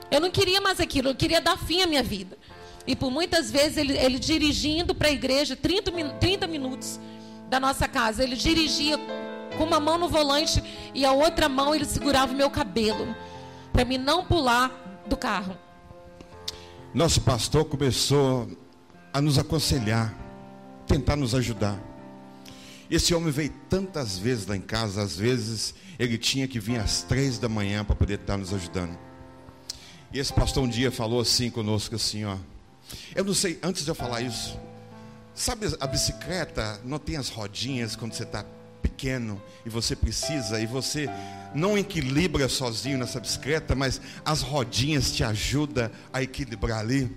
Eu 0.09 0.19
não 0.19 0.29
queria 0.29 0.59
mais 0.59 0.79
aquilo, 0.79 1.09
eu 1.09 1.15
queria 1.15 1.41
dar 1.41 1.57
fim 1.57 1.81
à 1.81 1.87
minha 1.87 2.03
vida. 2.03 2.37
E 2.85 2.95
por 2.95 3.11
muitas 3.11 3.51
vezes 3.51 3.77
ele, 3.77 3.97
ele 3.97 4.19
dirigindo 4.19 4.93
para 4.93 5.07
a 5.07 5.11
igreja, 5.11 5.55
30, 5.55 5.91
30 6.19 6.47
minutos 6.47 6.99
da 7.49 7.59
nossa 7.59 7.87
casa, 7.87 8.23
ele 8.23 8.35
dirigia 8.35 8.97
com 9.57 9.63
uma 9.63 9.79
mão 9.79 9.97
no 9.97 10.07
volante 10.07 10.63
e 10.93 11.05
a 11.05 11.11
outra 11.11 11.47
mão 11.47 11.75
ele 11.75 11.85
segurava 11.85 12.33
o 12.33 12.35
meu 12.35 12.49
cabelo, 12.49 13.15
para 13.71 13.85
mim 13.85 13.97
não 13.97 14.25
pular 14.25 14.71
do 15.05 15.15
carro. 15.15 15.57
Nosso 16.93 17.21
pastor 17.21 17.63
começou 17.63 18.49
a 19.13 19.21
nos 19.21 19.37
aconselhar, 19.37 20.13
tentar 20.85 21.15
nos 21.15 21.33
ajudar. 21.33 21.79
Esse 22.89 23.15
homem 23.15 23.31
veio 23.31 23.53
tantas 23.69 24.17
vezes 24.17 24.45
lá 24.45 24.57
em 24.57 24.61
casa, 24.61 25.01
às 25.01 25.15
vezes 25.15 25.73
ele 25.97 26.17
tinha 26.17 26.49
que 26.49 26.59
vir 26.59 26.77
às 26.77 27.01
três 27.01 27.39
da 27.39 27.47
manhã 27.47 27.85
para 27.85 27.95
poder 27.95 28.19
estar 28.19 28.35
nos 28.35 28.53
ajudando. 28.53 28.99
E 30.11 30.19
esse 30.19 30.33
pastor 30.33 30.63
um 30.65 30.67
dia 30.67 30.91
falou 30.91 31.21
assim 31.21 31.49
conosco 31.49 31.95
assim, 31.95 32.25
ó. 32.25 32.35
Eu 33.15 33.23
não 33.23 33.33
sei, 33.33 33.57
antes 33.63 33.85
de 33.85 33.89
eu 33.89 33.95
falar 33.95 34.19
isso, 34.19 34.59
sabe 35.33 35.67
a 35.79 35.87
bicicleta 35.87 36.81
não 36.83 36.99
tem 36.99 37.15
as 37.15 37.29
rodinhas 37.29 37.95
quando 37.95 38.11
você 38.11 38.23
está 38.23 38.45
pequeno 38.81 39.41
e 39.65 39.69
você 39.69 39.95
precisa 39.95 40.59
e 40.59 40.65
você 40.65 41.07
não 41.53 41.77
equilibra 41.77 42.47
sozinho 42.47 42.97
nessa 42.97 43.19
bicicleta, 43.19 43.75
mas 43.75 44.01
as 44.25 44.41
rodinhas 44.41 45.11
te 45.11 45.23
ajudam 45.23 45.89
a 46.11 46.21
equilibrar 46.21 46.79
ali. 46.79 47.15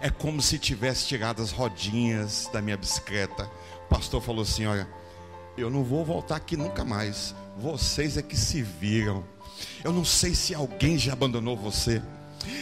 É 0.00 0.10
como 0.10 0.40
se 0.40 0.58
tivesse 0.58 1.06
tirado 1.06 1.42
as 1.42 1.50
rodinhas 1.50 2.48
da 2.52 2.62
minha 2.62 2.76
bicicleta. 2.76 3.50
O 3.84 3.88
pastor 3.88 4.22
falou 4.22 4.42
assim: 4.42 4.66
Olha, 4.66 4.88
eu 5.56 5.68
não 5.68 5.82
vou 5.82 6.04
voltar 6.04 6.36
aqui 6.36 6.56
nunca 6.56 6.84
mais. 6.84 7.34
Vocês 7.58 8.16
é 8.16 8.22
que 8.22 8.36
se 8.36 8.62
viram. 8.62 9.24
Eu 9.82 9.92
não 9.92 10.04
sei 10.04 10.34
se 10.34 10.54
alguém 10.54 10.96
já 10.96 11.12
abandonou 11.12 11.56
você 11.56 12.00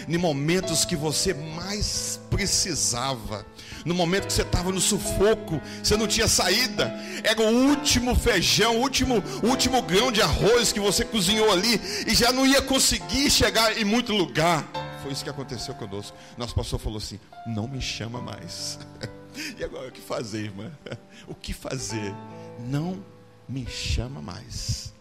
em 0.08 0.16
momentos 0.16 0.84
que 0.84 0.96
você 0.96 1.34
mais 1.34 2.20
precisava, 2.30 3.44
no 3.86 3.94
momento 3.94 4.26
que 4.26 4.32
você 4.32 4.42
estava 4.42 4.72
no 4.72 4.80
sufoco, 4.80 5.62
você 5.80 5.96
não 5.96 6.08
tinha 6.08 6.26
saída, 6.26 6.92
era 7.22 7.40
o 7.40 7.68
último 7.68 8.16
feijão, 8.16 8.78
o 8.78 8.80
último, 8.80 9.22
o 9.44 9.46
último 9.46 9.80
grão 9.80 10.10
de 10.10 10.20
arroz 10.20 10.72
que 10.72 10.80
você 10.80 11.04
cozinhou 11.04 11.52
ali 11.52 11.80
e 12.04 12.12
já 12.12 12.32
não 12.32 12.44
ia 12.44 12.60
conseguir 12.60 13.30
chegar 13.30 13.78
em 13.78 13.84
muito 13.84 14.12
lugar. 14.12 14.68
Foi 15.04 15.12
isso 15.12 15.22
que 15.22 15.30
aconteceu 15.30 15.72
conosco. 15.74 16.16
Nosso 16.36 16.52
pastor 16.52 16.80
falou 16.80 16.98
assim: 16.98 17.20
não 17.46 17.68
me 17.68 17.80
chama 17.80 18.20
mais. 18.20 18.78
E 19.58 19.62
agora 19.62 19.88
o 19.88 19.92
que 19.92 20.00
fazer, 20.00 20.44
irmã? 20.44 20.72
O 21.28 21.34
que 21.34 21.52
fazer? 21.52 22.14
Não 22.58 23.04
me 23.46 23.66
chama 23.66 24.22
mais. 24.22 24.94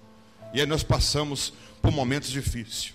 E 0.54 0.60
aí 0.60 0.68
nós 0.68 0.84
passamos 0.84 1.54
por 1.82 1.90
momentos 1.90 2.30
difíceis. 2.30 2.94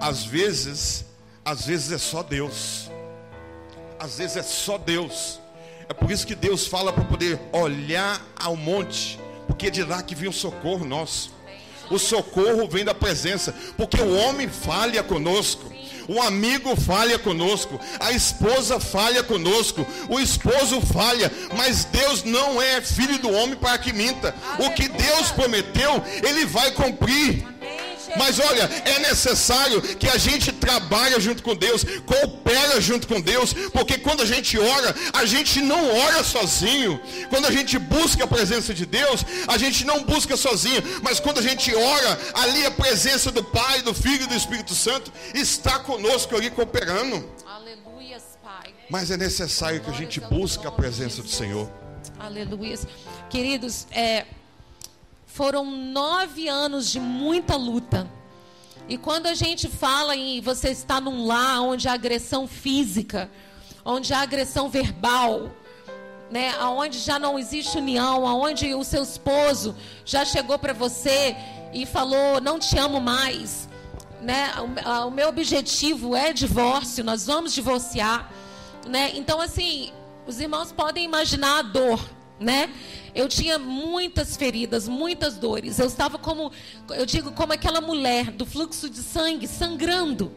Às 0.00 0.24
vezes, 0.24 1.04
às 1.44 1.66
vezes 1.66 1.92
é 1.92 1.98
só 1.98 2.22
Deus. 2.22 2.90
Às 4.02 4.18
vezes 4.18 4.36
é 4.36 4.42
só 4.42 4.78
Deus. 4.78 5.38
É 5.88 5.94
por 5.94 6.10
isso 6.10 6.26
que 6.26 6.34
Deus 6.34 6.66
fala 6.66 6.92
para 6.92 7.04
poder 7.04 7.38
olhar 7.52 8.20
ao 8.34 8.56
monte, 8.56 9.16
porque 9.46 9.68
é 9.68 9.70
de 9.70 9.84
lá 9.84 10.02
que 10.02 10.16
vem 10.16 10.28
o 10.28 10.32
socorro 10.32 10.84
nosso. 10.84 11.30
O 11.88 12.00
socorro 12.00 12.66
vem 12.68 12.84
da 12.84 12.94
presença, 12.94 13.54
porque 13.76 14.00
o 14.00 14.16
homem 14.16 14.48
falha 14.48 15.04
conosco. 15.04 15.72
O 16.08 16.20
amigo 16.20 16.74
falha 16.74 17.16
conosco, 17.16 17.78
a 18.00 18.10
esposa 18.10 18.80
falha 18.80 19.22
conosco, 19.22 19.86
o 20.08 20.18
esposo 20.18 20.80
falha, 20.80 21.30
mas 21.56 21.84
Deus 21.84 22.24
não 22.24 22.60
é 22.60 22.80
filho 22.80 23.20
do 23.20 23.30
homem 23.30 23.54
para 23.54 23.78
que 23.78 23.92
minta. 23.92 24.34
O 24.58 24.70
que 24.70 24.88
Deus 24.88 25.30
prometeu, 25.30 26.02
Ele 26.26 26.44
vai 26.44 26.72
cumprir. 26.72 27.46
Mas 28.16 28.38
olha, 28.38 28.62
é 28.84 28.98
necessário 29.00 29.80
que 29.82 30.08
a 30.08 30.18
gente 30.18 30.52
trabalhe 30.52 31.18
junto 31.20 31.42
com 31.42 31.54
Deus, 31.54 31.84
coopera 32.06 32.80
junto 32.80 33.06
com 33.06 33.20
Deus, 33.20 33.52
porque 33.72 33.98
quando 33.98 34.22
a 34.22 34.26
gente 34.26 34.58
ora, 34.58 34.94
a 35.12 35.24
gente 35.24 35.60
não 35.60 35.94
ora 35.98 36.22
sozinho. 36.22 37.00
Quando 37.30 37.46
a 37.46 37.50
gente 37.50 37.78
busca 37.78 38.24
a 38.24 38.26
presença 38.26 38.72
de 38.74 38.86
Deus, 38.86 39.24
a 39.48 39.58
gente 39.58 39.84
não 39.84 40.02
busca 40.04 40.36
sozinho, 40.36 40.82
mas 41.02 41.20
quando 41.20 41.38
a 41.38 41.42
gente 41.42 41.74
ora, 41.74 42.18
ali 42.34 42.66
a 42.66 42.70
presença 42.70 43.30
do 43.30 43.42
Pai, 43.42 43.82
do 43.82 43.94
Filho 43.94 44.24
e 44.24 44.26
do 44.26 44.34
Espírito 44.34 44.74
Santo 44.74 45.12
está 45.34 45.78
conosco 45.78 46.36
ali 46.36 46.50
cooperando. 46.50 47.28
Aleluia, 47.46 48.18
Pai. 48.42 48.74
Mas 48.90 49.10
é 49.10 49.16
necessário 49.16 49.80
que 49.80 49.90
a 49.90 49.94
gente 49.94 50.20
busque 50.20 50.66
a 50.66 50.70
presença 50.70 51.22
do 51.22 51.28
Senhor. 51.28 51.70
Aleluia. 52.18 52.78
Queridos, 53.30 53.86
é, 53.90 54.26
foram 55.32 55.64
nove 55.64 56.46
anos 56.46 56.90
de 56.90 57.00
muita 57.00 57.56
luta. 57.56 58.06
E 58.86 58.98
quando 58.98 59.26
a 59.26 59.34
gente 59.34 59.66
fala 59.66 60.14
em 60.14 60.42
você 60.42 60.70
estar 60.70 61.00
num 61.00 61.24
lar 61.24 61.62
onde 61.62 61.88
há 61.88 61.94
agressão 61.94 62.46
física, 62.46 63.30
onde 63.82 64.12
há 64.12 64.20
agressão 64.20 64.68
verbal, 64.68 65.50
né, 66.30 66.54
aonde 66.60 66.98
já 66.98 67.18
não 67.18 67.38
existe 67.38 67.78
união, 67.78 68.26
aonde 68.26 68.74
o 68.74 68.84
seu 68.84 69.02
esposo 69.02 69.74
já 70.04 70.24
chegou 70.24 70.58
para 70.58 70.74
você 70.74 71.34
e 71.72 71.86
falou 71.86 72.38
não 72.40 72.58
te 72.58 72.76
amo 72.78 73.00
mais, 73.00 73.68
né? 74.20 74.52
O, 74.58 75.08
o 75.08 75.10
meu 75.10 75.28
objetivo 75.30 76.14
é 76.14 76.32
divórcio, 76.32 77.02
nós 77.02 77.26
vamos 77.26 77.54
divorciar, 77.54 78.30
né? 78.86 79.12
Então 79.14 79.40
assim, 79.40 79.92
os 80.26 80.40
irmãos 80.40 80.72
podem 80.72 81.04
imaginar 81.04 81.60
a 81.60 81.62
dor, 81.62 82.00
né? 82.42 82.70
Eu 83.14 83.28
tinha 83.28 83.58
muitas 83.58 84.36
feridas, 84.36 84.88
muitas 84.88 85.36
dores. 85.36 85.78
Eu 85.78 85.86
estava 85.86 86.18
como, 86.18 86.50
eu 86.90 87.06
digo, 87.06 87.32
como 87.32 87.52
aquela 87.52 87.80
mulher 87.80 88.30
do 88.30 88.44
fluxo 88.46 88.88
de 88.88 89.02
sangue, 89.02 89.46
sangrando. 89.46 90.32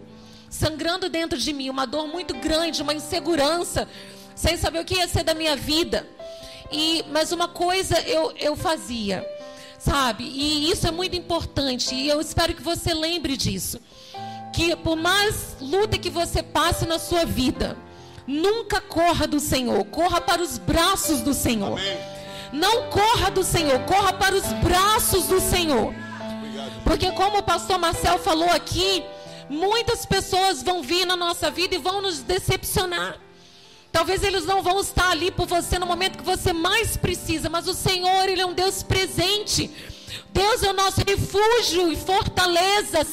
Sangrando 0.50 1.10
dentro 1.10 1.38
de 1.38 1.52
mim, 1.52 1.70
uma 1.70 1.86
dor 1.86 2.08
muito 2.08 2.34
grande, 2.36 2.82
uma 2.82 2.94
insegurança, 2.94 3.88
sem 4.36 4.58
saber 4.58 4.80
o 4.80 4.86
que 4.86 4.96
ia 4.96 5.08
ser 5.08 5.24
da 5.24 5.34
minha 5.34 5.56
vida. 5.56 6.08
E, 6.72 7.04
mas 7.12 7.32
uma 7.32 7.48
coisa 7.48 8.00
eu, 8.02 8.34
eu 8.38 8.56
fazia, 8.56 9.26
sabe? 9.78 10.24
E 10.24 10.70
isso 10.70 10.88
é 10.88 10.92
muito 10.92 11.16
importante. 11.16 11.94
E 11.96 12.08
eu 12.08 12.20
espero 12.20 12.54
que 12.54 12.62
você 12.62 12.94
lembre 12.94 13.38
disso. 13.38 13.80
Que 14.54 14.76
por 14.76 14.96
mais 14.96 15.58
luta 15.60 15.98
que 15.98 16.10
você 16.10 16.42
passe 16.42 16.86
na 16.86 17.00
sua 17.00 17.26
vida, 17.26 17.78
nunca 18.28 18.82
corra 18.82 19.28
do 19.28 19.40
Senhor, 19.40 19.84
corra 19.86 20.22
para 20.22 20.42
os 20.42 20.58
braços 20.58 21.22
do 21.22 21.34
Senhor. 21.34 21.80
Amém. 21.80 21.98
Não 22.52 22.90
corra 22.90 23.30
do 23.32 23.44
Senhor, 23.44 23.80
corra 23.82 24.14
para 24.14 24.36
os 24.36 24.46
braços 24.64 25.26
do 25.26 25.40
Senhor. 25.40 25.94
Porque 26.84 27.12
como 27.12 27.40
o 27.40 27.44
pastor 27.44 27.78
Marcel 27.78 28.18
falou 28.20 28.50
aqui, 28.50 29.04
muitas 29.50 30.06
pessoas 30.06 30.64
vão 30.64 30.82
vir 30.82 31.06
na 31.06 31.16
nossa 31.16 31.52
vida 31.52 31.76
e 31.76 31.80
vão 31.80 32.02
nos 32.02 32.20
decepcionar. 32.20 33.18
Talvez 33.92 34.24
eles 34.24 34.46
não 34.46 34.62
vão 34.62 34.80
estar 34.82 35.10
ali 35.10 35.32
por 35.32 35.48
você 35.48 35.80
no 35.80 35.86
momento 35.86 36.18
que 36.18 36.24
você 36.24 36.52
mais 36.52 36.98
precisa, 36.98 37.50
mas 37.50 37.68
o 37.68 37.74
Senhor, 37.74 38.28
ele 38.28 38.42
é 38.42 38.46
um 38.46 38.54
Deus 38.54 38.84
presente. 38.84 39.72
Deus 40.32 40.64
é 40.64 40.70
o 40.70 40.74
nosso 40.74 41.02
refúgio 41.06 41.92
e 41.92 41.96
fortaleza. 41.96 43.06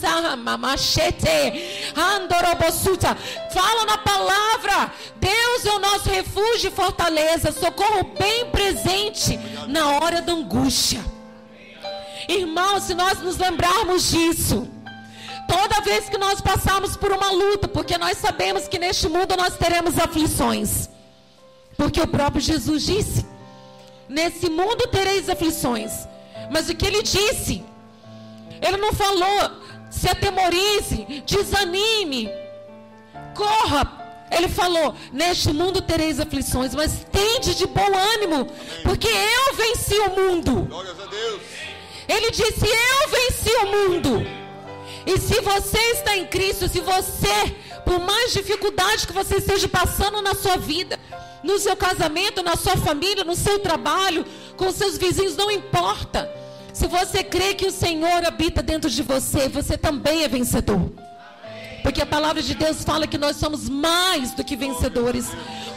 Fala 3.52 3.84
na 3.86 3.98
palavra. 3.98 4.92
Deus 5.16 5.64
é 5.64 5.72
o 5.72 5.78
nosso 5.78 6.08
refúgio 6.08 6.68
e 6.68 6.74
fortaleza. 6.74 7.52
Socorro 7.52 8.04
bem 8.18 8.50
presente 8.50 9.38
na 9.68 9.98
hora 9.98 10.20
da 10.20 10.32
angústia. 10.32 11.04
Irmão, 12.28 12.80
se 12.80 12.94
nós 12.94 13.20
nos 13.20 13.36
lembrarmos 13.36 14.10
disso, 14.10 14.68
toda 15.48 15.80
vez 15.82 16.08
que 16.08 16.18
nós 16.18 16.40
passarmos 16.40 16.96
por 16.96 17.12
uma 17.12 17.30
luta, 17.30 17.68
porque 17.68 17.98
nós 17.98 18.18
sabemos 18.18 18.68
que 18.68 18.78
neste 18.78 19.08
mundo 19.08 19.36
nós 19.36 19.56
teremos 19.56 19.98
aflições, 19.98 20.88
porque 21.76 22.00
o 22.00 22.06
próprio 22.06 22.40
Jesus 22.40 22.84
disse: 22.84 23.26
Nesse 24.08 24.48
mundo 24.48 24.86
tereis 24.88 25.28
aflições, 25.28 26.06
mas 26.52 26.68
o 26.68 26.74
que 26.74 26.86
ele 26.86 27.02
disse? 27.02 27.64
Ele 28.60 28.76
não 28.76 28.92
falou, 28.92 29.50
se 29.90 30.08
atemorize, 30.08 31.22
desanime, 31.26 32.30
corra. 33.34 34.00
Ele 34.30 34.48
falou: 34.48 34.94
Neste 35.12 35.52
mundo 35.52 35.82
tereis 35.82 36.20
aflições, 36.20 36.74
mas 36.74 37.04
tende 37.10 37.54
de 37.54 37.66
bom 37.66 37.90
ânimo, 38.14 38.46
porque 38.82 39.08
eu 39.08 39.54
venci 39.56 39.94
o 39.94 40.10
mundo. 40.10 40.62
Glórias 40.62 40.98
a 41.00 41.06
Deus. 41.06 41.42
Ele 42.08 42.30
disse: 42.30 42.66
Eu 42.66 43.08
venci 43.08 43.50
o 43.56 43.66
mundo. 43.66 44.26
E 45.04 45.18
se 45.18 45.40
você 45.40 45.78
está 45.78 46.16
em 46.16 46.26
Cristo, 46.26 46.68
se 46.68 46.80
você, 46.80 47.56
por 47.84 47.98
mais 47.98 48.32
dificuldade 48.32 49.06
que 49.06 49.12
você 49.12 49.36
esteja 49.36 49.68
passando 49.68 50.22
na 50.22 50.34
sua 50.34 50.56
vida, 50.56 50.98
no 51.42 51.58
seu 51.58 51.76
casamento, 51.76 52.42
na 52.42 52.56
sua 52.56 52.76
família, 52.76 53.24
no 53.24 53.34
seu 53.34 53.58
trabalho, 53.58 54.24
com 54.56 54.70
seus 54.70 54.96
vizinhos, 54.96 55.36
não 55.36 55.50
importa. 55.50 56.41
Se 56.72 56.86
você 56.86 57.22
crê 57.22 57.54
que 57.54 57.66
o 57.66 57.70
Senhor 57.70 58.24
habita 58.24 58.62
dentro 58.62 58.88
de 58.88 59.02
você, 59.02 59.48
você 59.48 59.76
também 59.76 60.24
é 60.24 60.28
vencedor. 60.28 60.92
Porque 61.82 62.00
a 62.00 62.06
palavra 62.06 62.42
de 62.42 62.54
Deus 62.54 62.82
fala 62.82 63.06
que 63.06 63.18
nós 63.18 63.36
somos 63.36 63.68
mais 63.68 64.32
do 64.32 64.44
que 64.44 64.56
vencedores 64.56 65.26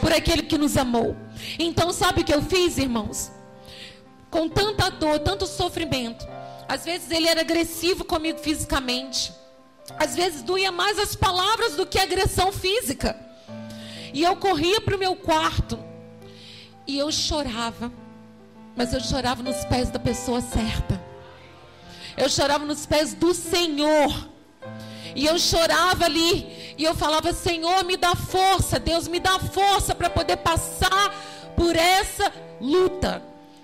por 0.00 0.12
aquele 0.12 0.42
que 0.42 0.56
nos 0.56 0.76
amou. 0.76 1.16
Então, 1.58 1.92
sabe 1.92 2.22
o 2.22 2.24
que 2.24 2.32
eu 2.32 2.40
fiz, 2.42 2.78
irmãos? 2.78 3.30
Com 4.30 4.48
tanta 4.48 4.88
dor, 4.90 5.18
tanto 5.18 5.46
sofrimento. 5.46 6.26
Às 6.68 6.84
vezes 6.84 7.10
ele 7.10 7.28
era 7.28 7.40
agressivo 7.40 8.04
comigo 8.04 8.38
fisicamente. 8.38 9.32
Às 9.98 10.16
vezes 10.16 10.42
doía 10.42 10.72
mais 10.72 10.98
as 10.98 11.14
palavras 11.14 11.74
do 11.74 11.86
que 11.86 11.98
a 11.98 12.04
agressão 12.04 12.52
física. 12.52 13.16
E 14.14 14.22
eu 14.22 14.34
corria 14.36 14.80
para 14.80 14.96
o 14.96 14.98
meu 14.98 15.14
quarto 15.14 15.78
e 16.86 16.98
eu 16.98 17.10
chorava. 17.12 17.92
Mas 18.76 18.92
eu 18.92 19.00
chorava 19.00 19.42
nos 19.42 19.64
pés 19.64 19.90
da 19.90 19.98
pessoa 19.98 20.40
certa. 20.42 21.02
Eu 22.16 22.28
chorava 22.28 22.64
nos 22.64 22.84
pés 22.84 23.14
do 23.14 23.32
Senhor. 23.34 24.28
E 25.14 25.24
eu 25.24 25.38
chorava 25.38 26.04
ali. 26.04 26.74
E 26.76 26.84
eu 26.84 26.94
falava: 26.94 27.32
Senhor, 27.32 27.82
me 27.84 27.96
dá 27.96 28.14
força. 28.14 28.78
Deus, 28.78 29.08
me 29.08 29.18
dá 29.18 29.38
força 29.38 29.94
para 29.94 30.10
poder 30.10 30.36
passar 30.36 31.14
por 31.56 31.74
essa 31.74 32.30
luta. 32.60 33.22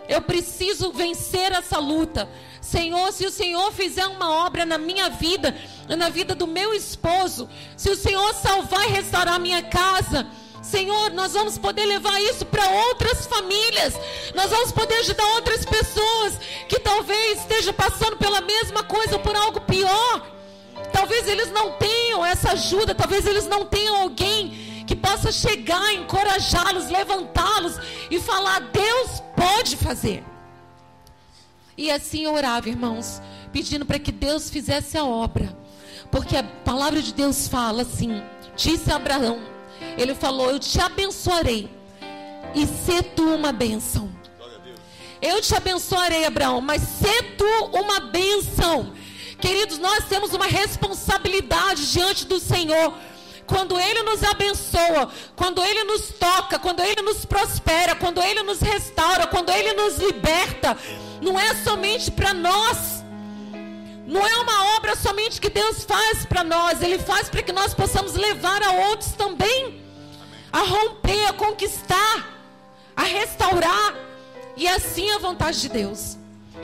Eu 0.08 0.22
preciso 0.22 0.90
vencer 0.92 1.52
essa 1.52 1.78
luta. 1.78 2.28
Senhor, 2.60 3.12
se 3.12 3.26
o 3.26 3.30
Senhor 3.30 3.70
fizer 3.72 4.06
uma 4.06 4.46
obra 4.46 4.64
na 4.64 4.78
minha 4.78 5.10
vida, 5.10 5.54
na 5.88 6.08
vida 6.08 6.34
do 6.34 6.46
meu 6.46 6.72
esposo, 6.72 7.48
se 7.76 7.90
o 7.90 7.96
Senhor 7.96 8.32
salvar 8.34 8.88
e 8.88 8.92
restaurar 8.92 9.38
minha 9.38 9.62
casa, 9.62 10.26
Senhor, 10.62 11.10
nós 11.10 11.32
vamos 11.32 11.58
poder 11.58 11.84
levar 11.84 12.20
isso 12.22 12.46
para 12.46 12.66
outras 12.86 13.26
famílias. 13.26 13.94
Nós 14.32 14.48
vamos 14.48 14.70
poder 14.70 14.94
ajudar 15.00 15.26
outras 15.34 15.64
pessoas 15.64 16.38
que 16.68 16.78
talvez 16.78 17.40
estejam 17.40 17.74
passando 17.74 18.16
pela 18.16 18.40
mesma 18.40 18.84
coisa 18.84 19.14
ou 19.14 19.18
por 19.18 19.34
algo 19.34 19.60
pior. 19.62 20.24
Talvez 20.92 21.26
eles 21.26 21.50
não 21.50 21.72
tenham 21.72 22.24
essa 22.24 22.52
ajuda, 22.52 22.94
talvez 22.94 23.26
eles 23.26 23.46
não 23.46 23.66
tenham 23.66 24.02
alguém 24.02 24.84
que 24.86 24.94
possa 24.94 25.32
chegar, 25.32 25.94
encorajá-los, 25.94 26.88
levantá-los 26.88 27.76
e 28.08 28.20
falar: 28.20 28.60
Deus 28.60 29.20
pode 29.36 29.76
fazer. 29.76 30.22
E 31.76 31.90
assim 31.90 32.24
eu 32.24 32.34
orava, 32.34 32.68
irmãos, 32.68 33.20
pedindo 33.52 33.84
para 33.84 33.98
que 33.98 34.12
Deus 34.12 34.48
fizesse 34.48 34.96
a 34.96 35.04
obra, 35.04 35.56
porque 36.10 36.36
a 36.36 36.44
palavra 36.44 37.02
de 37.02 37.12
Deus 37.12 37.48
fala 37.48 37.82
assim: 37.82 38.22
disse 38.54 38.92
a 38.92 38.96
Abraão, 38.96 39.51
ele 39.96 40.14
falou: 40.14 40.50
Eu 40.50 40.58
te 40.58 40.80
abençoarei 40.80 41.70
e 42.54 42.66
se 42.66 43.02
tu 43.02 43.34
uma 43.34 43.52
bênção. 43.52 44.10
Eu 45.20 45.40
te 45.40 45.54
abençoarei, 45.54 46.24
Abraão, 46.24 46.60
mas 46.60 46.82
se 46.82 47.22
tu 47.36 47.46
uma 47.72 48.00
bênção. 48.00 48.92
Queridos, 49.40 49.78
nós 49.78 50.04
temos 50.08 50.32
uma 50.32 50.46
responsabilidade 50.46 51.92
diante 51.92 52.26
do 52.26 52.40
Senhor. 52.40 52.94
Quando 53.46 53.78
Ele 53.78 54.02
nos 54.02 54.22
abençoa, 54.22 55.10
quando 55.36 55.62
Ele 55.62 55.84
nos 55.84 56.08
toca, 56.08 56.58
quando 56.58 56.80
Ele 56.80 57.02
nos 57.02 57.24
prospera, 57.24 57.94
quando 57.94 58.22
Ele 58.22 58.42
nos 58.42 58.60
restaura, 58.60 59.26
quando 59.26 59.50
Ele 59.50 59.72
nos 59.74 59.98
liberta, 59.98 60.76
não 61.20 61.38
é 61.38 61.54
somente 61.56 62.10
para 62.10 62.32
nós. 62.32 63.02
Não 64.06 64.26
é 64.26 64.36
uma 64.36 64.76
obra 64.76 64.96
somente 64.96 65.40
que 65.40 65.48
Deus 65.48 65.84
faz 65.84 66.26
para 66.26 66.42
nós, 66.42 66.82
Ele 66.82 66.98
faz 66.98 67.28
para 67.28 67.42
que 67.42 67.52
nós 67.52 67.74
possamos 67.74 68.14
levar 68.14 68.62
a 68.62 68.72
outros 68.88 69.12
também, 69.12 69.81
a 70.52 70.60
romper, 70.60 71.26
a 71.26 71.32
conquistar, 71.32 72.28
a 72.94 73.02
restaurar, 73.04 73.94
e 74.56 74.68
assim 74.68 75.10
a 75.10 75.18
vontade 75.18 75.60
de 75.62 75.68
Deus. 75.70 76.18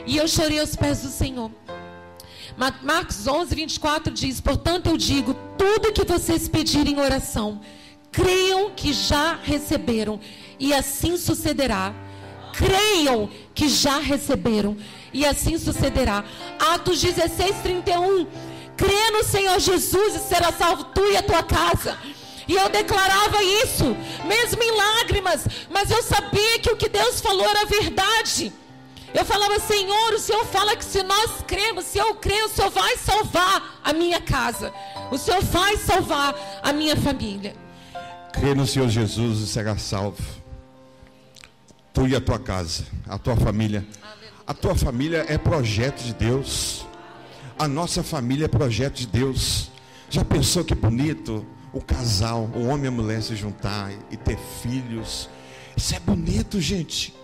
E 0.05 0.17
eu 0.17 0.27
chorei 0.27 0.59
aos 0.59 0.75
pés 0.75 1.01
do 1.01 1.09
Senhor. 1.09 1.51
Marcos 2.81 3.25
11, 3.27 3.55
24 3.55 4.13
diz: 4.13 4.39
Portanto, 4.39 4.87
eu 4.87 4.97
digo: 4.97 5.33
tudo 5.57 5.91
que 5.91 6.03
vocês 6.03 6.47
pedirem 6.47 6.93
em 6.93 6.99
oração, 6.99 7.61
creiam 8.11 8.71
que 8.75 8.93
já 8.93 9.39
receberam, 9.41 10.19
e 10.59 10.73
assim 10.73 11.17
sucederá. 11.17 11.93
Creiam 12.53 13.29
que 13.55 13.69
já 13.69 13.99
receberam, 13.99 14.75
e 15.13 15.25
assim 15.25 15.57
sucederá. 15.57 16.23
Atos 16.59 17.01
16, 17.01 17.55
31. 17.63 18.27
Crê 18.75 19.11
no 19.11 19.23
Senhor 19.23 19.59
Jesus 19.59 20.15
e 20.15 20.19
será 20.19 20.51
salvo 20.53 20.85
tu 20.85 21.01
e 21.03 21.17
a 21.17 21.23
tua 21.23 21.43
casa. 21.43 21.97
E 22.49 22.55
eu 22.55 22.67
declarava 22.67 23.43
isso, 23.43 23.95
mesmo 24.25 24.63
em 24.63 24.75
lágrimas, 24.75 25.45
mas 25.69 25.91
eu 25.91 26.01
sabia 26.01 26.57
que 26.57 26.71
o 26.71 26.75
que 26.75 26.89
Deus 26.89 27.21
falou 27.21 27.47
era 27.47 27.63
verdade. 27.65 28.51
Eu 29.13 29.23
falava, 29.23 29.59
Senhor, 29.59 30.13
o 30.13 30.19
Senhor 30.19 30.43
fala 30.45 30.75
que 30.75 30.83
se 30.83 31.03
nós 31.03 31.43
cremos, 31.45 31.85
se 31.85 31.99
eu 31.99 32.15
creio, 32.15 32.47
o 32.47 32.49
Senhor 32.49 32.71
vai 32.71 32.97
salvar 32.97 33.79
a 33.83 33.93
minha 33.93 34.19
casa. 34.19 34.73
O 35.11 35.17
Senhor 35.19 35.43
vai 35.43 35.77
salvar 35.77 36.35
a 36.63 36.73
minha 36.73 36.95
família. 36.95 37.55
Crê 38.33 38.55
no 38.55 38.65
Senhor 38.65 38.89
Jesus 38.89 39.41
e 39.41 39.47
será 39.47 39.77
salvo. 39.77 40.23
Tu 41.93 42.07
e 42.07 42.15
a 42.15 42.21
tua 42.21 42.39
casa, 42.39 42.83
a 43.07 43.19
tua 43.19 43.37
família. 43.37 43.87
A 44.47 44.55
tua 44.55 44.73
família 44.73 45.23
é 45.29 45.37
projeto 45.37 46.01
de 46.01 46.15
Deus. 46.15 46.83
A 47.59 47.67
nossa 47.67 48.01
família 48.01 48.45
é 48.45 48.47
projeto 48.47 48.95
de 48.95 49.05
Deus. 49.05 49.69
Já 50.09 50.25
pensou 50.25 50.63
que 50.63 50.73
bonito 50.73 51.45
o 51.73 51.81
casal, 51.81 52.49
o 52.55 52.67
homem 52.67 52.85
e 52.85 52.87
a 52.87 52.91
mulher 52.91 53.21
se 53.21 53.35
juntar 53.35 53.91
e 54.11 54.17
ter 54.17 54.37
filhos? 54.61 55.29
Isso 55.75 55.95
é 55.95 55.99
bonito, 55.99 56.59
gente. 56.59 57.15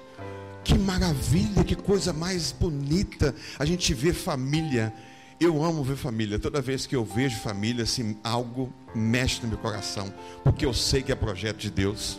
Que 0.64 0.78
maravilha, 0.78 1.64
que 1.64 1.76
coisa 1.76 2.12
mais 2.12 2.52
bonita 2.52 3.36
a 3.60 3.66
gente 3.66 3.94
vê 3.94 4.14
família. 4.14 4.94
Eu 5.40 5.64
amo 5.64 5.84
ver 5.84 5.96
família. 5.96 6.40
Toda 6.40 6.62
vez 6.62 6.88
que 6.88 6.96
eu 6.96 7.04
vejo 7.04 7.38
família, 7.38 7.84
assim, 7.84 8.18
algo 8.24 8.74
mexe 8.96 9.42
no 9.44 9.50
meu 9.50 9.58
coração, 9.58 10.14
porque 10.44 10.66
eu 10.66 10.74
sei 10.74 11.04
que 11.04 11.12
é 11.12 11.16
projeto 11.16 11.58
de 11.58 11.70
Deus. 11.70 12.18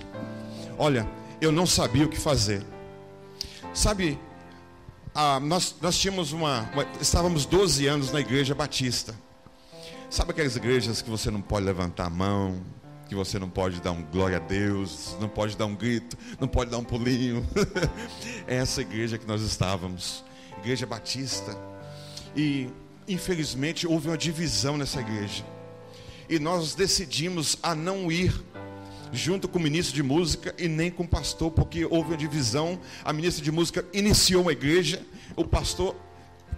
Olha, 0.78 1.08
eu 1.40 1.50
não 1.50 1.66
sabia 1.66 2.04
o 2.04 2.08
que 2.08 2.18
fazer. 2.18 2.62
Sabe, 3.72 4.18
ah, 5.14 5.40
nós, 5.40 5.74
nós 5.80 5.98
tínhamos 5.98 6.32
uma, 6.32 6.68
uma. 6.72 6.86
Estávamos 7.00 7.46
12 7.46 7.86
anos 7.86 8.12
na 8.12 8.20
igreja 8.20 8.54
batista. 8.54 9.14
Sabe 10.08 10.30
aquelas 10.30 10.54
igrejas 10.54 11.02
que 11.02 11.10
você 11.10 11.32
não 11.32 11.40
pode 11.40 11.66
levantar 11.66 12.06
a 12.06 12.10
mão, 12.10 12.62
que 13.08 13.14
você 13.14 13.40
não 13.40 13.50
pode 13.50 13.80
dar 13.80 13.90
um 13.90 14.04
glória 14.04 14.36
a 14.36 14.40
Deus, 14.40 15.16
não 15.20 15.28
pode 15.28 15.56
dar 15.56 15.66
um 15.66 15.74
grito, 15.74 16.16
não 16.40 16.46
pode 16.46 16.70
dar 16.70 16.78
um 16.78 16.84
pulinho. 16.84 17.44
é 18.46 18.56
essa 18.56 18.80
igreja 18.80 19.18
que 19.18 19.26
nós 19.26 19.42
estávamos, 19.42 20.24
igreja 20.58 20.86
batista. 20.86 21.58
E 22.36 22.70
infelizmente 23.08 23.86
houve 23.86 24.06
uma 24.06 24.16
divisão 24.16 24.78
nessa 24.78 25.00
igreja. 25.00 25.44
E 26.28 26.38
nós 26.38 26.74
decidimos 26.74 27.58
a 27.60 27.74
não 27.74 28.10
ir 28.10 28.32
junto 29.12 29.48
com 29.48 29.58
o 29.58 29.62
ministro 29.62 29.94
de 29.94 30.04
música 30.04 30.54
e 30.56 30.68
nem 30.68 30.90
com 30.90 31.02
o 31.02 31.08
pastor, 31.08 31.50
porque 31.50 31.84
houve 31.84 32.10
uma 32.10 32.16
divisão. 32.16 32.78
A 33.04 33.12
ministra 33.12 33.44
de 33.44 33.50
música 33.50 33.84
iniciou 33.92 34.42
uma 34.42 34.52
igreja, 34.52 35.04
o 35.34 35.44
pastor 35.44 35.96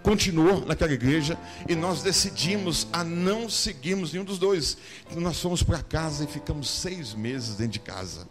continuou 0.03 0.65
naquela 0.65 0.91
igreja 0.91 1.37
e 1.67 1.75
nós 1.75 2.01
decidimos 2.01 2.87
a 2.91 3.03
não 3.03 3.49
seguirmos 3.49 4.11
nenhum 4.11 4.25
dos 4.25 4.39
dois. 4.39 4.77
Então 5.09 5.21
nós 5.21 5.39
fomos 5.39 5.63
para 5.63 5.81
casa 5.81 6.23
e 6.23 6.27
ficamos 6.27 6.69
seis 6.69 7.13
meses 7.13 7.55
dentro 7.55 7.73
de 7.73 7.79
casa. 7.79 8.27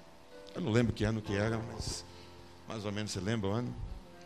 Eu 0.55 0.61
não 0.61 0.73
lembro 0.73 0.93
que 0.93 1.05
ano 1.05 1.23
que 1.23 1.35
era, 1.35 1.61
mas 1.73 2.05
mais 2.69 2.85
ou 2.85 2.93
menos 2.93 3.13
você 3.13 3.21
lembra 3.21 3.51
o 3.51 3.53
ano? 3.53 3.75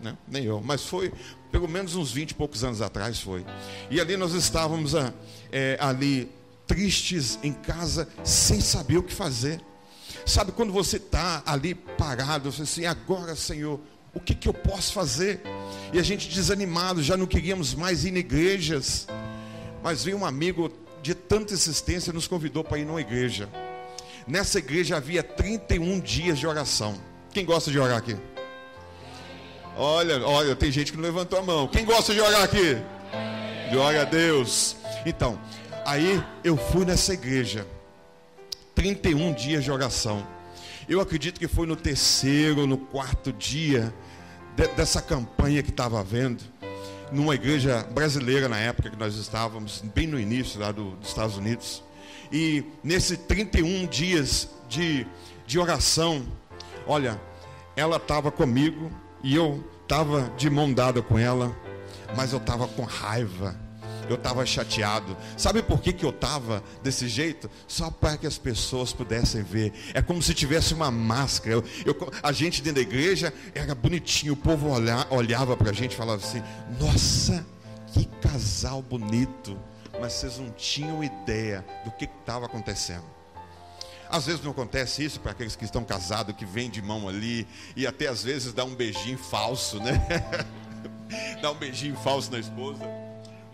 Não, 0.00 0.18
nem 0.26 0.44
eu, 0.44 0.60
mas 0.60 0.84
foi 0.84 1.12
pelo 1.50 1.68
menos 1.68 1.94
uns 1.94 2.10
vinte 2.10 2.30
e 2.30 2.34
poucos 2.34 2.64
anos 2.64 2.80
atrás 2.80 3.20
foi. 3.20 3.44
E 3.90 4.00
ali 4.00 4.16
nós 4.16 4.32
estávamos 4.32 4.94
é, 5.52 5.76
ali 5.78 6.30
tristes 6.66 7.38
em 7.42 7.52
casa, 7.52 8.08
sem 8.24 8.60
saber 8.60 8.96
o 8.96 9.02
que 9.02 9.12
fazer. 9.12 9.60
Sabe 10.24 10.52
quando 10.52 10.72
você 10.72 10.96
está 10.96 11.42
ali 11.44 11.74
parado, 11.74 12.50
você 12.50 12.62
assim, 12.62 12.86
agora 12.86 13.36
Senhor, 13.36 13.80
O 14.14 14.20
que, 14.20 14.34
que 14.34 14.48
eu 14.48 14.54
posso 14.54 14.92
fazer? 14.92 15.40
E 15.92 15.98
a 15.98 16.02
gente 16.02 16.28
desanimado, 16.28 17.02
já 17.02 17.16
não 17.16 17.26
queríamos 17.26 17.74
mais 17.74 18.04
ir 18.04 18.14
em 18.14 18.18
igrejas. 18.18 19.06
Mas 19.82 20.04
veio 20.04 20.18
um 20.18 20.26
amigo 20.26 20.70
de 21.02 21.14
tanta 21.14 21.52
insistência 21.52 22.12
nos 22.12 22.28
convidou 22.28 22.62
para 22.62 22.78
ir 22.78 22.84
numa 22.84 23.00
igreja. 23.00 23.48
Nessa 24.26 24.58
igreja 24.58 24.96
havia 24.96 25.22
31 25.22 25.98
dias 26.00 26.38
de 26.38 26.46
oração. 26.46 26.94
Quem 27.32 27.44
gosta 27.44 27.70
de 27.70 27.78
orar 27.78 27.96
aqui? 27.96 28.16
Olha, 29.76 30.24
olha, 30.24 30.54
tem 30.54 30.70
gente 30.70 30.92
que 30.92 30.98
não 30.98 31.04
levantou 31.04 31.38
a 31.38 31.42
mão. 31.42 31.66
Quem 31.66 31.84
gosta 31.84 32.12
de 32.12 32.20
orar 32.20 32.42
aqui? 32.42 32.76
Glória 33.70 34.02
a 34.02 34.04
Deus. 34.04 34.76
Então, 35.04 35.40
aí 35.84 36.22
eu 36.44 36.56
fui 36.56 36.84
nessa 36.84 37.14
igreja. 37.14 37.66
31 38.74 39.32
dias 39.32 39.64
de 39.64 39.72
oração. 39.72 40.26
Eu 40.88 41.00
acredito 41.00 41.38
que 41.38 41.46
foi 41.46 41.66
no 41.66 41.76
terceiro, 41.76 42.66
no 42.66 42.76
quarto 42.76 43.32
dia 43.32 43.94
de, 44.56 44.66
dessa 44.68 45.00
campanha 45.00 45.62
que 45.62 45.70
estava 45.70 46.00
havendo, 46.00 46.42
numa 47.12 47.34
igreja 47.34 47.86
brasileira 47.92 48.48
na 48.48 48.58
época 48.58 48.90
que 48.90 48.96
nós 48.98 49.14
estávamos, 49.14 49.82
bem 49.94 50.06
no 50.06 50.18
início 50.18 50.58
lá 50.58 50.72
do, 50.72 50.90
dos 50.96 51.08
Estados 51.08 51.36
Unidos. 51.36 51.82
E 52.32 52.64
nesses 52.82 53.16
31 53.18 53.86
dias 53.86 54.48
de, 54.68 55.06
de 55.46 55.58
oração, 55.58 56.26
olha, 56.86 57.20
ela 57.76 57.96
estava 57.96 58.32
comigo 58.32 58.90
e 59.22 59.36
eu 59.36 59.62
estava 59.82 60.32
de 60.36 60.50
mão 60.50 60.72
dada 60.72 61.00
com 61.00 61.18
ela, 61.18 61.54
mas 62.16 62.32
eu 62.32 62.38
estava 62.38 62.66
com 62.66 62.82
raiva 62.82 63.56
eu 64.08 64.16
estava 64.16 64.44
chateado. 64.44 65.16
Sabe 65.36 65.62
por 65.62 65.80
que, 65.80 65.92
que 65.92 66.04
eu 66.04 66.10
estava 66.10 66.62
desse 66.82 67.08
jeito? 67.08 67.50
Só 67.66 67.90
para 67.90 68.16
que 68.16 68.26
as 68.26 68.38
pessoas 68.38 68.92
pudessem 68.92 69.42
ver. 69.42 69.72
É 69.94 70.02
como 70.02 70.22
se 70.22 70.34
tivesse 70.34 70.74
uma 70.74 70.90
máscara. 70.90 71.56
Eu, 71.56 71.64
eu, 71.84 72.12
a 72.22 72.32
gente 72.32 72.62
dentro 72.62 72.82
da 72.82 72.88
igreja 72.88 73.32
era 73.54 73.74
bonitinho. 73.74 74.32
O 74.34 74.36
povo 74.36 74.68
olha, 74.68 75.06
olhava 75.10 75.56
para 75.56 75.70
a 75.70 75.72
gente 75.72 75.92
e 75.92 75.96
falava 75.96 76.22
assim: 76.24 76.42
Nossa, 76.80 77.46
que 77.92 78.06
casal 78.20 78.82
bonito. 78.82 79.58
Mas 80.00 80.14
vocês 80.14 80.38
não 80.38 80.50
tinham 80.50 81.04
ideia 81.04 81.64
do 81.84 81.90
que 81.92 82.06
estava 82.06 82.46
acontecendo. 82.46 83.04
Às 84.08 84.26
vezes 84.26 84.42
não 84.42 84.50
acontece 84.50 85.02
isso 85.02 85.20
para 85.20 85.32
aqueles 85.32 85.56
que 85.56 85.64
estão 85.64 85.84
casados, 85.84 86.36
que 86.36 86.44
vêm 86.44 86.68
de 86.68 86.82
mão 86.82 87.08
ali, 87.08 87.46
e 87.74 87.86
até 87.86 88.08
às 88.08 88.22
vezes 88.22 88.52
dá 88.52 88.62
um 88.62 88.74
beijinho 88.74 89.16
falso, 89.16 89.78
né? 89.80 90.04
dá 91.40 91.50
um 91.50 91.54
beijinho 91.54 91.96
falso 91.96 92.30
na 92.30 92.38
esposa 92.38 93.11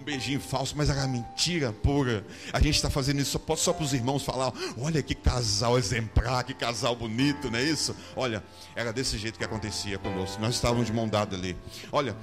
beijinho 0.09 0.41
falso, 0.41 0.75
mas 0.75 0.89
era 0.89 1.07
mentira 1.07 1.71
pura. 1.71 2.25
A 2.51 2.59
gente 2.61 2.77
está 2.77 2.89
fazendo 2.89 3.21
isso 3.21 3.39
só, 3.47 3.57
só 3.57 3.73
para 3.75 3.85
os 3.85 3.93
irmãos 3.93 4.25
falar: 4.25 4.53
olha 4.81 5.03
que 5.03 5.15
casal 5.15 5.79
exemplar, 5.79 6.43
que 6.45 6.55
casal 6.55 6.97
bonito, 6.97 7.51
não 7.51 7.59
é 7.59 7.63
isso? 7.63 7.95
Olha, 8.17 8.43
era 8.75 8.91
desse 8.91 9.19
jeito 9.19 9.39
que 9.39 9.45
acontecia 9.45 9.99
conosco. 9.99 10.41
Nós 10.41 10.55
estávamos 10.55 10.87
de 10.87 10.95
mão 10.95 11.07
dada 11.07 11.37
ali. 11.37 11.55
Olha, 11.93 12.17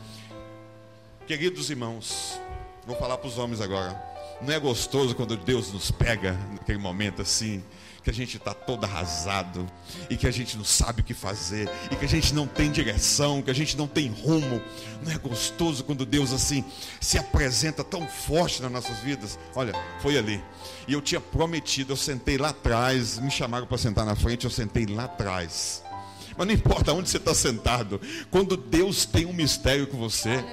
queridos 1.27 1.69
irmãos, 1.69 2.39
vou 2.87 2.95
falar 2.95 3.17
para 3.19 3.27
os 3.27 3.37
homens 3.37 3.61
agora. 3.61 4.01
Não 4.41 4.51
é 4.51 4.59
gostoso 4.59 5.15
quando 5.15 5.37
Deus 5.37 5.71
nos 5.71 5.91
pega 5.91 6.33
naquele 6.51 6.79
momento 6.79 7.21
assim? 7.21 7.63
Que 8.05 8.11
a 8.11 8.13
gente 8.13 8.37
está 8.37 8.53
todo 8.53 8.83
arrasado 8.83 9.65
e 10.11 10.15
que 10.15 10.27
a 10.27 10.31
gente 10.31 10.55
não 10.55 10.63
sabe 10.63 11.01
o 11.01 11.03
que 11.03 11.15
fazer 11.15 11.67
e 11.89 11.95
que 11.95 12.05
a 12.05 12.07
gente 12.07 12.35
não 12.35 12.45
tem 12.45 12.71
direção, 12.71 13.41
que 13.41 13.49
a 13.49 13.53
gente 13.53 13.75
não 13.75 13.87
tem 13.87 14.09
rumo. 14.09 14.61
Não 15.03 15.11
é 15.11 15.17
gostoso 15.17 15.83
quando 15.83 16.05
Deus 16.05 16.31
assim 16.31 16.63
se 17.01 17.17
apresenta 17.17 17.83
tão 17.83 18.07
forte 18.07 18.61
nas 18.61 18.71
nossas 18.71 18.99
vidas? 18.99 19.39
Olha, 19.55 19.73
foi 20.03 20.19
ali. 20.19 20.39
E 20.87 20.93
eu 20.93 21.01
tinha 21.01 21.19
prometido, 21.19 21.93
eu 21.93 21.97
sentei 21.97 22.37
lá 22.37 22.49
atrás, 22.49 23.17
me 23.17 23.31
chamaram 23.31 23.65
para 23.65 23.79
sentar 23.79 24.05
na 24.05 24.15
frente, 24.15 24.45
eu 24.45 24.51
sentei 24.51 24.85
lá 24.85 25.05
atrás. 25.05 25.81
Mas 26.37 26.45
não 26.45 26.53
importa 26.53 26.93
onde 26.93 27.09
você 27.09 27.17
está 27.17 27.33
sentado, 27.33 27.99
quando 28.29 28.55
Deus 28.55 29.03
tem 29.05 29.25
um 29.25 29.33
mistério 29.33 29.87
com 29.87 29.97
você. 29.97 30.45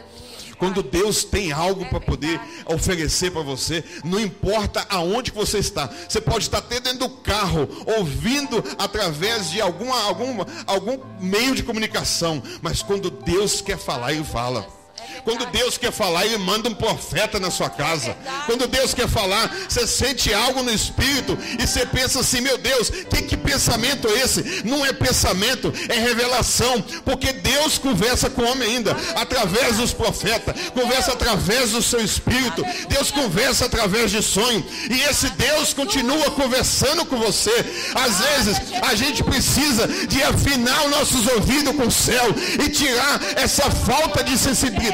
Quando 0.63 0.81
Deus 0.81 1.25
tem 1.25 1.51
algo 1.51 1.85
para 1.87 1.99
poder 1.99 2.41
oferecer 2.67 3.33
para 3.33 3.43
você, 3.43 3.83
não 4.05 4.21
importa 4.21 4.87
aonde 4.89 5.33
que 5.33 5.37
você 5.37 5.59
está. 5.59 5.89
Você 6.09 6.21
pode 6.21 6.45
estar 6.45 6.59
até 6.59 6.79
dentro 6.79 7.01
do 7.01 7.09
carro, 7.09 7.69
ouvindo 7.99 8.63
através 8.79 9.51
de 9.51 9.61
alguma, 9.61 10.01
alguma, 10.05 10.47
algum 10.65 11.01
meio 11.19 11.57
de 11.57 11.65
comunicação, 11.65 12.41
mas 12.63 12.81
quando 12.81 13.11
Deus 13.11 13.61
quer 13.61 13.77
falar, 13.77 14.13
Ele 14.13 14.23
fala. 14.23 14.82
Quando 15.25 15.47
Deus 15.47 15.79
quer 15.79 15.93
falar, 15.93 16.25
Ele 16.27 16.39
manda 16.39 16.69
um 16.69 16.75
profeta 16.75 17.39
na 17.39 17.51
sua 17.51 17.71
casa. 17.71 18.17
Quando 18.47 18.67
Deus 18.67 18.93
quer 18.95 19.09
falar, 19.09 19.55
você 19.69 19.87
sente 19.87 20.33
algo 20.33 20.63
no 20.63 20.73
espírito 20.73 21.39
e 21.59 21.67
você 21.67 21.87
pensa 21.87 22.21
assim: 22.21 22.41
meu 22.41 22.59
Deus, 22.59 22.91
que, 22.91 23.23
que 23.23 23.37
pensamento 23.37 24.09
é 24.09 24.21
esse? 24.21 24.63
Não 24.65 24.85
é 24.85 24.93
pensamento, 24.93 25.73
é 25.89 25.99
revelação. 25.99 26.83
Porque 27.05 27.33
Deus 27.33 27.79
conversa 27.79 28.31
com 28.31 28.43
o 28.43 28.51
homem 28.51 28.77
ainda, 28.77 28.97
através 29.17 29.77
dos 29.77 29.93
profetas, 29.93 30.55
conversa 30.75 31.13
através 31.13 31.71
do 31.71 31.83
seu 31.83 32.01
espírito. 32.01 32.65
Deus 32.89 33.11
conversa 33.11 33.67
através 33.67 34.11
de 34.11 34.23
sonho. 34.23 34.65
E 34.91 35.01
esse 35.03 35.31
Deus 35.31 35.73
continua 35.73 36.31
conversando 36.33 37.05
com 37.05 37.17
você. 37.19 37.53
Às 37.95 38.19
vezes, 38.19 38.57
a 38.83 38.95
gente 38.95 39.23
precisa 39.23 39.87
de 40.07 40.23
afinar 40.23 40.85
os 40.85 40.91
nossos 40.91 41.27
ouvidos 41.27 41.75
com 41.77 41.87
o 41.87 41.91
céu 41.91 42.27
e 42.65 42.69
tirar 42.69 43.21
essa 43.37 43.71
falta 43.71 44.23
de 44.23 44.37
sensibilidade 44.37 44.92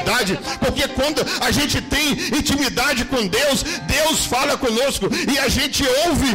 porque 0.59 0.87
quando 0.89 1.25
a 1.41 1.51
gente 1.51 1.81
tem 1.81 2.11
intimidade 2.37 3.05
com 3.05 3.27
Deus, 3.27 3.63
Deus 3.87 4.25
fala 4.25 4.57
conosco 4.57 5.07
e 5.31 5.37
a 5.37 5.47
gente 5.47 5.83
ouve. 6.05 6.33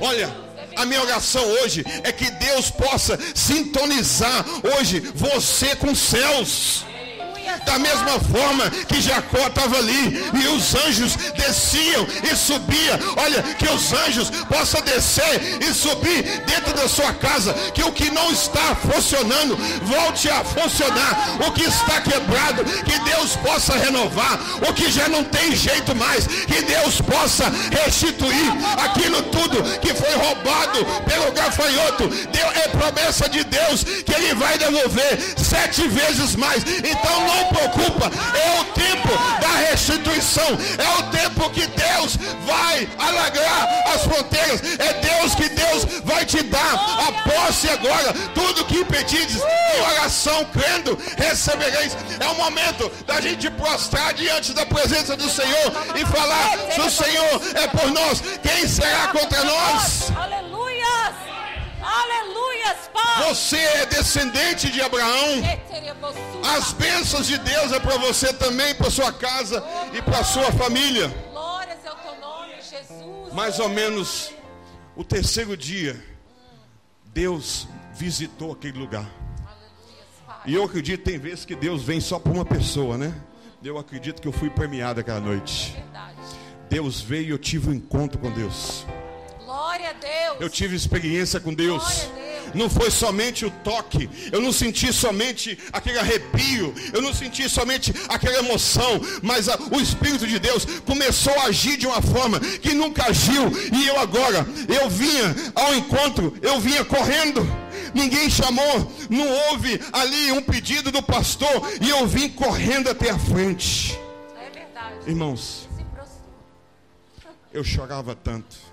Olha, 0.00 0.32
a 0.76 0.86
minha 0.86 1.02
oração 1.02 1.42
hoje 1.62 1.84
é 2.04 2.12
que 2.12 2.30
Deus 2.30 2.70
possa 2.70 3.18
sintonizar 3.34 4.44
hoje 4.78 5.00
você 5.14 5.74
com 5.74 5.90
os 5.90 5.98
céus. 5.98 6.84
Da 7.64 7.78
mesma 7.78 8.18
forma 8.20 8.70
que 8.88 9.00
Jacó 9.00 9.46
estava 9.46 9.76
ali 9.76 10.30
e 10.42 10.46
os 10.48 10.74
anjos 10.74 11.16
desciam 11.36 12.06
e 12.30 12.36
subiam. 12.36 12.98
Olha, 13.16 13.42
que 13.42 13.68
os 13.68 13.92
anjos 13.92 14.30
possam 14.48 14.80
descer 14.82 15.58
e 15.60 15.72
subir 15.72 16.22
dentro 16.46 16.74
da 16.74 16.88
sua 16.88 17.12
casa. 17.12 17.52
Que 17.74 17.82
o 17.82 17.92
que 17.92 18.10
não 18.10 18.30
está 18.30 18.74
funcionando 18.76 19.56
volte 19.82 20.28
a 20.30 20.44
funcionar. 20.44 21.38
O 21.46 21.52
que 21.52 21.64
está 21.64 22.00
quebrado, 22.00 22.64
que 22.64 22.98
Deus 23.10 23.36
possa 23.36 23.76
renovar. 23.76 24.38
O 24.68 24.72
que 24.72 24.90
já 24.90 25.08
não 25.08 25.24
tem 25.24 25.54
jeito 25.54 25.94
mais, 25.94 26.26
que 26.26 26.62
Deus 26.62 27.00
possa 27.00 27.52
restituir 27.70 28.52
aquilo 28.84 29.22
tudo 29.22 29.62
que 29.80 29.94
foi 29.94 30.14
roubado 30.14 30.84
pelo 31.06 31.32
gafanhoto. 31.32 32.08
Deus, 32.08 32.56
é 32.56 32.68
promessa 32.68 33.28
de 33.28 33.44
Deus 33.44 33.84
que 33.84 34.12
Ele 34.14 34.34
vai 34.34 34.58
devolver 34.58 35.18
sete 35.36 35.86
vezes 35.88 36.36
mais. 36.36 36.62
Então 36.64 37.26
não 37.26 37.37
preocupa, 37.46 38.10
é 38.36 38.60
o 38.60 38.64
tempo 38.66 39.08
da 39.40 39.70
restituição, 39.70 40.58
é 40.78 40.98
o 40.98 41.02
tempo 41.10 41.50
que 41.50 41.66
Deus 41.66 42.16
vai 42.46 42.88
alagrar 42.98 43.68
as 43.94 44.02
fronteiras, 44.02 44.62
é 44.78 44.92
Deus 44.94 45.34
que 45.34 45.48
Deus 45.48 45.84
vai 46.04 46.24
te 46.24 46.42
dar 46.44 46.74
a 46.74 47.12
posse 47.28 47.68
agora, 47.70 48.12
tudo 48.34 48.64
que 48.64 48.78
impedides 48.78 49.40
em 49.40 49.80
oração, 49.82 50.44
crendo, 50.46 50.98
recebereis. 51.16 51.96
É 52.20 52.26
o 52.26 52.34
momento 52.36 52.90
da 53.06 53.20
gente 53.20 53.50
prostrar 53.50 54.12
diante 54.14 54.52
da 54.52 54.66
presença 54.66 55.16
do 55.16 55.28
Senhor 55.28 55.72
e 55.94 56.04
falar: 56.06 56.58
se 56.72 56.80
o 56.80 56.90
Senhor 56.90 57.40
é 57.54 57.66
por 57.68 57.90
nós, 57.90 58.22
quem 58.42 58.66
será 58.68 59.08
contra 59.08 59.44
nós? 59.44 60.12
Aleluia! 60.16 60.47
Você 63.28 63.58
é 63.58 63.86
descendente 63.86 64.70
de 64.70 64.80
Abraão. 64.80 65.42
As 66.56 66.72
bênçãos 66.72 67.26
de 67.26 67.36
Deus 67.38 67.72
é 67.72 67.80
para 67.80 67.96
você 67.98 68.32
também, 68.32 68.74
para 68.74 68.90
sua 68.90 69.12
casa 69.12 69.62
e 69.92 70.00
para 70.00 70.24
sua 70.24 70.50
família. 70.52 71.08
Glórias 71.30 71.78
ao 71.86 71.96
teu 71.96 72.18
nome, 72.20 72.54
Jesus. 72.62 73.34
Mais 73.34 73.58
ou 73.58 73.68
menos 73.68 74.32
o 74.96 75.04
terceiro 75.04 75.56
dia, 75.56 76.02
Deus 77.06 77.68
visitou 77.94 78.52
aquele 78.52 78.78
lugar. 78.78 79.06
E 80.46 80.54
eu 80.54 80.64
acredito 80.64 81.04
tem 81.04 81.18
vezes 81.18 81.44
que 81.44 81.54
Deus 81.54 81.82
vem 81.82 82.00
só 82.00 82.18
para 82.18 82.32
uma 82.32 82.44
pessoa, 82.44 82.96
né? 82.96 83.14
Eu 83.62 83.76
acredito 83.76 84.22
que 84.22 84.28
eu 84.28 84.32
fui 84.32 84.48
premiado 84.48 85.00
aquela 85.00 85.20
noite. 85.20 85.76
Deus 86.70 87.00
veio 87.00 87.26
e 87.26 87.30
eu 87.30 87.38
tive 87.38 87.68
um 87.70 87.74
encontro 87.74 88.18
com 88.18 88.30
Deus. 88.30 88.86
Glória 89.78 89.90
a 89.90 89.92
Deus. 89.92 90.40
Eu 90.40 90.50
tive 90.50 90.74
experiência 90.74 91.38
com 91.38 91.54
Deus. 91.54 92.08
Não 92.52 92.68
foi 92.68 92.90
somente 92.90 93.44
o 93.44 93.50
toque, 93.50 94.08
eu 94.32 94.40
não 94.40 94.52
senti 94.52 94.90
somente 94.90 95.58
aquele 95.70 95.98
arrepio, 95.98 96.74
eu 96.94 97.02
não 97.02 97.12
senti 97.12 97.46
somente 97.48 97.92
aquela 98.08 98.38
emoção, 98.38 99.00
mas 99.22 99.50
a, 99.50 99.58
o 99.70 99.78
Espírito 99.78 100.26
de 100.26 100.38
Deus 100.38 100.64
começou 100.86 101.32
a 101.40 101.44
agir 101.44 101.76
de 101.76 101.86
uma 101.86 102.00
forma 102.00 102.40
que 102.40 102.72
nunca 102.72 103.04
agiu, 103.04 103.52
e 103.70 103.86
eu 103.86 104.00
agora, 104.00 104.46
eu 104.66 104.88
vinha 104.88 105.36
ao 105.54 105.74
encontro, 105.74 106.34
eu 106.40 106.58
vinha 106.58 106.82
correndo, 106.86 107.46
ninguém 107.94 108.30
chamou, 108.30 108.90
não 109.10 109.28
houve 109.50 109.78
ali 109.92 110.32
um 110.32 110.42
pedido 110.42 110.90
do 110.90 111.02
pastor, 111.02 111.70
e 111.82 111.90
eu 111.90 112.06
vim 112.06 112.30
correndo 112.30 112.88
até 112.88 113.10
a 113.10 113.18
frente. 113.18 114.00
É 114.40 114.48
verdade. 114.48 114.94
Irmãos, 115.06 115.68
eu 117.52 117.62
chorava 117.62 118.14
tanto. 118.14 118.67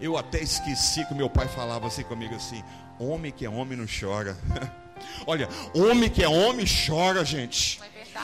Eu 0.00 0.16
até 0.16 0.40
esqueci 0.40 1.04
que 1.06 1.14
meu 1.14 1.28
pai 1.28 1.48
falava 1.48 1.86
assim 1.86 2.02
comigo 2.02 2.34
assim: 2.34 2.62
Homem 2.98 3.32
que 3.32 3.44
é 3.44 3.50
homem 3.50 3.78
não 3.78 3.86
chora. 3.86 4.36
Olha, 5.26 5.48
homem 5.74 6.08
que 6.08 6.22
é 6.22 6.28
homem 6.28 6.66
chora, 6.66 7.24
gente. 7.24 7.80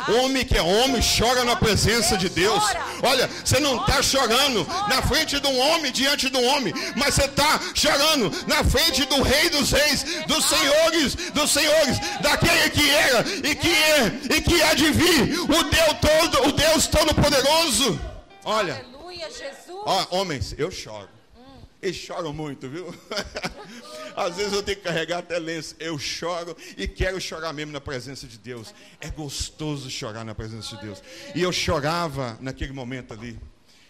Homem 0.08 0.44
que 0.44 0.56
é 0.56 0.62
homem 0.62 1.02
chora 1.02 1.44
na 1.44 1.54
presença 1.54 2.16
de 2.16 2.28
Deus. 2.28 2.62
Olha, 3.02 3.28
você 3.44 3.60
não 3.60 3.76
está 3.80 4.02
chorando 4.02 4.66
na 4.88 5.02
frente 5.02 5.38
de 5.38 5.46
um 5.46 5.58
homem, 5.58 5.92
diante 5.92 6.30
de 6.30 6.36
um 6.36 6.46
homem, 6.46 6.72
mas 6.96 7.14
você 7.14 7.26
está 7.26 7.60
chorando 7.74 8.32
na 8.46 8.64
frente 8.64 9.04
do 9.04 9.22
Rei 9.22 9.50
dos 9.50 9.70
Reis, 9.70 10.04
dos 10.26 10.46
Senhores, 10.46 11.14
dos 11.32 11.50
Senhores, 11.50 11.98
daquele 12.20 12.70
que 12.70 12.90
era 12.90 13.20
e 13.20 13.54
que 13.54 13.68
é 13.68 14.36
e 14.36 14.40
que 14.40 14.62
há 14.62 14.74
de 14.74 14.90
vir, 14.90 15.40
o 15.40 15.46
Deus 15.46 15.96
todo, 16.00 16.48
o 16.48 16.52
Deus 16.52 16.86
Todo-Poderoso. 16.86 18.00
Olha, 18.44 18.74
Aleluia, 18.74 19.28
Jesus. 19.30 19.82
Ó, 19.84 20.06
homens, 20.10 20.54
eu 20.56 20.70
choro. 20.70 21.21
Eles 21.83 21.97
choram 21.97 22.33
muito, 22.33 22.68
viu? 22.68 22.95
Às 24.14 24.37
vezes 24.37 24.53
eu 24.53 24.62
tenho 24.62 24.78
que 24.78 24.85
carregar 24.85 25.18
até 25.18 25.37
lenço. 25.39 25.74
Eu 25.80 25.99
choro 25.99 26.57
e 26.76 26.87
quero 26.87 27.20
chorar 27.20 27.53
mesmo 27.53 27.72
na 27.72 27.80
presença 27.80 28.26
de 28.26 28.39
Deus. 28.39 28.72
É 29.01 29.11
gostoso 29.11 29.91
chorar 29.91 30.24
na 30.24 30.35
presença 30.35 30.76
de 30.76 30.83
Deus. 30.83 31.03
E 31.35 31.43
eu 31.43 31.51
chorava 31.51 32.39
naquele 32.41 32.72
momento 32.72 33.12
ali. 33.12 33.37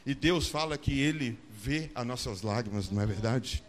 E 0.06 0.14
Deus 0.14 0.48
fala 0.48 0.78
que 0.78 0.98
Ele 0.98 1.38
vê 1.50 1.90
as 1.94 2.06
nossas 2.06 2.40
lágrimas, 2.40 2.90
não 2.90 3.02
é 3.02 3.06
verdade? 3.06 3.62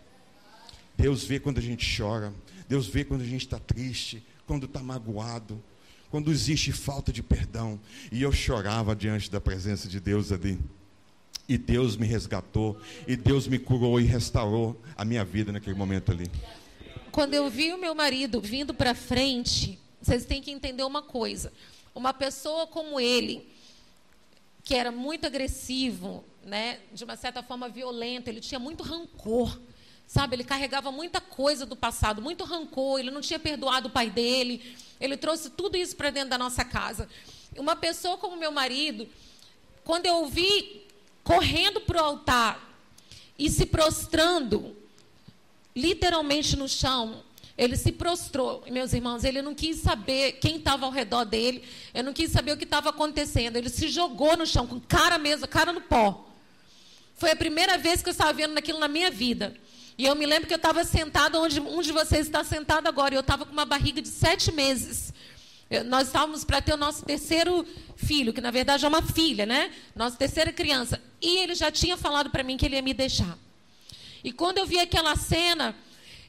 Deus 0.98 1.26
vê 1.26 1.38
quando 1.40 1.58
a 1.58 1.62
gente 1.62 1.86
chora. 1.98 2.34
Deus 2.68 2.88
vê 2.88 3.04
quando 3.04 3.22
a 3.22 3.26
gente 3.26 3.46
está 3.46 3.60
triste, 3.60 4.26
quando 4.48 4.68
está 4.68 4.82
magoado, 4.82 5.62
quando 6.10 6.32
existe 6.32 6.72
falta 6.72 7.12
de 7.12 7.22
perdão. 7.22 7.78
E 8.10 8.22
eu 8.22 8.32
chorava 8.32 8.96
diante 8.96 9.30
da 9.30 9.42
presença 9.42 9.90
de 9.90 10.00
Deus 10.00 10.32
ali. 10.32 10.58
E 11.48 11.58
Deus 11.58 11.98
me 11.98 12.08
resgatou, 12.08 12.80
e 13.06 13.16
Deus 13.16 13.48
me 13.48 13.60
curou 13.60 14.00
e 14.00 14.04
restaurou 14.04 14.80
a 14.96 15.04
minha 15.04 15.26
vida 15.26 15.52
naquele 15.52 15.76
momento 15.76 16.12
ali. 16.12 16.32
Quando 17.12 17.34
eu 17.34 17.50
vi 17.50 17.74
o 17.74 17.78
meu 17.78 17.94
marido 17.94 18.40
vindo 18.40 18.74
para 18.74 18.96
frente, 18.96 19.78
vocês 20.02 20.26
têm 20.26 20.42
que 20.42 20.52
entender 20.52 20.84
uma 20.84 21.02
coisa. 21.02 21.52
Uma 21.94 22.14
pessoa 22.14 22.66
como 22.66 23.00
ele, 23.00 23.48
que 24.64 24.74
era 24.74 24.92
muito 24.92 25.28
agressivo, 25.28 26.24
né, 26.46 26.80
de 26.94 27.04
uma 27.04 27.16
certa 27.16 27.44
forma 27.44 27.70
violento, 27.70 28.30
ele 28.30 28.40
tinha 28.40 28.60
muito 28.60 28.84
rancor. 28.84 29.60
Sabe, 30.08 30.36
ele 30.36 30.44
carregava 30.44 30.92
muita 30.92 31.22
coisa 31.22 31.66
do 31.66 31.76
passado, 31.76 32.22
muito 32.22 32.44
rancor, 32.44 33.00
ele 33.00 33.10
não 33.10 33.22
tinha 33.22 33.40
perdoado 33.40 33.88
o 33.88 33.92
pai 33.92 34.10
dele, 34.10 34.76
ele 35.00 35.18
trouxe 35.18 35.50
tudo 35.50 35.78
isso 35.78 35.96
para 35.96 36.10
dentro 36.10 36.30
da 36.30 36.38
nossa 36.38 36.64
casa. 36.64 37.10
Uma 37.58 37.76
pessoa 37.76 38.18
como 38.18 38.36
meu 38.38 38.52
marido, 38.52 39.08
quando 39.84 40.06
eu 40.06 40.28
vi 40.28 40.83
correndo 41.24 41.82
para 41.82 42.02
o 42.02 42.06
altar 42.06 42.78
e 43.38 43.50
se 43.50 43.66
prostrando, 43.66 44.76
literalmente 45.76 46.56
no 46.56 46.68
chão, 46.68 47.24
ele 47.58 47.78
se 47.78 47.92
prostrou, 47.92 48.64
meus 48.70 48.94
irmãos, 48.94 49.24
ele 49.24 49.42
não 49.42 49.54
quis 49.54 49.78
saber 49.78 50.34
quem 50.34 50.58
estava 50.58 50.86
ao 50.86 50.92
redor 50.92 51.24
dele, 51.24 51.64
ele 51.94 52.04
não 52.04 52.14
quis 52.14 52.32
saber 52.32 52.52
o 52.52 52.58
que 52.58 52.64
estava 52.64 52.90
acontecendo, 52.90 53.58
ele 53.58 53.70
se 53.70 53.88
jogou 53.90 54.36
no 54.36 54.46
chão, 54.46 54.66
com 54.66 54.80
cara 54.80 55.18
mesmo, 55.18 55.48
cara 55.48 55.72
no 55.72 55.82
pó. 55.82 56.28
Foi 57.16 57.32
a 57.32 57.36
primeira 57.36 57.78
vez 57.78 58.02
que 58.02 58.10
eu 58.10 58.12
estava 58.12 58.34
vendo 58.34 58.58
aquilo 58.58 58.80
na 58.80 58.88
minha 58.88 59.12
vida. 59.12 59.56
E 59.96 60.06
eu 60.06 60.16
me 60.16 60.26
lembro 60.26 60.48
que 60.48 60.54
eu 60.54 60.58
estava 60.58 60.84
sentado 60.84 61.40
onde 61.40 61.60
um 61.60 61.82
de 61.82 61.92
vocês 61.92 62.26
está 62.26 62.44
sentado 62.44 62.88
agora, 62.88 63.14
e 63.14 63.18
eu 63.18 63.22
estava 63.22 63.46
com 63.46 63.52
uma 63.52 63.66
barriga 63.66 64.02
de 64.02 64.08
sete 64.08 64.52
meses. 64.52 65.14
Nós 65.82 66.08
estávamos 66.08 66.44
para 66.44 66.62
ter 66.62 66.74
o 66.74 66.78
nosso 66.78 67.04
terceiro 67.04 67.66
filho, 67.96 68.34
que 68.34 68.42
na 68.42 68.52
verdade 68.52 68.86
é 68.86 68.88
uma 68.88 69.02
filha, 69.02 69.46
né? 69.46 69.72
Nossa 69.96 70.18
terceira 70.18 70.52
criança. 70.52 71.02
E 71.22 71.40
ele 71.40 71.56
já 71.56 71.72
tinha 71.72 71.98
falado 71.98 72.30
para 72.30 72.44
mim 72.44 72.58
que 72.58 72.66
ele 72.66 72.76
ia 72.76 72.82
me 72.82 72.94
deixar. 72.94 73.38
E 74.24 74.32
quando 74.32 74.58
eu 74.58 74.66
vi 74.66 74.80
aquela 74.80 75.16
cena, 75.16 75.76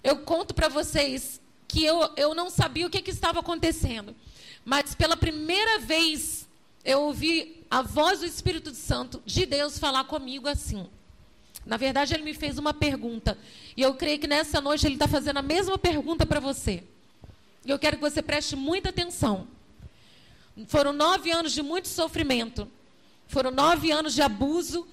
eu 0.02 0.18
conto 0.18 0.54
para 0.54 0.68
vocês 0.68 1.40
que 1.68 1.84
eu, 1.84 2.08
eu 2.16 2.34
não 2.34 2.48
sabia 2.48 2.86
o 2.86 2.90
que, 2.90 3.02
que 3.02 3.10
estava 3.10 3.40
acontecendo. 3.40 4.14
Mas 4.64 4.94
pela 4.94 5.16
primeira 5.16 5.80
vez 5.80 6.48
eu 6.84 7.02
ouvi 7.02 7.64
a 7.70 7.82
voz 7.82 8.20
do 8.20 8.26
Espírito 8.26 8.74
Santo 8.74 9.22
de 9.26 9.44
Deus 9.46 9.78
falar 9.78 10.04
comigo 10.04 10.48
assim. 10.48 10.86
Na 11.66 11.76
verdade, 11.76 12.14
ele 12.14 12.22
me 12.22 12.34
fez 12.34 12.58
uma 12.58 12.74
pergunta. 12.74 13.38
E 13.76 13.82
eu 13.82 13.94
creio 13.94 14.18
que 14.18 14.26
nessa 14.26 14.60
noite 14.60 14.86
ele 14.86 14.94
está 14.94 15.08
fazendo 15.08 15.38
a 15.38 15.42
mesma 15.42 15.78
pergunta 15.78 16.26
para 16.26 16.40
você. 16.40 16.84
E 17.64 17.70
eu 17.70 17.78
quero 17.78 17.96
que 17.96 18.02
você 18.02 18.22
preste 18.22 18.54
muita 18.54 18.90
atenção. 18.90 19.46
Foram 20.66 20.92
nove 20.92 21.30
anos 21.30 21.52
de 21.52 21.62
muito 21.62 21.88
sofrimento. 21.88 22.68
Foram 23.26 23.50
nove 23.50 23.90
anos 23.90 24.14
de 24.14 24.22
abuso 24.22 24.86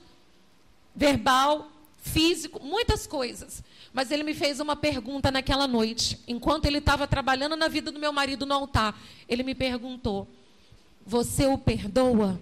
verbal, 0.96 1.72
físico, 2.02 2.62
muitas 2.64 3.06
coisas. 3.06 3.64
Mas 3.94 4.10
ele 4.10 4.24
me 4.24 4.34
fez 4.34 4.60
uma 4.60 4.76
pergunta 4.76 5.30
naquela 5.30 5.68
noite, 5.68 6.20
enquanto 6.28 6.66
ele 6.66 6.78
estava 6.78 7.08
trabalhando 7.08 7.56
na 7.56 7.68
vida 7.68 7.92
do 7.92 8.00
meu 8.00 8.14
marido 8.14 8.46
no 8.46 8.54
altar. 8.54 9.00
Ele 9.28 9.44
me 9.44 9.54
perguntou: 9.54 10.28
Você 11.06 11.46
o 11.46 11.58
perdoa? 11.58 12.42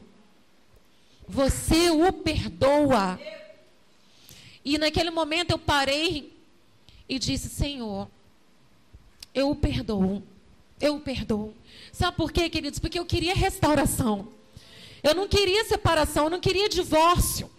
Você 1.28 1.90
o 1.90 2.12
perdoa? 2.14 3.20
E 4.64 4.78
naquele 4.78 5.10
momento 5.10 5.52
eu 5.52 5.60
parei 5.60 6.34
e 7.08 7.18
disse: 7.18 7.50
Senhor, 7.50 8.08
eu 9.34 9.50
o 9.50 9.56
perdoo. 9.56 10.24
Eu 10.80 10.96
o 10.96 11.00
perdoo. 11.00 11.54
Sabe 11.92 12.16
por 12.16 12.32
quê, 12.32 12.50
queridos? 12.50 12.80
Porque 12.80 13.00
eu 13.00 13.06
queria 13.06 13.34
restauração. 13.34 14.30
Eu 15.04 15.16
não 15.16 15.28
queria 15.28 15.64
separação, 15.66 16.26
eu 16.26 16.30
não 16.30 16.40
queria 16.40 16.68
divórcio. 16.70 17.50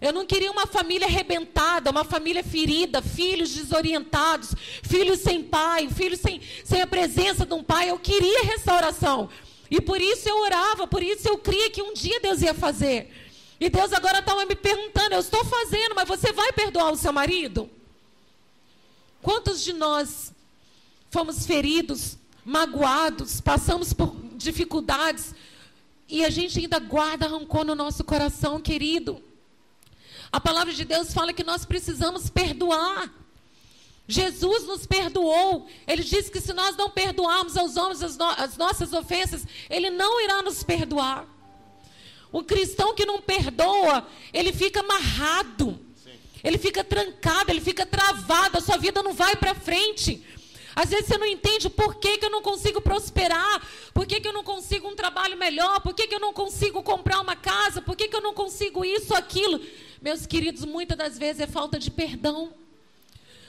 Eu 0.00 0.12
não 0.12 0.26
queria 0.26 0.52
uma 0.52 0.66
família 0.66 1.06
arrebentada, 1.06 1.90
uma 1.90 2.04
família 2.04 2.44
ferida, 2.44 3.00
filhos 3.00 3.54
desorientados, 3.54 4.54
filhos 4.82 5.20
sem 5.20 5.42
pai, 5.42 5.88
filhos 5.88 6.20
sem, 6.20 6.40
sem 6.64 6.82
a 6.82 6.86
presença 6.86 7.46
de 7.46 7.54
um 7.54 7.62
pai. 7.62 7.90
Eu 7.90 7.98
queria 7.98 8.44
restauração. 8.44 9.30
E 9.70 9.80
por 9.80 10.00
isso 10.00 10.28
eu 10.28 10.42
orava, 10.42 10.86
por 10.86 11.02
isso 11.02 11.26
eu 11.26 11.38
cria 11.38 11.70
que 11.70 11.82
um 11.82 11.94
dia 11.94 12.20
Deus 12.20 12.42
ia 12.42 12.52
fazer. 12.52 13.10
E 13.58 13.70
Deus 13.70 13.92
agora 13.92 14.18
estava 14.18 14.44
me 14.44 14.54
perguntando: 14.54 15.14
eu 15.14 15.20
estou 15.20 15.44
fazendo, 15.44 15.94
mas 15.94 16.06
você 16.06 16.30
vai 16.30 16.52
perdoar 16.52 16.92
o 16.92 16.96
seu 16.96 17.12
marido? 17.12 17.68
Quantos 19.22 19.64
de 19.64 19.72
nós 19.72 20.32
fomos 21.16 21.46
feridos, 21.46 22.18
magoados, 22.44 23.40
passamos 23.40 23.94
por 23.94 24.14
dificuldades 24.34 25.34
e 26.06 26.22
a 26.22 26.28
gente 26.28 26.58
ainda 26.58 26.78
guarda 26.78 27.26
rancor 27.26 27.64
no 27.64 27.74
nosso 27.74 28.04
coração, 28.04 28.60
querido. 28.60 29.24
A 30.30 30.38
palavra 30.38 30.74
de 30.74 30.84
Deus 30.84 31.14
fala 31.14 31.32
que 31.32 31.42
nós 31.42 31.64
precisamos 31.64 32.28
perdoar. 32.28 33.10
Jesus 34.06 34.66
nos 34.66 34.84
perdoou. 34.84 35.66
Ele 35.86 36.04
disse 36.04 36.30
que 36.30 36.38
se 36.38 36.52
nós 36.52 36.76
não 36.76 36.90
perdoarmos 36.90 37.56
aos 37.56 37.78
homens 37.78 38.02
as, 38.02 38.18
no 38.18 38.26
as 38.26 38.58
nossas 38.58 38.92
ofensas, 38.92 39.46
Ele 39.70 39.88
não 39.88 40.22
irá 40.22 40.42
nos 40.42 40.62
perdoar. 40.62 41.26
O 42.30 42.44
cristão 42.44 42.94
que 42.94 43.06
não 43.06 43.22
perdoa, 43.22 44.06
ele 44.34 44.52
fica 44.52 44.80
amarrado, 44.80 45.80
Sim. 45.96 46.10
ele 46.44 46.58
fica 46.58 46.84
trancado, 46.84 47.50
ele 47.50 47.62
fica 47.62 47.86
travado, 47.86 48.58
a 48.58 48.60
sua 48.60 48.76
vida 48.76 49.02
não 49.02 49.14
vai 49.14 49.34
para 49.36 49.54
frente. 49.54 50.22
Às 50.76 50.90
vezes 50.90 51.06
você 51.06 51.16
não 51.16 51.26
entende 51.26 51.70
por 51.70 51.94
que, 51.94 52.18
que 52.18 52.26
eu 52.26 52.30
não 52.30 52.42
consigo 52.42 52.82
prosperar, 52.82 53.66
por 53.94 54.04
que, 54.04 54.20
que 54.20 54.28
eu 54.28 54.32
não 54.34 54.44
consigo 54.44 54.86
um 54.86 54.94
trabalho 54.94 55.34
melhor, 55.34 55.80
por 55.80 55.94
que, 55.94 56.06
que 56.06 56.14
eu 56.14 56.20
não 56.20 56.34
consigo 56.34 56.82
comprar 56.82 57.18
uma 57.18 57.34
casa, 57.34 57.80
por 57.80 57.96
que, 57.96 58.08
que 58.08 58.14
eu 58.14 58.20
não 58.20 58.34
consigo 58.34 58.84
isso, 58.84 59.14
aquilo. 59.14 59.58
Meus 60.02 60.26
queridos, 60.26 60.66
muitas 60.66 60.98
das 60.98 61.16
vezes 61.16 61.40
é 61.40 61.46
falta 61.46 61.78
de 61.78 61.90
perdão. 61.90 62.52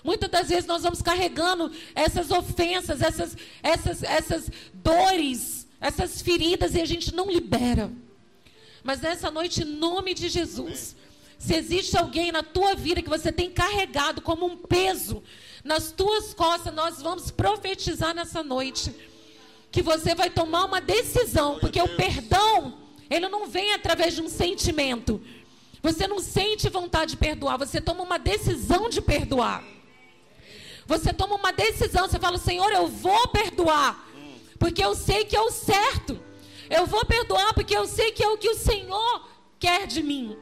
Muitas 0.05 0.29
das 0.29 0.47
vezes 0.47 0.65
nós 0.65 0.83
vamos 0.83 1.01
carregando 1.01 1.69
essas 1.93 2.31
ofensas, 2.31 3.01
essas, 3.01 3.35
essas, 3.61 4.03
essas 4.03 4.49
dores, 4.73 5.67
essas 5.81 6.21
feridas 6.21 6.75
e 6.75 6.81
a 6.81 6.85
gente 6.85 7.13
não 7.13 7.29
libera. 7.29 7.91
Mas 8.81 9.01
nessa 9.01 9.29
noite, 9.29 9.63
em 9.63 9.65
nome 9.65 10.13
de 10.13 10.29
Jesus, 10.29 10.95
se 11.37 11.53
existe 11.53 11.97
alguém 11.97 12.31
na 12.31 12.41
tua 12.41 12.73
vida 12.73 13.01
que 13.01 13.09
você 13.09 13.33
tem 13.33 13.51
carregado 13.51 14.21
como 14.21 14.45
um 14.45 14.55
peso, 14.55 15.21
nas 15.63 15.91
tuas 15.91 16.33
costas, 16.33 16.73
nós 16.73 17.01
vamos 17.01 17.31
profetizar 17.31 18.13
nessa 18.13 18.43
noite 18.43 18.93
que 19.71 19.81
você 19.81 20.15
vai 20.15 20.29
tomar 20.29 20.65
uma 20.65 20.79
decisão, 20.79 21.59
porque 21.59 21.81
o 21.81 21.95
perdão, 21.95 22.77
ele 23.09 23.27
não 23.27 23.47
vem 23.47 23.73
através 23.73 24.15
de 24.15 24.21
um 24.21 24.29
sentimento. 24.29 25.21
Você 25.81 26.07
não 26.07 26.19
sente 26.19 26.69
vontade 26.69 27.11
de 27.11 27.17
perdoar, 27.17 27.57
você 27.57 27.79
toma 27.79 28.03
uma 28.03 28.17
decisão 28.17 28.89
de 28.89 29.01
perdoar. 29.01 29.63
Você 30.85 31.11
toma 31.11 31.35
uma 31.35 31.51
decisão, 31.51 32.07
você 32.07 32.17
fala: 32.17 32.37
"Senhor, 32.37 32.71
eu 32.71 32.87
vou 32.87 33.27
perdoar, 33.27 34.07
porque 34.57 34.83
eu 34.83 34.95
sei 34.95 35.25
que 35.25 35.35
é 35.35 35.41
o 35.41 35.51
certo. 35.51 36.19
Eu 36.69 36.85
vou 36.85 37.05
perdoar 37.05 37.53
porque 37.53 37.75
eu 37.75 37.85
sei 37.85 38.11
que 38.11 38.23
é 38.23 38.29
o 38.29 38.37
que 38.37 38.49
o 38.49 38.55
Senhor 38.55 39.27
quer 39.59 39.85
de 39.85 40.01
mim." 40.01 40.37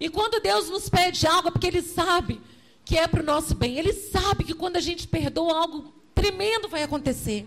E 0.00 0.08
quando 0.08 0.40
Deus 0.40 0.70
nos 0.70 0.88
pede 0.88 1.26
algo, 1.26 1.48
é 1.48 1.50
porque 1.50 1.66
ele 1.66 1.82
sabe 1.82 2.40
que 2.88 2.96
é 2.96 3.06
para 3.06 3.20
o 3.20 3.26
nosso 3.26 3.54
bem. 3.54 3.76
Ele 3.76 3.92
sabe 3.92 4.44
que 4.44 4.54
quando 4.54 4.76
a 4.76 4.80
gente 4.80 5.06
perdoa, 5.06 5.58
algo 5.58 5.92
tremendo 6.14 6.68
vai 6.68 6.82
acontecer. 6.82 7.46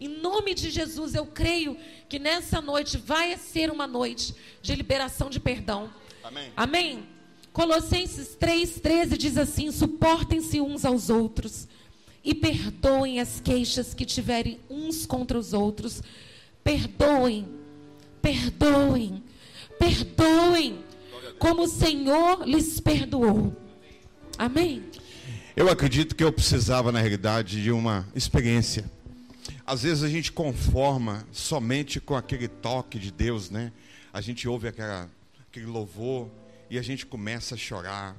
Em 0.00 0.08
nome 0.08 0.54
de 0.54 0.70
Jesus, 0.70 1.14
eu 1.14 1.26
creio 1.26 1.76
que 2.08 2.18
nessa 2.18 2.58
noite 2.58 2.96
vai 2.96 3.36
ser 3.36 3.70
uma 3.70 3.86
noite 3.86 4.34
de 4.62 4.74
liberação 4.74 5.28
de 5.28 5.38
perdão. 5.38 5.92
Amém. 6.24 6.52
Amém? 6.56 7.08
Colossenses 7.52 8.34
3,13 8.40 9.18
diz 9.18 9.36
assim: 9.36 9.70
suportem-se 9.70 10.62
uns 10.62 10.86
aos 10.86 11.10
outros 11.10 11.68
e 12.24 12.34
perdoem 12.34 13.20
as 13.20 13.40
queixas 13.40 13.92
que 13.92 14.06
tiverem 14.06 14.60
uns 14.70 15.04
contra 15.04 15.38
os 15.38 15.52
outros. 15.52 16.02
Perdoem, 16.64 17.46
perdoem, 18.22 19.22
perdoem, 19.78 20.82
como 21.38 21.64
o 21.64 21.68
Senhor 21.68 22.48
lhes 22.48 22.80
perdoou. 22.80 23.67
Amém? 24.38 24.84
Eu 25.56 25.68
acredito 25.68 26.14
que 26.14 26.22
eu 26.22 26.32
precisava, 26.32 26.92
na 26.92 27.00
realidade, 27.00 27.60
de 27.60 27.72
uma 27.72 28.06
experiência. 28.14 28.88
Às 29.66 29.82
vezes 29.82 30.04
a 30.04 30.08
gente 30.08 30.30
conforma 30.30 31.26
somente 31.32 31.98
com 31.98 32.14
aquele 32.14 32.46
toque 32.46 33.00
de 33.00 33.10
Deus, 33.10 33.50
né? 33.50 33.72
A 34.12 34.20
gente 34.20 34.46
ouve 34.46 34.68
aquela, 34.68 35.10
aquele 35.48 35.66
louvor 35.66 36.30
e 36.70 36.78
a 36.78 36.82
gente 36.82 37.04
começa 37.04 37.56
a 37.56 37.58
chorar, 37.58 38.16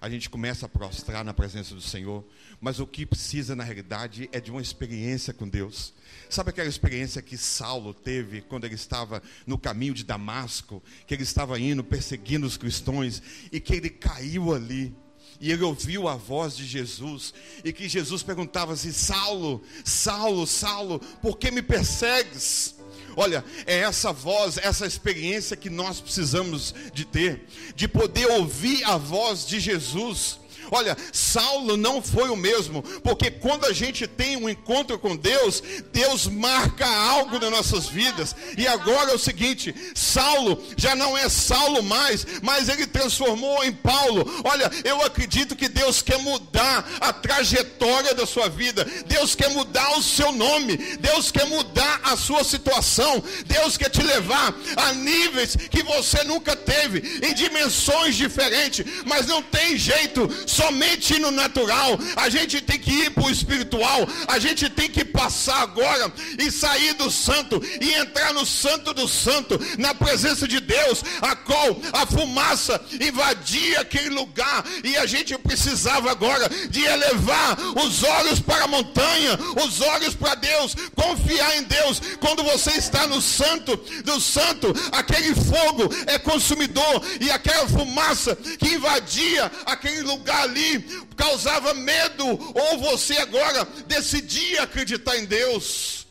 a 0.00 0.08
gente 0.08 0.30
começa 0.30 0.66
a 0.66 0.68
prostrar 0.68 1.24
na 1.24 1.34
presença 1.34 1.74
do 1.74 1.80
Senhor, 1.80 2.24
mas 2.60 2.78
o 2.78 2.86
que 2.86 3.04
precisa 3.04 3.56
na 3.56 3.64
realidade 3.64 4.28
é 4.30 4.40
de 4.40 4.52
uma 4.52 4.62
experiência 4.62 5.34
com 5.34 5.48
Deus. 5.48 5.92
Sabe 6.30 6.50
aquela 6.50 6.68
experiência 6.68 7.20
que 7.20 7.36
Saulo 7.36 7.92
teve 7.92 8.42
quando 8.42 8.64
ele 8.64 8.76
estava 8.76 9.20
no 9.44 9.58
caminho 9.58 9.92
de 9.92 10.04
Damasco, 10.04 10.80
que 11.04 11.14
ele 11.14 11.24
estava 11.24 11.58
indo 11.58 11.82
perseguindo 11.82 12.46
os 12.46 12.56
cristãos 12.56 13.20
e 13.50 13.58
que 13.58 13.74
ele 13.74 13.90
caiu 13.90 14.54
ali? 14.54 14.94
E 15.40 15.52
ele 15.52 15.62
ouviu 15.62 16.08
a 16.08 16.16
voz 16.16 16.56
de 16.56 16.66
Jesus, 16.66 17.32
e 17.64 17.72
que 17.72 17.88
Jesus 17.88 18.22
perguntava 18.22 18.72
assim: 18.72 18.90
Saulo, 18.90 19.62
Saulo, 19.84 20.46
Saulo, 20.46 20.98
por 21.22 21.38
que 21.38 21.50
me 21.50 21.62
persegues? 21.62 22.74
Olha, 23.16 23.44
é 23.66 23.78
essa 23.78 24.12
voz, 24.12 24.58
essa 24.58 24.86
experiência 24.86 25.56
que 25.56 25.70
nós 25.70 26.00
precisamos 26.00 26.74
de 26.92 27.04
ter, 27.04 27.46
de 27.74 27.88
poder 27.88 28.26
ouvir 28.32 28.84
a 28.84 28.96
voz 28.96 29.46
de 29.46 29.58
Jesus 29.58 30.38
Olha, 30.70 30.96
Saulo 31.12 31.76
não 31.76 32.02
foi 32.02 32.28
o 32.28 32.36
mesmo, 32.36 32.82
porque 33.02 33.30
quando 33.30 33.66
a 33.66 33.72
gente 33.72 34.06
tem 34.06 34.36
um 34.36 34.48
encontro 34.48 34.98
com 34.98 35.16
Deus, 35.16 35.62
Deus 35.92 36.26
marca 36.26 36.86
algo 36.86 37.38
nas 37.38 37.50
nossas 37.50 37.86
vidas. 37.86 38.34
E 38.56 38.66
agora 38.66 39.12
é 39.12 39.14
o 39.14 39.18
seguinte: 39.18 39.74
Saulo 39.94 40.62
já 40.76 40.94
não 40.94 41.16
é 41.16 41.28
Saulo 41.28 41.82
mais, 41.82 42.26
mas 42.42 42.68
ele 42.68 42.86
transformou 42.86 43.64
em 43.64 43.72
Paulo. 43.72 44.42
Olha, 44.44 44.70
eu 44.84 45.02
acredito 45.02 45.56
que 45.56 45.68
Deus 45.68 46.02
quer 46.02 46.18
mudar 46.18 46.88
a 47.00 47.12
trajetória 47.12 48.14
da 48.14 48.26
sua 48.26 48.48
vida, 48.48 48.84
Deus 49.06 49.34
quer 49.34 49.50
mudar 49.50 49.96
o 49.96 50.02
seu 50.02 50.32
nome, 50.32 50.76
Deus 51.00 51.30
quer 51.30 51.46
mudar 51.46 52.00
a 52.04 52.16
sua 52.16 52.44
situação, 52.44 53.22
Deus 53.46 53.76
quer 53.76 53.90
te 53.90 54.02
levar 54.02 54.54
a 54.76 54.92
níveis 54.92 55.56
que 55.56 55.82
você 55.82 56.22
nunca 56.24 56.54
teve, 56.56 57.20
em 57.26 57.34
dimensões 57.34 58.16
diferentes, 58.16 58.84
mas 59.04 59.26
não 59.26 59.42
tem 59.42 59.76
jeito 59.76 60.28
somente 60.58 61.20
no 61.20 61.30
natural, 61.30 61.96
a 62.16 62.28
gente 62.28 62.60
tem 62.60 62.78
que 62.80 62.90
ir 62.90 63.10
para 63.10 63.24
o 63.24 63.30
espiritual, 63.30 64.00
a 64.26 64.38
gente 64.40 64.68
tem 64.68 64.90
que 64.90 65.04
passar 65.04 65.62
agora 65.62 66.12
e 66.36 66.50
sair 66.50 66.94
do 66.94 67.10
santo 67.10 67.62
e 67.80 67.94
entrar 67.94 68.34
no 68.34 68.44
santo 68.44 68.92
do 68.92 69.06
santo, 69.06 69.58
na 69.78 69.94
presença 69.94 70.48
de 70.48 70.58
Deus, 70.58 71.04
a 71.22 71.36
qual 71.36 71.80
a 71.92 72.04
fumaça 72.06 72.80
invadia 73.00 73.80
aquele 73.80 74.10
lugar. 74.10 74.64
E 74.82 74.96
a 74.96 75.06
gente 75.06 75.36
precisava 75.38 76.10
agora 76.10 76.48
de 76.68 76.84
elevar 76.84 77.56
os 77.84 78.02
olhos 78.02 78.40
para 78.40 78.64
a 78.64 78.68
montanha, 78.68 79.38
os 79.64 79.80
olhos 79.80 80.14
para 80.14 80.34
Deus, 80.34 80.74
confiar 80.96 81.56
em 81.56 81.62
Deus. 81.62 82.00
Quando 82.18 82.42
você 82.42 82.72
está 82.72 83.06
no 83.06 83.22
santo 83.22 83.76
do 84.04 84.20
santo, 84.20 84.74
aquele 84.90 85.34
fogo 85.34 85.88
é 86.06 86.18
consumidor 86.18 87.02
e 87.20 87.30
aquela 87.30 87.68
fumaça 87.68 88.34
que 88.58 88.74
invadia 88.74 89.50
aquele 89.64 90.02
lugar 90.02 90.47
ali 90.48 90.80
causava 91.16 91.74
medo, 91.74 92.24
ou 92.26 92.78
você 92.78 93.16
agora 93.18 93.64
decidia 93.86 94.62
acreditar 94.62 95.16
em 95.16 95.24
Deus. 95.24 96.06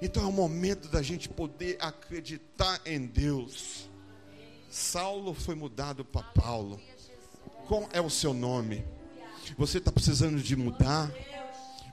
Então 0.00 0.22
é 0.22 0.26
o 0.26 0.32
momento 0.32 0.88
da 0.88 1.02
gente 1.02 1.28
poder 1.28 1.76
acreditar 1.80 2.80
em 2.84 3.06
Deus. 3.06 3.88
Saulo 4.70 5.34
foi 5.34 5.54
mudado 5.54 6.04
para 6.04 6.22
Paulo. 6.22 6.80
Qual 7.66 7.88
é 7.92 8.00
o 8.00 8.10
seu 8.10 8.34
nome? 8.34 8.84
Você 9.56 9.78
está 9.78 9.92
precisando 9.92 10.42
de 10.42 10.56
mudar? 10.56 11.10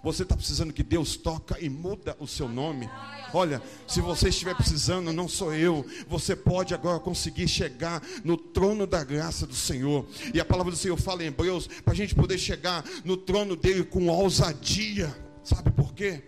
Você 0.04 0.24
está 0.24 0.36
precisando 0.36 0.74
que 0.74 0.82
Deus 0.82 1.16
toca 1.16 1.60
e 1.60 1.70
muda 1.70 2.18
o 2.20 2.28
seu 2.28 2.49
nome? 2.49 2.89
Olha, 3.34 3.62
se 3.88 4.02
você 4.02 4.30
estiver 4.30 4.56
precisando, 4.56 5.14
não 5.14 5.28
sou 5.28 5.54
eu. 5.54 5.86
Você 6.08 6.36
pode 6.36 6.74
agora 6.74 6.99
conseguir 6.99 7.47
chegar 7.47 8.02
no 8.24 8.36
trono 8.36 8.88
da 8.88 9.04
graça 9.04 9.45
do 9.45 9.54
Senhor. 9.54 10.08
E 10.34 10.39
a 10.39 10.45
palavra 10.45 10.72
do 10.72 10.78
Senhor 10.78 10.97
fala 10.97 11.24
em 11.24 11.28
Hebreus 11.28 11.68
para 11.68 11.93
a 11.93 11.95
gente 11.95 12.16
poder 12.16 12.39
chegar 12.39 12.84
no 13.06 13.16
trono 13.16 13.56
dele 13.56 13.84
com 13.84 14.08
ousadia. 14.08 15.16
Sabe 15.43 15.70
por 15.72 15.93
quê? 15.93 16.24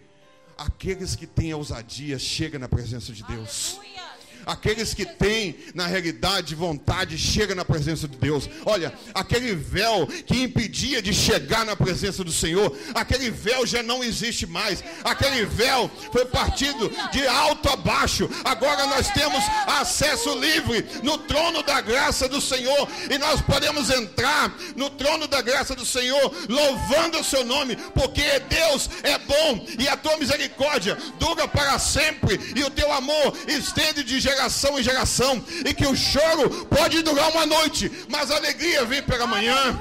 Aqueles 0.55 1.15
que 1.15 1.25
têm 1.25 1.53
ousadia 1.53 2.19
chegam 2.19 2.59
na 2.59 2.69
presença 2.69 3.11
de 3.11 3.23
Deus. 3.23 3.79
Aleluia. 3.79 4.12
Aqueles 4.45 4.93
que 4.93 5.05
têm, 5.05 5.55
na 5.73 5.87
realidade, 5.87 6.55
vontade, 6.55 7.17
chega 7.17 7.55
na 7.55 7.65
presença 7.65 8.07
de 8.07 8.17
Deus. 8.17 8.49
Olha, 8.65 8.93
aquele 9.13 9.55
véu 9.55 10.07
que 10.07 10.41
impedia 10.41 11.01
de 11.01 11.13
chegar 11.13 11.65
na 11.65 11.75
presença 11.75 12.23
do 12.23 12.31
Senhor, 12.31 12.75
aquele 12.93 13.29
véu 13.29 13.65
já 13.65 13.81
não 13.83 14.03
existe 14.03 14.45
mais. 14.45 14.83
Aquele 15.03 15.45
véu 15.45 15.89
foi 16.11 16.25
partido 16.25 16.91
de 17.11 17.25
alto 17.27 17.69
a 17.69 17.75
baixo. 17.75 18.29
Agora 18.43 18.85
nós 18.87 19.09
temos 19.09 19.43
acesso 19.67 20.37
livre 20.39 20.85
no 21.03 21.17
trono 21.17 21.63
da 21.63 21.81
graça 21.81 22.27
do 22.27 22.41
Senhor. 22.41 22.87
E 23.09 23.17
nós 23.17 23.41
podemos 23.41 23.89
entrar 23.89 24.55
no 24.75 24.89
trono 24.89 25.27
da 25.27 25.41
graça 25.41 25.75
do 25.75 25.85
Senhor, 25.85 26.33
louvando 26.49 27.19
o 27.19 27.23
seu 27.23 27.45
nome, 27.45 27.75
porque 27.93 28.39
Deus 28.49 28.89
é 29.03 29.17
bom 29.17 29.65
e 29.79 29.87
a 29.87 29.97
tua 29.97 30.17
misericórdia 30.17 30.97
dura 31.19 31.47
para 31.47 31.77
sempre, 31.79 32.39
e 32.55 32.63
o 32.63 32.69
teu 32.69 32.91
amor 32.91 33.35
estende 33.47 34.03
de 34.03 34.19
geração 34.33 34.79
em 34.79 34.83
geração, 34.83 35.43
e 35.65 35.73
que 35.73 35.85
o 35.85 35.95
choro 35.95 36.65
pode 36.65 37.01
durar 37.01 37.29
uma 37.29 37.45
noite, 37.45 37.91
mas 38.09 38.31
a 38.31 38.35
alegria 38.35 38.83
vem 38.85 39.01
pela 39.03 39.27
manhã. 39.27 39.79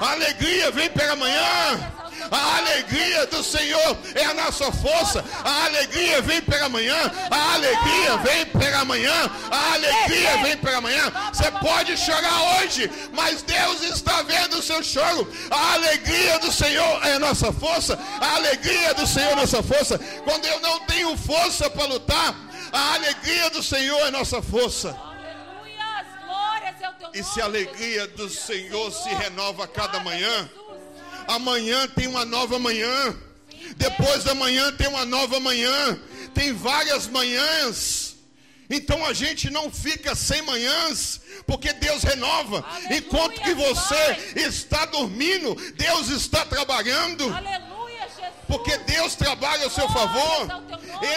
A 0.00 0.12
alegria 0.12 0.70
vem 0.72 0.90
pela 0.90 1.14
manhã. 1.16 1.92
A 2.30 2.56
alegria 2.58 3.26
do 3.26 3.42
Senhor 3.42 3.98
é 4.14 4.24
a 4.24 4.34
nossa 4.34 4.70
força. 4.72 5.24
A 5.44 5.64
alegria 5.66 6.20
vem 6.22 6.40
pela 6.40 6.68
manhã. 6.68 6.96
A 7.30 7.54
alegria 7.54 8.16
vem 8.18 8.46
pela 8.46 8.84
manhã. 8.84 9.30
A 9.50 9.74
alegria 9.74 10.36
vem 10.42 10.56
pela 10.56 10.80
manhã. 10.80 11.12
Você 11.32 11.50
pode 11.50 11.96
chorar 11.96 12.58
hoje, 12.58 12.90
mas 13.12 13.42
Deus 13.42 13.82
está 13.82 14.22
vendo 14.22 14.58
o 14.58 14.62
seu 14.62 14.82
choro. 14.82 15.30
A 15.50 15.74
alegria 15.74 16.38
do 16.38 16.50
Senhor 16.50 17.06
é 17.06 17.14
a 17.14 17.18
nossa 17.18 17.52
força. 17.52 17.98
A 18.20 18.36
alegria 18.36 18.94
do 18.94 19.06
Senhor 19.06 19.30
é 19.30 19.32
a 19.34 19.36
nossa 19.36 19.62
força. 19.62 19.98
Quando 20.24 20.44
eu 20.46 20.60
não 20.60 20.80
tenho 20.80 21.16
força 21.16 21.68
para 21.70 21.84
lutar, 21.84 22.34
a 22.72 22.94
alegria 22.94 23.50
do 23.50 23.62
Senhor 23.62 24.00
é 24.00 24.10
nossa 24.10 24.40
força. 24.40 24.96
E 27.14 27.22
se 27.22 27.40
a 27.42 27.44
alegria 27.44 28.06
do 28.06 28.28
Senhor 28.30 28.90
se 28.90 29.10
renova 29.10 29.64
a 29.64 29.68
cada 29.68 30.00
manhã, 30.00 30.50
amanhã 31.28 31.86
tem 31.88 32.06
uma 32.06 32.24
nova 32.24 32.58
manhã, 32.58 33.14
depois 33.76 34.24
da 34.24 34.34
manhã 34.34 34.72
tem 34.72 34.88
uma 34.88 35.04
nova 35.04 35.38
manhã, 35.38 36.00
tem 36.32 36.54
várias 36.54 37.06
manhãs. 37.06 38.16
Então 38.70 39.04
a 39.04 39.12
gente 39.12 39.50
não 39.50 39.70
fica 39.70 40.14
sem 40.14 40.40
manhãs, 40.40 41.20
porque 41.46 41.74
Deus 41.74 42.02
renova. 42.02 42.64
Aleluia, 42.66 42.96
Enquanto 42.96 43.42
que 43.42 43.52
você 43.52 44.32
está 44.36 44.86
dormindo, 44.86 45.54
Deus 45.74 46.08
está 46.08 46.46
trabalhando. 46.46 47.24
Aleluia 47.34 47.71
porque 48.52 48.76
Deus 48.76 49.14
trabalha 49.14 49.64
ao 49.64 49.70
seu 49.70 49.88
favor. 49.88 50.62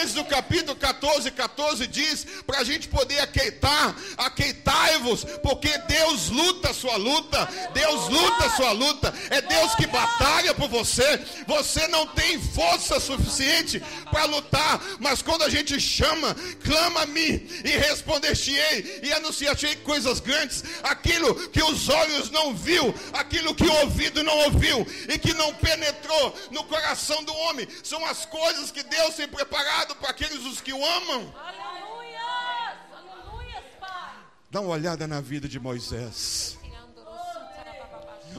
Êxodo 0.02 0.24
capítulo 0.24 0.74
14, 0.74 1.30
14 1.30 1.86
diz 1.86 2.26
para 2.46 2.60
a 2.60 2.64
gente 2.64 2.88
poder 2.88 3.20
aqueitar, 3.20 3.94
aqueitai-vos, 4.16 5.24
porque 5.42 5.76
Deus 5.86 6.30
luta 6.30 6.70
a 6.70 6.74
sua 6.74 6.96
luta, 6.96 7.46
Deus 7.74 8.08
luta 8.08 8.46
a 8.46 8.56
sua 8.56 8.72
luta, 8.72 9.14
é 9.28 9.42
Deus 9.42 9.74
que 9.74 9.86
batalha 9.86 10.54
por 10.54 10.68
você. 10.68 11.20
Você 11.46 11.86
não 11.88 12.06
tem 12.06 12.40
força 12.40 12.98
suficiente 12.98 13.82
para 14.10 14.24
lutar, 14.24 14.80
mas 14.98 15.20
quando 15.20 15.42
a 15.42 15.50
gente 15.50 15.78
chama, 15.78 16.34
clama-me 16.64 17.46
e 17.64 17.76
responder-te-ei 17.76 19.00
e 19.02 19.12
anunciar-te 19.12 19.76
coisas 19.78 20.20
grandes, 20.20 20.64
aquilo 20.82 21.34
que 21.50 21.62
os 21.62 21.90
olhos 21.90 22.30
não 22.30 22.54
viu, 22.54 22.94
aquilo 23.12 23.54
que 23.54 23.64
o 23.64 23.80
ouvido 23.82 24.22
não 24.22 24.36
ouviu 24.44 24.86
e 25.08 25.18
que 25.18 25.34
não 25.34 25.52
penetrou 25.54 26.34
no 26.50 26.64
coração 26.64 27.25
do 27.26 27.34
homem, 27.34 27.68
são 27.82 28.02
as 28.06 28.24
coisas 28.24 28.70
que 28.70 28.82
Deus 28.82 29.14
tem 29.14 29.28
preparado 29.28 29.94
para 29.96 30.10
aqueles 30.10 30.42
os 30.46 30.60
que 30.60 30.72
o 30.72 30.84
amam. 30.84 31.34
Aleluia! 31.36 32.76
Aleluia, 32.94 33.62
Pai. 33.78 34.14
Dá 34.50 34.60
uma 34.60 34.70
olhada 34.70 35.06
na 35.06 35.20
vida 35.20 35.46
de 35.46 35.60
Moisés. 35.60 36.58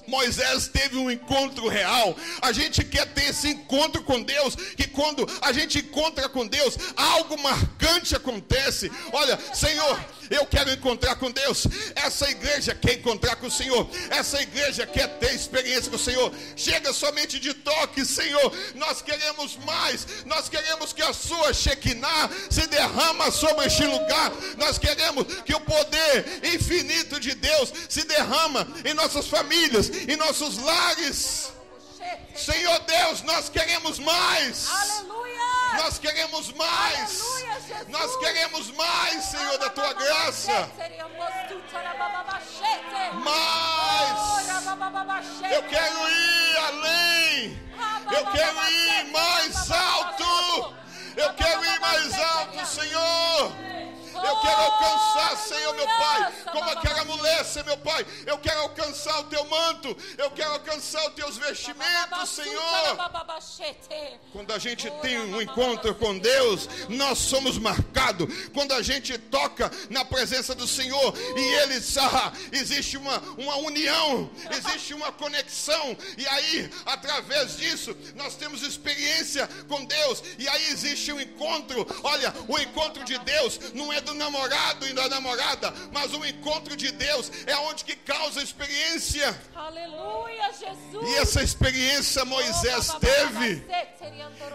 Moisés 0.05 0.67
teve 0.67 0.97
um 0.97 1.09
encontro 1.09 1.67
real. 1.67 2.15
A 2.41 2.51
gente 2.51 2.83
quer 2.83 3.05
ter 3.13 3.29
esse 3.29 3.49
encontro 3.49 4.03
com 4.03 4.21
Deus, 4.21 4.55
que 4.55 4.87
quando 4.87 5.27
a 5.41 5.51
gente 5.51 5.79
encontra 5.79 6.29
com 6.29 6.45
Deus, 6.45 6.77
algo 6.95 7.39
marcante 7.41 8.15
acontece. 8.15 8.91
Olha, 9.11 9.39
Senhor, 9.53 9.99
eu 10.29 10.45
quero 10.45 10.71
encontrar 10.71 11.15
com 11.15 11.31
Deus. 11.31 11.67
Essa 11.95 12.29
igreja 12.29 12.75
quer 12.75 12.93
encontrar 12.93 13.35
com 13.37 13.47
o 13.47 13.51
Senhor. 13.51 13.89
Essa 14.09 14.41
igreja 14.41 14.85
quer 14.85 15.07
ter 15.19 15.33
experiência 15.33 15.89
com 15.89 15.95
o 15.95 15.99
Senhor. 15.99 16.33
Chega 16.55 16.93
somente 16.93 17.39
de 17.39 17.53
toque, 17.53 18.05
Senhor. 18.05 18.53
Nós 18.75 19.01
queremos 19.01 19.57
mais. 19.65 20.25
Nós 20.25 20.49
queremos 20.49 20.93
que 20.93 21.01
a 21.01 21.13
sua 21.13 21.53
Shekinah 21.53 22.29
se 22.49 22.67
derrama 22.67 23.31
sobre 23.31 23.65
este 23.65 23.85
lugar. 23.85 24.31
Nós 24.57 24.77
queremos 24.77 25.25
que 25.45 25.55
o 25.55 25.59
poder 25.61 26.41
infinito 26.53 27.19
de 27.19 27.33
Deus 27.33 27.71
se 27.89 28.03
derrama 28.03 28.67
em 28.85 28.93
nossas 28.93 29.27
famílias, 29.27 29.86
em 29.89 30.15
nossos 30.15 30.57
lares. 30.57 31.51
Senhor 32.35 32.79
Deus, 32.81 33.21
nós 33.23 33.49
queremos 33.49 33.99
mais. 33.99 34.69
Aleluia. 34.69 35.37
Nós 35.77 35.97
queremos 35.97 36.51
mais. 36.53 37.21
Aleluia. 37.21 37.85
Nós 37.89 38.15
queremos 38.17 38.71
mais, 38.71 39.25
Senhor, 39.25 39.57
da 39.57 39.69
tua 39.69 39.93
graça. 39.93 40.69
Mais. 43.23 44.37
Eu 45.51 45.63
quero 45.63 46.09
ir 46.09 46.57
além. 46.57 47.67
Eu 48.11 48.25
quero 48.31 48.71
ir 48.71 49.11
mais 49.11 49.71
alto. 49.71 50.75
Eu 51.15 51.33
quero 51.33 51.65
ir 51.65 51.79
mais 51.79 52.19
alto, 52.19 52.65
Senhor. 52.67 53.51
Eu 54.23 54.37
quero 54.41 54.61
alcançar, 54.61 55.37
Senhor, 55.37 55.73
meu 55.73 55.85
Pai, 55.85 56.33
como 56.51 56.69
aquela 56.69 57.05
mulher, 57.05 57.45
Senhor, 57.45 57.65
meu 57.65 57.77
Pai. 57.77 58.05
Eu 58.25 58.37
quero 58.37 58.61
alcançar 58.61 59.19
o 59.19 59.23
teu 59.25 59.43
manto. 59.45 59.95
Eu 60.17 60.31
quero 60.31 60.51
alcançar 60.51 61.07
os 61.07 61.13
teus 61.13 61.37
vestimentos, 61.37 62.29
Senhor. 62.29 62.97
Quando 64.31 64.53
a 64.53 64.57
gente 64.57 64.89
tem 65.01 65.19
um 65.19 65.41
encontro 65.41 65.93
com 65.95 66.17
Deus, 66.17 66.67
nós 66.89 67.17
somos 67.17 67.57
marcados. 67.57 68.27
Quando 68.53 68.73
a 68.73 68.81
gente 68.81 69.17
toca 69.17 69.71
na 69.89 70.03
presença 70.05 70.53
do 70.55 70.67
Senhor 70.67 71.13
e 71.35 71.41
Ele 71.61 71.77
ah, 71.99 72.33
existe 72.51 72.97
uma, 72.97 73.19
uma 73.37 73.55
união, 73.57 74.29
existe 74.51 74.93
uma 74.93 75.11
conexão. 75.11 75.97
E 76.17 76.27
aí, 76.27 76.69
através 76.85 77.57
disso, 77.57 77.95
nós 78.15 78.35
temos 78.35 78.61
experiência 78.61 79.47
com 79.67 79.85
Deus. 79.85 80.23
E 80.37 80.47
aí 80.47 80.67
existe 80.69 81.11
um 81.11 81.19
encontro. 81.19 81.85
Olha, 82.03 82.33
o 82.47 82.57
encontro 82.59 83.03
de 83.03 83.17
Deus 83.19 83.59
não 83.73 83.91
é 83.91 84.01
do 84.07 84.13
namorado 84.13 84.87
e 84.87 84.93
da 84.93 85.09
namorada, 85.09 85.73
mas 85.91 86.13
o 86.13 86.25
encontro 86.25 86.75
de 86.77 86.91
Deus 86.91 87.29
é 87.45 87.55
onde 87.57 87.83
que 87.83 87.95
causa 87.95 88.41
experiência. 88.41 89.37
Aleluia, 89.53 90.49
Jesus. 90.53 91.09
E 91.09 91.15
essa 91.17 91.43
experiência 91.43 92.23
Moisés 92.23 92.93
teve. 92.99 93.65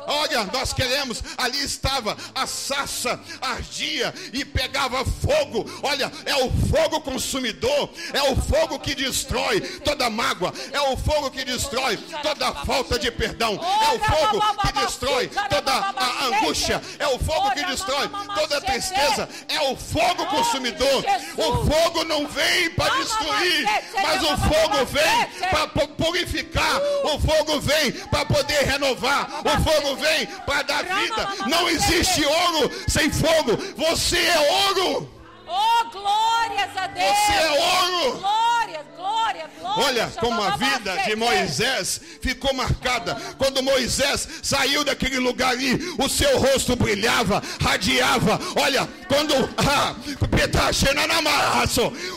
Olha, 0.06 0.44
nós 0.44 0.72
queremos, 0.72 1.22
ali 1.36 1.62
estava 1.62 2.16
a 2.34 2.46
sassa, 2.46 3.20
ardia 3.40 4.12
e 4.32 4.44
pegava 4.44 5.04
fogo. 5.04 5.64
Olha, 5.82 6.10
é 6.24 6.34
o 6.36 6.50
fogo 6.68 7.00
consumidor, 7.02 7.90
é 8.12 8.22
o 8.22 8.36
fogo 8.36 8.78
que 8.78 8.94
destrói 8.94 9.60
toda 9.60 10.08
mágoa, 10.08 10.52
é 10.72 10.80
o 10.80 10.96
fogo 10.96 11.30
que 11.30 11.44
destrói 11.44 11.98
toda 12.22 12.52
falta 12.64 12.98
de 12.98 13.10
perdão, 13.10 13.54
é 13.54 13.94
o 13.94 13.98
fogo 14.00 14.56
que 14.62 14.72
destrói 14.72 15.28
toda 15.28 15.72
a 15.72 16.24
angústia, 16.26 16.82
é 16.98 17.06
o 17.08 17.18
fogo 17.18 17.50
que 17.50 17.64
destrói 17.64 18.08
toda 18.34 18.56
a 18.56 18.60
tristeza, 18.60 19.28
é 19.48 19.60
o 19.70 19.76
fogo 19.76 20.26
consumidor. 20.26 21.04
O 21.36 21.66
fogo 21.66 22.04
não 22.04 22.26
vem 22.26 22.70
para 22.70 22.94
destruir, 22.96 23.64
mas 24.02 24.22
o 24.22 24.36
fogo 24.38 24.84
vem 24.86 25.48
para 25.50 25.68
purificar, 25.88 26.80
o 27.04 27.18
fogo 27.20 27.60
vem 27.60 27.92
para 27.92 28.24
poder 28.26 28.64
renovar, 28.64 29.42
o 29.44 29.70
fogo 29.70 29.96
vem 29.96 30.26
para 30.26 30.62
dar 30.62 30.84
vida. 30.84 31.28
Não 31.48 31.68
existe 31.68 32.24
ouro 32.24 32.70
sem 32.88 33.10
fogo. 33.10 33.56
Você 33.76 34.18
é 34.18 34.66
ouro. 34.68 35.10
Oh, 35.46 35.90
glórias 35.90 36.76
a 36.76 36.86
Deus. 36.86 37.06
Você 37.06 37.32
é 37.32 37.50
ouro. 37.50 38.18
Glória, 38.18 38.86
glória, 38.96 39.50
glória. 39.58 39.61
Olha 39.76 40.06
como 40.20 40.42
a 40.42 40.56
vida 40.56 40.96
de 41.06 41.16
Moisés 41.16 42.00
ficou 42.20 42.52
marcada. 42.54 43.16
Quando 43.38 43.62
Moisés 43.62 44.28
saiu 44.42 44.84
daquele 44.84 45.18
lugar 45.18 45.50
ali, 45.50 45.94
o 45.98 46.08
seu 46.08 46.38
rosto 46.38 46.76
brilhava, 46.76 47.42
radiava. 47.60 48.40
Olha, 48.56 48.88
quando 49.08 49.34
ah, 49.58 49.94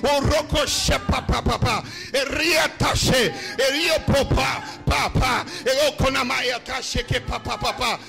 o 0.03 0.19
rocoche 0.19 0.91
papapá, 0.99 1.41
papá, 1.41 1.83
que 7.03 7.19
papapá. 7.19 7.99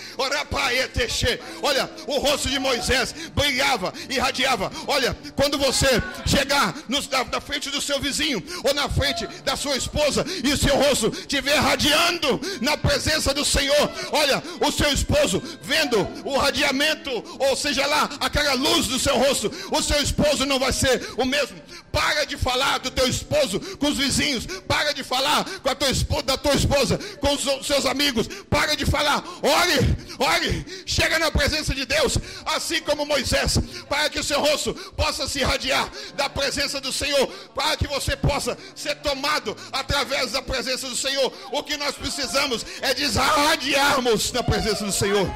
Olha, 1.63 1.91
o 2.07 2.19
rosto 2.19 2.49
de 2.49 2.59
Moisés 2.59 3.15
brilhava 3.35 3.93
e 4.09 4.19
radiava. 4.19 4.71
Olha, 4.87 5.17
quando 5.35 5.59
você 5.59 5.87
chegar 6.27 6.75
nos, 6.89 7.09
na, 7.09 7.25
na, 7.25 7.41
frente 7.41 7.71
do 7.71 7.81
seu 7.81 8.01
vizinho 8.01 8.43
ou 8.65 8.75
na 8.75 8.89
frente 8.89 9.27
da 9.45 9.57
sua 9.57 9.77
esposa 9.77 10.25
e 10.45 10.53
o 10.53 10.57
seu 10.57 10.77
rosto 10.77 11.09
estiver 11.09 11.57
radiando 11.57 12.41
na 12.61 12.77
presença 12.77 13.33
do 13.33 13.45
Senhor, 13.45 13.91
olha, 14.13 14.43
o 14.61 14.73
seu 14.73 14.93
esposo 14.93 15.43
vendo 15.63 15.99
o 16.25 16.37
radiamento, 16.39 17.11
ou 17.39 17.57
seja 17.57 17.87
lá, 17.87 18.09
aquela 18.21 18.55
luz 18.55 18.87
do 18.87 18.99
seu 18.99 19.17
rosto, 19.17 19.51
o 19.71 19.83
seu 19.83 20.01
esposo 20.03 20.45
não 20.47 20.59
vai 20.59 20.73
ser 20.73 21.15
o 21.17 21.25
mesmo. 21.25 21.57
Para 21.93 22.25
de 22.25 22.37
falar 22.37 22.79
do 22.79 22.91
teu 22.91 23.09
esposo 23.09 23.59
com 23.79 23.89
os 23.89 23.97
vizinhos, 23.97 24.47
para 24.69 24.93
de 24.93 25.03
falar 25.03 25.45
com 25.63 25.71
a 25.71 25.75
tua 25.75 25.91
esposa, 25.91 26.23
da 26.23 26.37
tua 26.37 26.55
esposa 26.55 26.99
com 27.21 27.35
os 27.35 27.67
seus 27.67 27.87
amigos, 27.87 28.29
para 28.51 28.77
de 28.77 28.85
falar, 28.85 29.25
ore, 29.43 29.97
ore, 30.19 30.85
chega 30.85 31.19
na 31.19 31.31
presença 31.31 31.75
de 31.75 31.87
Deus, 31.87 32.19
assim 32.45 32.83
como 32.83 33.07
Moisés, 33.07 33.59
para 33.89 34.11
que 34.11 34.19
o 34.19 34.25
seu 34.25 34.41
rosto 34.41 34.75
possa 34.97 35.27
se 35.27 35.41
irradiar 35.41 35.91
da 36.17 36.29
presença 36.29 36.81
do 36.81 36.93
Senhor, 36.93 37.27
para 37.55 37.77
que 37.77 37.87
você 37.87 38.15
possa 38.17 38.57
ser 38.75 38.97
tomado 38.97 39.26
através 39.73 40.33
da 40.33 40.43
presença 40.43 40.89
do 40.89 40.97
Senhor. 40.97 41.33
O 41.53 41.63
que 41.63 41.77
nós 41.77 41.95
precisamos 41.95 42.65
é 42.81 42.95
de 42.95 43.05
irradiarmos 43.05 44.33
na 44.33 44.43
presença 44.43 44.85
do 44.85 44.93
Senhor. 44.93 45.29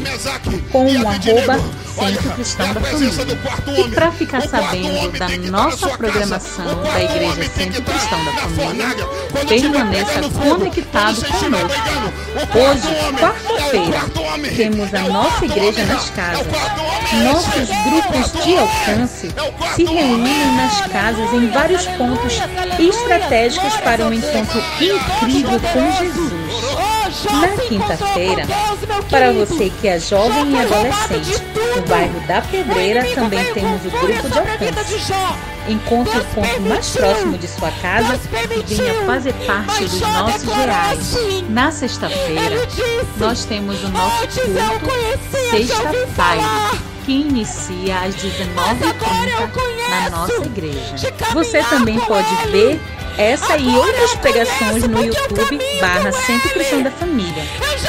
com 0.70 0.86
o 0.86 1.08
arroba 1.08 1.58
Centro 1.94 2.30
Cristão 2.34 2.72
da 2.72 2.80
Família. 2.80 3.10
E 3.78 3.90
para 3.90 4.12
ficar 4.12 4.42
sabendo 4.42 5.10
da 5.18 5.28
nossa 5.50 5.88
programação 5.88 6.84
da 6.84 7.02
Igreja 7.02 7.50
Centro 7.50 7.82
Cristão 7.82 8.24
da 8.24 8.30
Família, 8.32 9.08
permaneça 9.48 10.03
conectado 10.05 11.24
conosco. 11.38 11.80
Hoje, 12.55 13.18
quarta-feira, 13.18 14.00
temos 14.57 14.94
a 14.94 15.00
nossa 15.00 15.44
igreja 15.44 15.84
nas 15.86 16.11
casas. 16.11 16.46
Nossos 17.24 17.68
grupos 17.84 18.44
de 18.44 18.57
alcance 18.57 19.28
se 19.74 19.84
reúnem 19.84 20.57
nas 20.57 20.80
casas 20.88 21.32
em 21.32 21.48
vários 21.50 21.86
pontos 21.86 22.40
estratégicos 22.78 23.76
para 23.76 24.07
um 24.07 24.12
encontro 24.12 24.62
incrível 24.80 25.61
com 25.61 25.92
Jesus. 25.98 26.43
Na 27.30 27.48
quinta-feira, 27.48 28.46
para 29.08 29.32
você 29.32 29.70
que 29.80 29.88
é 29.88 29.98
jovem 30.00 30.52
e 30.52 30.58
adolescente, 30.58 31.42
no 31.76 31.82
bairro 31.82 32.20
da 32.26 32.40
Pedreira 32.42 33.04
também 33.14 33.44
temos 33.52 33.84
o 33.84 33.90
grupo 33.90 34.28
de 34.28 34.38
alcance. 34.38 35.12
Encontre 35.68 36.18
o 36.18 36.24
ponto 36.26 36.60
mais 36.62 36.90
próximo 36.90 37.38
de 37.38 37.48
sua 37.48 37.70
casa 37.70 38.20
e 38.54 38.74
venha 38.74 39.06
fazer 39.06 39.32
parte 39.46 39.84
dos 39.84 40.00
nossos 40.00 40.42
reais. 40.52 41.16
Na 41.48 41.70
sexta-feira, 41.70 42.56
nós 43.16 43.44
temos 43.46 43.82
o 43.82 43.88
nosso 43.88 44.26
culto 44.26 44.90
Sexta-feira, 45.50 46.80
que 47.06 47.12
inicia 47.12 48.00
às 48.00 48.14
19h30 48.16 49.88
na 49.88 50.10
nossa 50.10 50.42
igreja. 50.44 51.14
Você 51.32 51.62
também 51.64 51.98
pode 52.00 52.34
ver 52.50 52.80
essa 53.16 53.56
e 53.56 53.76
outras 53.76 54.14
pregações 54.16 54.82
no 54.84 55.04
YouTube 55.04 55.58
barra 55.80 56.12
Centro 56.12 56.50
Cristão 56.50 56.82
da 56.82 56.90
Família. 56.90 57.44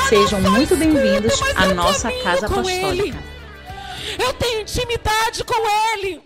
Sejam 0.07 0.39
muito 0.41 0.76
bem-vindos 0.76 1.41
à 1.55 1.73
nossa 1.73 2.11
Casa 2.11 2.45
Apostólica. 2.45 3.17
Eu 4.19 4.34
tenho 4.34 4.61
intimidade 4.61 5.43
com 5.43 5.55
Ele. 5.93 6.21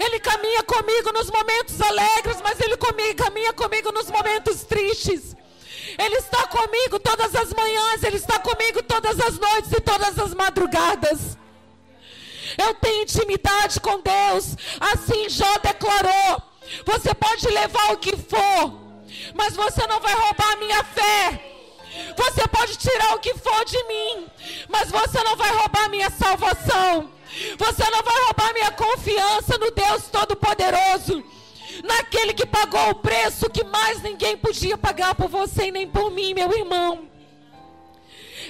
Ele 0.00 0.20
caminha 0.20 0.62
comigo 0.64 1.12
nos 1.12 1.30
momentos 1.30 1.80
alegres, 1.80 2.38
mas 2.42 2.60
Ele 2.60 2.76
caminha 3.14 3.52
comigo 3.52 3.92
nos 3.92 4.10
momentos 4.10 4.64
tristes. 4.64 5.36
Ele 5.98 6.16
está 6.16 6.46
comigo 6.46 6.98
todas 6.98 7.34
as 7.34 7.52
manhãs, 7.52 8.02
Ele 8.02 8.16
está 8.16 8.38
comigo 8.38 8.82
todas 8.82 9.20
as 9.20 9.38
noites 9.38 9.72
e 9.72 9.80
todas 9.80 10.18
as 10.18 10.34
madrugadas. 10.34 11.38
Eu 12.58 12.74
tenho 12.74 13.02
intimidade 13.02 13.80
com 13.80 14.00
Deus. 14.00 14.56
Assim 14.80 15.28
Jó 15.28 15.58
declarou. 15.58 16.51
Você 16.84 17.14
pode 17.14 17.46
levar 17.48 17.92
o 17.92 17.98
que 17.98 18.16
for, 18.16 18.72
mas 19.34 19.54
você 19.54 19.86
não 19.86 20.00
vai 20.00 20.14
roubar 20.14 20.52
a 20.52 20.56
minha 20.56 20.84
fé. 20.84 21.48
Você 22.16 22.48
pode 22.48 22.76
tirar 22.76 23.14
o 23.14 23.20
que 23.20 23.34
for 23.34 23.64
de 23.64 23.82
mim, 23.84 24.26
mas 24.68 24.90
você 24.90 25.22
não 25.22 25.36
vai 25.36 25.50
roubar 25.50 25.84
a 25.84 25.88
minha 25.88 26.10
salvação. 26.10 27.10
Você 27.58 27.90
não 27.90 28.02
vai 28.02 28.22
roubar 28.24 28.52
minha 28.52 28.70
confiança 28.70 29.58
no 29.58 29.70
Deus 29.70 30.04
Todo-Poderoso. 30.04 31.24
Naquele 31.84 32.34
que 32.34 32.44
pagou 32.44 32.90
o 32.90 32.94
preço 32.96 33.48
que 33.48 33.64
mais 33.64 34.02
ninguém 34.02 34.36
podia 34.36 34.76
pagar 34.76 35.14
por 35.14 35.28
você 35.28 35.66
e 35.66 35.72
nem 35.72 35.88
por 35.88 36.10
mim, 36.10 36.34
meu 36.34 36.52
irmão. 36.52 37.08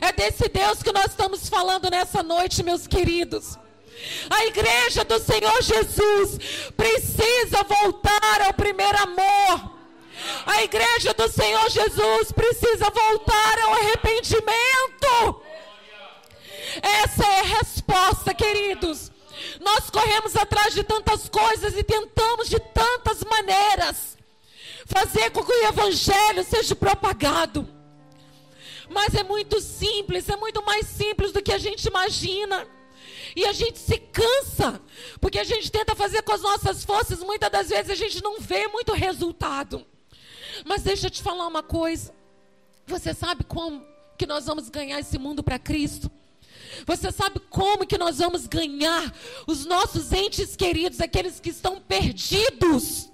É 0.00 0.12
desse 0.12 0.48
Deus 0.48 0.82
que 0.82 0.92
nós 0.92 1.06
estamos 1.06 1.48
falando 1.48 1.88
nessa 1.90 2.22
noite, 2.22 2.62
meus 2.62 2.86
queridos. 2.86 3.56
A 4.30 4.46
igreja 4.46 5.04
do 5.04 5.18
Senhor 5.18 5.62
Jesus 5.62 6.38
precisa 6.76 7.62
voltar 7.62 8.42
ao 8.46 8.54
primeiro 8.54 8.98
amor. 8.98 9.72
A 10.46 10.62
igreja 10.62 11.12
do 11.14 11.28
Senhor 11.28 11.68
Jesus 11.70 12.32
precisa 12.32 12.90
voltar 12.90 13.58
ao 13.60 13.74
arrependimento. 13.74 15.42
Essa 16.82 17.24
é 17.24 17.40
a 17.40 17.58
resposta, 17.58 18.34
queridos. 18.34 19.10
Nós 19.60 19.90
corremos 19.90 20.36
atrás 20.36 20.74
de 20.74 20.82
tantas 20.84 21.28
coisas 21.28 21.76
e 21.76 21.82
tentamos 21.82 22.48
de 22.48 22.58
tantas 22.58 23.22
maneiras 23.24 24.16
fazer 24.86 25.30
com 25.30 25.44
que 25.44 25.52
o 25.52 25.66
evangelho 25.66 26.44
seja 26.44 26.74
propagado. 26.74 27.68
Mas 28.88 29.14
é 29.14 29.22
muito 29.22 29.60
simples, 29.60 30.28
é 30.28 30.36
muito 30.36 30.62
mais 30.64 30.86
simples 30.86 31.32
do 31.32 31.42
que 31.42 31.52
a 31.52 31.58
gente 31.58 31.86
imagina. 31.86 32.66
E 33.34 33.46
a 33.46 33.52
gente 33.52 33.78
se 33.78 33.98
cansa, 33.98 34.80
porque 35.20 35.38
a 35.38 35.44
gente 35.44 35.70
tenta 35.70 35.94
fazer 35.94 36.22
com 36.22 36.32
as 36.32 36.42
nossas 36.42 36.84
forças, 36.84 37.20
muitas 37.20 37.50
das 37.50 37.68
vezes 37.68 37.90
a 37.90 37.94
gente 37.94 38.22
não 38.22 38.38
vê 38.38 38.68
muito 38.68 38.92
resultado. 38.92 39.86
Mas 40.64 40.82
deixa 40.82 41.06
eu 41.06 41.10
te 41.10 41.22
falar 41.22 41.46
uma 41.46 41.62
coisa. 41.62 42.14
Você 42.86 43.14
sabe 43.14 43.44
como 43.44 43.84
que 44.18 44.26
nós 44.26 44.46
vamos 44.46 44.68
ganhar 44.68 45.00
esse 45.00 45.18
mundo 45.18 45.42
para 45.42 45.58
Cristo? 45.58 46.10
Você 46.86 47.10
sabe 47.10 47.40
como 47.50 47.86
que 47.86 47.98
nós 47.98 48.18
vamos 48.18 48.46
ganhar 48.46 49.14
os 49.46 49.64
nossos 49.64 50.12
entes 50.12 50.56
queridos, 50.56 51.00
aqueles 51.00 51.40
que 51.40 51.50
estão 51.50 51.80
perdidos? 51.80 53.10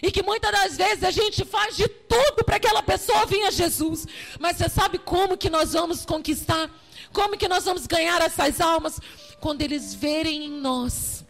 E 0.00 0.10
que 0.12 0.22
muitas 0.22 0.52
das 0.52 0.76
vezes 0.76 1.02
a 1.02 1.10
gente 1.10 1.44
faz 1.44 1.76
de 1.76 1.88
tudo 1.88 2.44
para 2.44 2.56
aquela 2.56 2.82
pessoa 2.82 3.26
vir 3.26 3.42
a 3.44 3.50
Jesus. 3.50 4.06
Mas 4.38 4.56
você 4.56 4.68
sabe 4.68 4.98
como 4.98 5.36
que 5.36 5.50
nós 5.50 5.72
vamos 5.72 6.06
conquistar? 6.06 6.70
Como 7.12 7.36
que 7.36 7.48
nós 7.48 7.64
vamos 7.64 7.86
ganhar 7.86 8.20
essas 8.22 8.60
almas? 8.60 9.00
Quando 9.40 9.62
eles 9.62 9.94
verem 9.94 10.46
em 10.46 10.50
nós. 10.50 11.24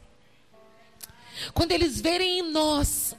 Quando 1.55 1.73
eles 1.73 2.01
verem 2.01 2.41
em 2.41 2.51
nós 2.51 3.15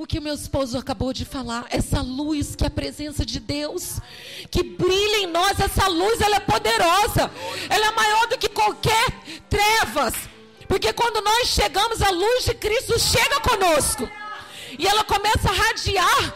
o 0.00 0.06
que 0.06 0.20
meu 0.20 0.32
esposo 0.32 0.78
acabou 0.78 1.12
de 1.12 1.24
falar, 1.24 1.66
essa 1.70 2.00
luz 2.00 2.54
que 2.54 2.62
é 2.62 2.68
a 2.68 2.70
presença 2.70 3.26
de 3.26 3.40
Deus, 3.40 3.98
que 4.48 4.62
brilha 4.62 5.16
em 5.16 5.26
nós, 5.26 5.58
essa 5.58 5.88
luz 5.88 6.20
ela 6.20 6.36
é 6.36 6.40
poderosa, 6.40 7.28
ela 7.68 7.86
é 7.86 7.90
maior 7.90 8.28
do 8.28 8.38
que 8.38 8.48
qualquer 8.48 9.10
trevas, 9.50 10.14
porque 10.68 10.92
quando 10.92 11.20
nós 11.20 11.48
chegamos, 11.48 12.00
a 12.00 12.10
luz 12.10 12.44
de 12.44 12.54
Cristo 12.54 12.96
chega 12.96 13.40
conosco, 13.40 14.08
e 14.78 14.86
ela 14.86 15.02
começa 15.02 15.50
a 15.50 15.52
radiar, 15.52 16.34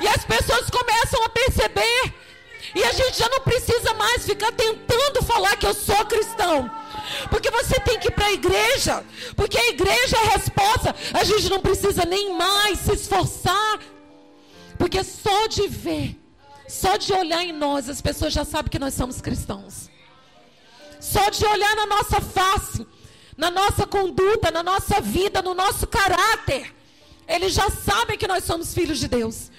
e 0.00 0.06
as 0.06 0.24
pessoas 0.24 0.70
começam 0.70 1.24
a 1.24 1.28
perceber, 1.30 2.14
e 2.74 2.84
a 2.84 2.92
gente 2.92 3.18
já 3.18 3.28
não 3.28 3.40
precisa 3.40 3.94
mais 3.94 4.24
ficar 4.24 4.52
tentando 4.52 5.22
falar 5.22 5.56
que 5.56 5.66
eu 5.66 5.74
sou 5.74 6.04
cristão. 6.06 6.70
Porque 7.28 7.50
você 7.50 7.80
tem 7.80 7.98
que 7.98 8.08
ir 8.08 8.12
para 8.12 8.26
a 8.26 8.32
igreja. 8.32 9.04
Porque 9.34 9.58
a 9.58 9.68
igreja 9.68 10.16
é 10.16 10.20
a 10.20 10.36
resposta. 10.36 10.94
A 11.12 11.24
gente 11.24 11.48
não 11.48 11.60
precisa 11.60 12.04
nem 12.04 12.34
mais 12.36 12.78
se 12.78 12.92
esforçar. 12.92 13.80
Porque 14.78 15.02
só 15.02 15.46
de 15.48 15.66
ver, 15.68 16.16
só 16.68 16.96
de 16.96 17.12
olhar 17.12 17.44
em 17.44 17.52
nós, 17.52 17.88
as 17.88 18.00
pessoas 18.00 18.32
já 18.32 18.44
sabem 18.44 18.70
que 18.70 18.78
nós 18.78 18.94
somos 18.94 19.20
cristãos. 19.20 19.90
Só 21.00 21.28
de 21.28 21.44
olhar 21.44 21.74
na 21.76 21.86
nossa 21.86 22.20
face, 22.20 22.86
na 23.36 23.50
nossa 23.50 23.86
conduta, 23.86 24.50
na 24.50 24.62
nossa 24.62 25.00
vida, 25.00 25.42
no 25.42 25.54
nosso 25.54 25.86
caráter. 25.86 26.74
Eles 27.26 27.52
já 27.52 27.68
sabem 27.70 28.16
que 28.16 28.28
nós 28.28 28.44
somos 28.44 28.72
filhos 28.72 28.98
de 28.98 29.08
Deus. 29.08 29.50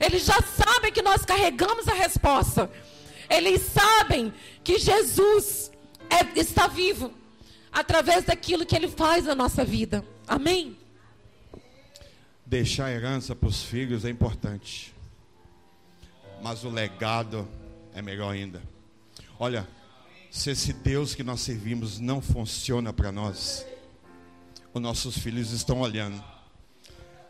Eles 0.00 0.24
já 0.24 0.40
sabem 0.40 0.90
que 0.90 1.02
nós 1.02 1.24
carregamos 1.24 1.86
a 1.86 1.92
resposta. 1.92 2.70
Eles 3.28 3.60
sabem 3.60 4.32
que 4.64 4.78
Jesus 4.78 5.70
é, 6.08 6.40
está 6.40 6.66
vivo 6.66 7.12
através 7.70 8.24
daquilo 8.24 8.64
que 8.66 8.74
ele 8.74 8.88
faz 8.88 9.26
na 9.26 9.34
nossa 9.34 9.64
vida. 9.64 10.04
Amém? 10.26 10.76
Deixar 12.44 12.90
herança 12.90 13.36
para 13.36 13.48
os 13.48 13.62
filhos 13.62 14.04
é 14.04 14.10
importante. 14.10 14.92
Mas 16.42 16.64
o 16.64 16.70
legado 16.70 17.46
é 17.94 18.00
melhor 18.00 18.32
ainda. 18.32 18.62
Olha, 19.38 19.68
se 20.30 20.50
esse 20.50 20.72
Deus 20.72 21.14
que 21.14 21.22
nós 21.22 21.40
servimos 21.40 22.00
não 22.00 22.20
funciona 22.20 22.92
para 22.92 23.12
nós, 23.12 23.66
os 24.72 24.80
nossos 24.80 25.18
filhos 25.18 25.52
estão 25.52 25.80
olhando. 25.80 26.22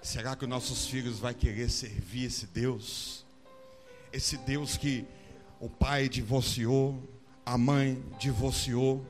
Será 0.03 0.35
que 0.35 0.45
os 0.45 0.51
nossos 0.51 0.87
filhos 0.87 1.19
vão 1.19 1.33
querer 1.35 1.71
servir 1.71 2.25
esse 2.25 2.47
Deus? 2.47 3.25
Esse 4.13 4.37
Deus 4.39 4.77
que 4.77 5.07
o 5.61 5.69
pai 5.69 6.09
divorciou, 6.09 7.07
a 7.45 7.59
mãe 7.59 8.03
divorciou, 8.19 9.07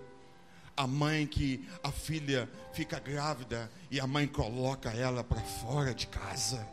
a 0.76 0.86
mãe 0.86 1.26
que 1.26 1.68
a 1.82 1.92
filha 1.92 2.50
fica 2.72 2.98
grávida 2.98 3.70
e 3.90 4.00
a 4.00 4.06
mãe 4.06 4.26
coloca 4.26 4.90
ela 4.90 5.22
para 5.22 5.40
fora 5.40 5.94
de 5.94 6.08
casa. 6.08 6.66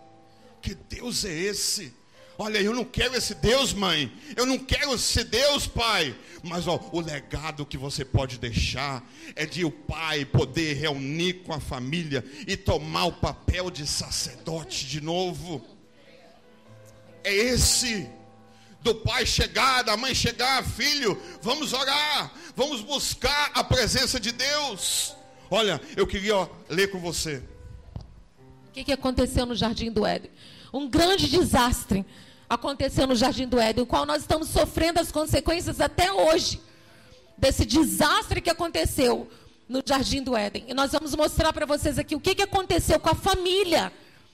Que 0.62 0.74
Deus 0.74 1.24
é 1.24 1.34
esse? 1.34 1.94
Olha, 2.40 2.60
eu 2.60 2.74
não 2.74 2.86
quero 2.86 3.16
esse 3.16 3.34
Deus, 3.34 3.74
mãe. 3.74 4.12
Eu 4.36 4.46
não 4.46 4.60
quero 4.60 4.94
esse 4.94 5.24
Deus, 5.24 5.66
pai. 5.66 6.16
Mas 6.44 6.68
ó, 6.68 6.80
o 6.92 7.02
legado 7.02 7.66
que 7.66 7.78
você 7.78 8.06
pode 8.06 8.38
deixar 8.38 9.04
é 9.36 9.46
de 9.46 9.66
o 9.66 9.72
pai 9.72 10.24
poder 10.24 10.76
reunir 10.76 11.42
com 11.44 11.52
a 11.52 11.60
família 11.60 12.24
e 12.48 12.56
tomar 12.56 13.06
o 13.06 13.14
papel 13.14 13.72
de 13.72 13.88
sacerdote 13.88 14.86
de 14.86 15.02
novo. 15.02 15.66
É 17.24 17.34
esse 17.34 18.08
do 18.82 18.94
pai 18.94 19.26
chegar, 19.26 19.82
da 19.82 19.98
mãe 19.98 20.14
chegar, 20.14 20.64
filho, 20.64 21.20
vamos 21.42 21.74
orar, 21.74 22.32
vamos 22.56 22.82
buscar 22.82 23.52
a 23.54 23.64
presença 23.64 24.20
de 24.20 24.32
Deus. 24.32 25.16
Olha, 25.50 25.82
eu 25.96 26.06
queria 26.06 26.38
ó, 26.38 26.48
ler 26.70 26.92
com 26.92 27.00
você. 27.00 27.44
O 28.68 28.72
que, 28.72 28.84
que 28.84 28.94
aconteceu 28.94 29.46
no 29.46 29.56
Jardim 29.56 29.92
do 29.92 30.06
Éden? 30.06 30.30
Um 30.72 30.88
grande 30.88 31.28
desastre 31.28 32.06
aconteceu 32.50 33.08
no 33.08 33.16
Jardim 33.16 33.48
do 33.48 33.60
Éden, 33.60 33.84
o 33.84 33.88
qual 33.88 34.06
nós 34.06 34.22
estamos 34.22 34.50
sofrendo 34.50 35.00
as 35.00 35.12
consequências 35.12 35.82
até 35.82 36.12
hoje 36.12 36.62
desse 37.38 37.66
desastre 37.66 38.42
que 38.42 38.50
aconteceu 38.50 39.30
no 39.68 39.84
Jardim 39.86 40.24
do 40.24 40.36
Éden. 40.36 40.66
E 40.68 40.74
nós 40.74 40.92
vamos 40.92 41.14
mostrar 41.16 41.52
para 41.54 41.66
vocês 41.66 42.00
aqui 42.00 42.16
o 42.16 42.20
que, 42.20 42.36
que 42.36 42.44
aconteceu 42.44 43.00
com 43.00 43.10
a 43.10 43.16
família 43.16 43.92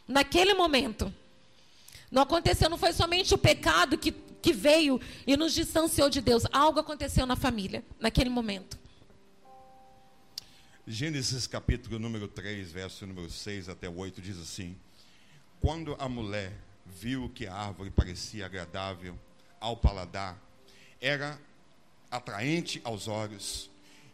naquele 0.08 0.54
momento. 0.54 1.14
Não 2.12 2.22
aconteceu, 2.22 2.70
não 2.70 2.78
foi 2.78 2.94
somente 2.94 3.34
o 3.34 3.38
pecado 3.38 3.98
que 3.98 4.12
que 4.44 4.52
veio 4.52 5.00
e 5.26 5.38
nos 5.38 5.54
distanciou 5.54 6.10
de 6.10 6.20
Deus. 6.20 6.44
Algo 6.52 6.82
aconteceu 6.82 7.26
na 7.26 7.36
família, 7.36 7.82
naquele 7.98 8.30
momento. 8.30 8.78
Gênesis 10.86 11.48
capítulo 11.48 11.98
número 11.98 12.28
3, 12.28 12.70
verso 12.70 13.08
número 13.08 13.30
6 13.30 13.70
até 13.70 13.90
8 13.90 14.22
diz 14.22 14.38
assim: 14.38 14.76
Quando 15.62 15.96
a 15.98 16.10
mulher 16.10 16.52
viu 16.86 17.30
que 17.30 17.48
a 17.48 17.54
árvore 17.54 17.90
parecia 17.90 18.46
agradável 18.46 19.18
ao 19.60 19.78
paladar, 19.78 20.38
era 21.00 21.40
atraente 22.12 22.82
aos 22.84 23.08
olhos 23.08 23.70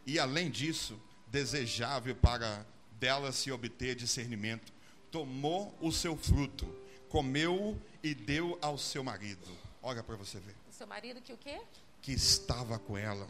e 0.06 0.18
além 0.18 0.50
disso, 0.50 1.00
desejável 1.26 2.14
para 2.14 2.64
dela 2.92 3.32
se 3.32 3.50
obter 3.50 3.94
discernimento, 3.94 4.72
tomou 5.10 5.76
o 5.80 5.92
seu 5.92 6.16
fruto, 6.16 6.66
comeu-o 7.08 7.80
e 8.02 8.14
deu 8.14 8.58
ao 8.62 8.78
seu 8.78 9.02
marido 9.04 9.60
Olha 9.82 10.02
para 10.02 10.16
você 10.16 10.38
ver. 10.38 10.54
O 10.68 10.72
seu 10.72 10.86
marido 10.86 11.20
que 11.20 11.32
o 11.32 11.36
quê? 11.36 11.58
Que 12.02 12.12
estava 12.12 12.78
com 12.78 12.98
ela. 12.98 13.26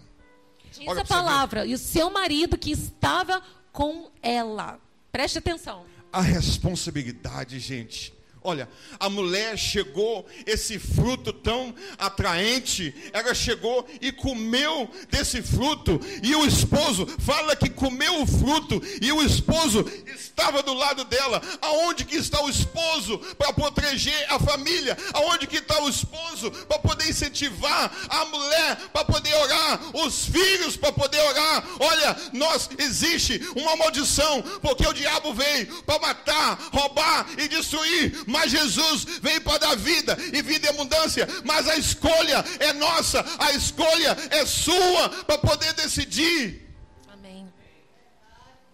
Diz 0.72 0.86
Olha 0.86 1.02
a 1.02 1.04
palavra. 1.04 1.64
E 1.64 1.74
o 1.74 1.78
seu 1.78 2.10
marido 2.10 2.58
que 2.58 2.72
estava 2.72 3.42
com 3.72 4.10
ela. 4.22 4.80
Preste 5.12 5.38
atenção. 5.38 5.86
A 6.12 6.20
responsabilidade, 6.20 7.58
gente. 7.60 8.12
Olha, 8.42 8.66
a 8.98 9.10
mulher 9.10 9.58
chegou, 9.58 10.26
esse 10.46 10.78
fruto 10.78 11.30
tão 11.30 11.74
atraente, 11.98 12.94
ela 13.12 13.34
chegou 13.34 13.86
e 14.00 14.10
comeu 14.10 14.88
desse 15.10 15.42
fruto, 15.42 16.00
e 16.22 16.34
o 16.34 16.46
esposo 16.46 17.06
fala 17.18 17.54
que 17.54 17.68
comeu 17.68 18.22
o 18.22 18.26
fruto, 18.26 18.80
e 19.02 19.12
o 19.12 19.22
esposo 19.22 19.84
estava 20.06 20.62
do 20.62 20.72
lado 20.72 21.04
dela. 21.04 21.42
Aonde 21.60 22.06
que 22.06 22.16
está 22.16 22.42
o 22.42 22.48
esposo 22.48 23.18
para 23.36 23.52
proteger 23.52 24.26
a 24.32 24.38
família? 24.38 24.96
Aonde 25.12 25.46
que 25.46 25.58
está 25.58 25.82
o 25.82 25.88
esposo 25.88 26.50
para 26.66 26.78
poder 26.78 27.10
incentivar 27.10 27.92
a 28.08 28.24
mulher 28.24 28.76
para 28.90 29.04
poder 29.04 29.34
orar, 29.34 29.96
os 29.96 30.24
filhos 30.24 30.78
para 30.78 30.92
poder 30.92 31.20
orar? 31.20 31.62
Olha, 31.78 32.16
nós 32.32 32.70
existe 32.78 33.38
uma 33.54 33.76
maldição, 33.76 34.40
porque 34.62 34.86
o 34.86 34.94
diabo 34.94 35.34
veio 35.34 35.82
para 35.82 35.98
matar, 35.98 36.58
roubar 36.72 37.26
e 37.36 37.46
destruir 37.46 38.29
mas 38.30 38.50
Jesus 38.50 39.04
veio 39.20 39.40
para 39.40 39.58
dar 39.58 39.76
vida 39.76 40.16
e 40.32 40.40
vida 40.40 40.66
em 40.66 40.70
abundância. 40.70 41.26
Mas 41.44 41.68
a 41.68 41.76
escolha 41.76 42.44
é 42.60 42.72
nossa, 42.72 43.24
a 43.38 43.52
escolha 43.52 44.16
é 44.30 44.46
sua 44.46 45.08
para 45.24 45.38
poder 45.38 45.72
decidir. 45.74 46.68
Amém. 47.08 47.52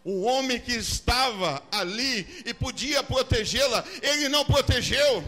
O 0.05 0.23
homem 0.23 0.61
que 0.61 0.73
estava 0.73 1.63
ali 1.73 2.43
e 2.45 2.55
podia 2.55 3.03
protegê-la, 3.03 3.85
ele 4.03 4.29
não 4.29 4.45
protegeu. 4.45 5.25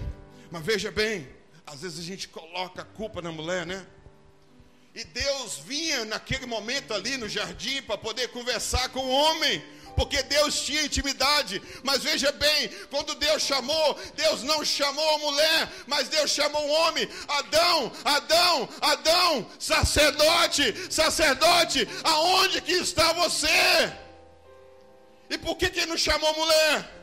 Mas 0.51 0.65
veja 0.65 0.91
bem, 0.91 1.29
às 1.67 1.81
vezes 1.81 1.99
a 1.99 2.03
gente 2.03 2.29
coloca 2.29 2.83
a 2.83 2.85
culpa 2.85 3.21
na 3.21 3.33
mulher, 3.33 3.67
né? 3.67 3.85
E 4.95 5.05
Deus 5.05 5.61
vinha 5.65 6.05
naquele 6.05 6.45
momento 6.45 6.93
ali 6.93 7.17
no 7.17 7.29
jardim 7.29 7.81
para 7.83 7.97
poder 7.97 8.29
conversar 8.29 8.89
com 8.89 9.01
o 9.01 9.11
homem 9.11 9.63
porque 9.99 10.23
Deus 10.23 10.61
tinha 10.63 10.85
intimidade. 10.85 11.61
Mas 11.83 12.05
veja 12.05 12.31
bem, 12.31 12.69
quando 12.89 13.17
Deus 13.17 13.43
chamou, 13.43 13.99
Deus 14.15 14.45
não 14.45 14.65
chamou 14.65 15.17
a 15.17 15.19
mulher, 15.19 15.69
mas 15.89 16.09
Deus 16.09 16.31
chamou 16.31 16.65
o 16.65 16.71
homem. 16.71 17.09
Adão, 17.27 17.93
Adão, 18.05 18.69
Adão, 18.81 19.51
sacerdote, 19.59 20.73
sacerdote, 20.89 21.89
aonde 22.05 22.61
que 22.61 22.75
está 22.75 23.13
você? 23.13 23.93
E 25.29 25.37
por 25.37 25.57
que 25.57 25.69
que 25.69 25.85
não 25.85 25.99
chamou 25.99 26.31
a 26.31 26.33
mulher? 26.35 26.98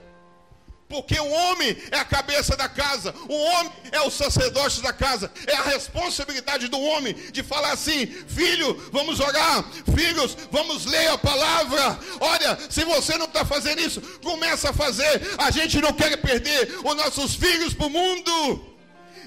Porque 0.95 1.19
o 1.19 1.29
homem 1.29 1.75
é 1.91 1.97
a 1.97 2.05
cabeça 2.05 2.55
da 2.55 2.69
casa, 2.69 3.13
o 3.27 3.35
homem 3.35 3.71
é 3.91 4.01
o 4.01 4.09
sacerdote 4.09 4.81
da 4.81 4.93
casa, 4.93 5.29
é 5.45 5.53
a 5.53 5.63
responsabilidade 5.63 6.69
do 6.69 6.79
homem 6.79 7.13
de 7.13 7.43
falar 7.43 7.73
assim: 7.73 8.05
filho, 8.05 8.89
vamos 8.93 9.19
orar, 9.19 9.65
filhos, 9.93 10.37
vamos 10.49 10.85
ler 10.85 11.09
a 11.09 11.17
palavra. 11.17 11.99
Olha, 12.21 12.57
se 12.69 12.85
você 12.85 13.17
não 13.17 13.25
está 13.25 13.43
fazendo 13.43 13.81
isso, 13.81 14.01
começa 14.23 14.69
a 14.69 14.73
fazer. 14.73 15.21
A 15.37 15.51
gente 15.51 15.81
não 15.81 15.91
quer 15.91 16.15
perder 16.17 16.79
os 16.83 16.95
nossos 16.95 17.35
filhos 17.35 17.73
para 17.73 17.87
o 17.87 17.89
mundo, 17.89 18.65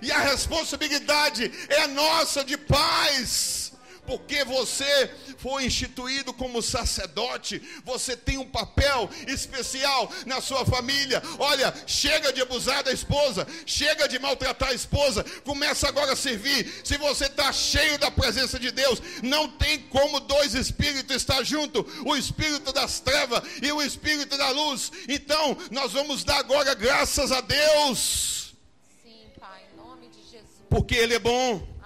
e 0.00 0.10
a 0.10 0.20
responsabilidade 0.20 1.52
é 1.68 1.86
nossa 1.88 2.42
de 2.44 2.56
pais 2.56 3.57
porque 4.08 4.42
você 4.42 5.10
foi 5.36 5.66
instituído 5.66 6.32
como 6.32 6.62
sacerdote, 6.62 7.60
você 7.84 8.16
tem 8.16 8.38
um 8.38 8.48
papel 8.48 9.08
especial 9.26 10.10
na 10.24 10.40
sua 10.40 10.64
família. 10.64 11.22
Olha, 11.38 11.74
chega 11.86 12.32
de 12.32 12.40
abusar 12.40 12.82
da 12.82 12.90
esposa, 12.90 13.46
chega 13.66 14.08
de 14.08 14.18
maltratar 14.18 14.70
a 14.70 14.74
esposa, 14.74 15.22
começa 15.44 15.86
agora 15.86 16.14
a 16.14 16.16
servir. 16.16 16.80
Se 16.82 16.96
você 16.96 17.26
está 17.26 17.52
cheio 17.52 17.98
da 17.98 18.10
presença 18.10 18.58
de 18.58 18.70
Deus, 18.70 19.02
não 19.22 19.46
tem 19.46 19.78
como 19.78 20.20
dois 20.20 20.54
espíritos 20.54 21.14
estar 21.14 21.42
juntos: 21.42 21.84
o 22.06 22.16
espírito 22.16 22.72
das 22.72 23.00
trevas 23.00 23.42
e 23.62 23.70
o 23.70 23.82
espírito 23.82 24.38
da 24.38 24.48
luz. 24.50 24.90
Então, 25.06 25.54
nós 25.70 25.92
vamos 25.92 26.24
dar 26.24 26.38
agora 26.38 26.72
graças 26.72 27.30
a 27.30 27.42
Deus. 27.42 28.54
Sim, 29.04 29.26
Pai, 29.38 29.60
em 29.70 29.76
nome 29.76 30.08
de 30.08 30.22
Jesus. 30.22 30.64
Porque 30.70 30.94
Ele 30.94 31.14
é 31.14 31.18
bom. 31.18 31.77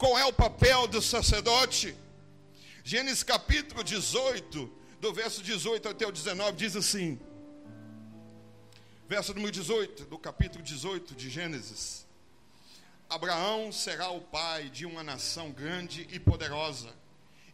Qual 0.00 0.18
é 0.18 0.24
o 0.24 0.32
papel 0.32 0.86
do 0.86 1.02
sacerdote? 1.02 1.94
Gênesis 2.82 3.22
capítulo 3.22 3.84
18, 3.84 4.72
do 4.98 5.12
verso 5.12 5.42
18 5.42 5.90
até 5.90 6.06
o 6.06 6.10
19, 6.10 6.56
diz 6.56 6.74
assim: 6.74 7.20
verso 9.06 9.34
número 9.34 9.52
18, 9.52 10.06
do 10.06 10.18
capítulo 10.18 10.64
18 10.64 11.14
de 11.14 11.28
Gênesis. 11.28 12.06
Abraão 13.10 13.70
será 13.70 14.08
o 14.08 14.22
pai 14.22 14.70
de 14.70 14.86
uma 14.86 15.02
nação 15.02 15.52
grande 15.52 16.08
e 16.10 16.18
poderosa, 16.18 16.94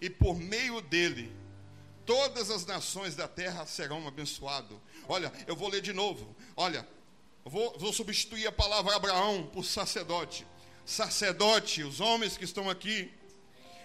e 0.00 0.08
por 0.08 0.38
meio 0.38 0.80
dele 0.80 1.34
todas 2.04 2.48
as 2.48 2.64
nações 2.64 3.16
da 3.16 3.26
terra 3.26 3.66
serão 3.66 4.06
abençoadas. 4.06 4.78
Olha, 5.08 5.32
eu 5.48 5.56
vou 5.56 5.68
ler 5.68 5.80
de 5.80 5.92
novo. 5.92 6.32
Olha, 6.56 6.86
vou, 7.44 7.76
vou 7.76 7.92
substituir 7.92 8.46
a 8.46 8.52
palavra 8.52 8.94
Abraão 8.94 9.50
por 9.52 9.64
sacerdote 9.64 10.46
sacerdote, 10.86 11.82
os 11.82 12.00
homens 12.00 12.36
que 12.38 12.44
estão 12.44 12.70
aqui, 12.70 13.10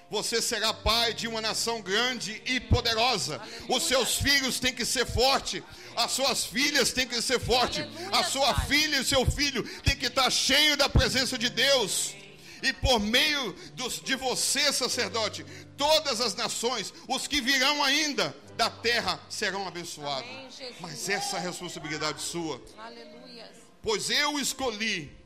você 0.09 0.41
será 0.41 0.73
pai 0.73 1.13
de 1.13 1.27
uma 1.27 1.41
nação 1.41 1.81
grande 1.81 2.41
e 2.45 2.59
poderosa. 2.59 3.37
Aleluia. 3.37 3.77
Os 3.77 3.83
seus 3.83 4.15
filhos 4.17 4.59
têm 4.59 4.73
que 4.73 4.85
ser 4.85 5.05
fortes. 5.05 5.63
As 5.95 6.11
suas 6.11 6.45
filhas 6.45 6.91
têm 6.91 7.07
que 7.07 7.21
ser 7.21 7.39
fortes. 7.39 7.85
A 8.11 8.23
sua 8.23 8.53
pai. 8.53 8.67
filha 8.67 8.97
e 8.97 8.99
o 8.99 9.05
seu 9.05 9.25
filho 9.25 9.63
têm 9.81 9.95
que 9.95 10.07
estar 10.07 10.29
cheio 10.29 10.77
da 10.77 10.87
presença 10.87 11.37
de 11.37 11.49
Deus. 11.49 12.13
E 12.61 12.73
por 12.73 12.99
meio 12.99 13.53
dos, 13.73 13.99
de 14.01 14.15
você, 14.15 14.71
sacerdote, 14.71 15.45
todas 15.77 16.21
as 16.21 16.35
nações, 16.35 16.93
os 17.07 17.25
que 17.25 17.41
virão 17.41 17.81
ainda 17.81 18.35
da 18.55 18.69
terra, 18.69 19.19
serão 19.29 19.65
abençoados. 19.67 20.29
Amém, 20.29 20.75
Mas 20.81 21.09
essa 21.09 21.37
é 21.37 21.39
a 21.39 21.41
responsabilidade 21.41 22.21
sua. 22.21 22.61
Aleluia. 22.77 23.49
Pois 23.81 24.09
eu 24.09 24.37
escolhi 24.37 25.20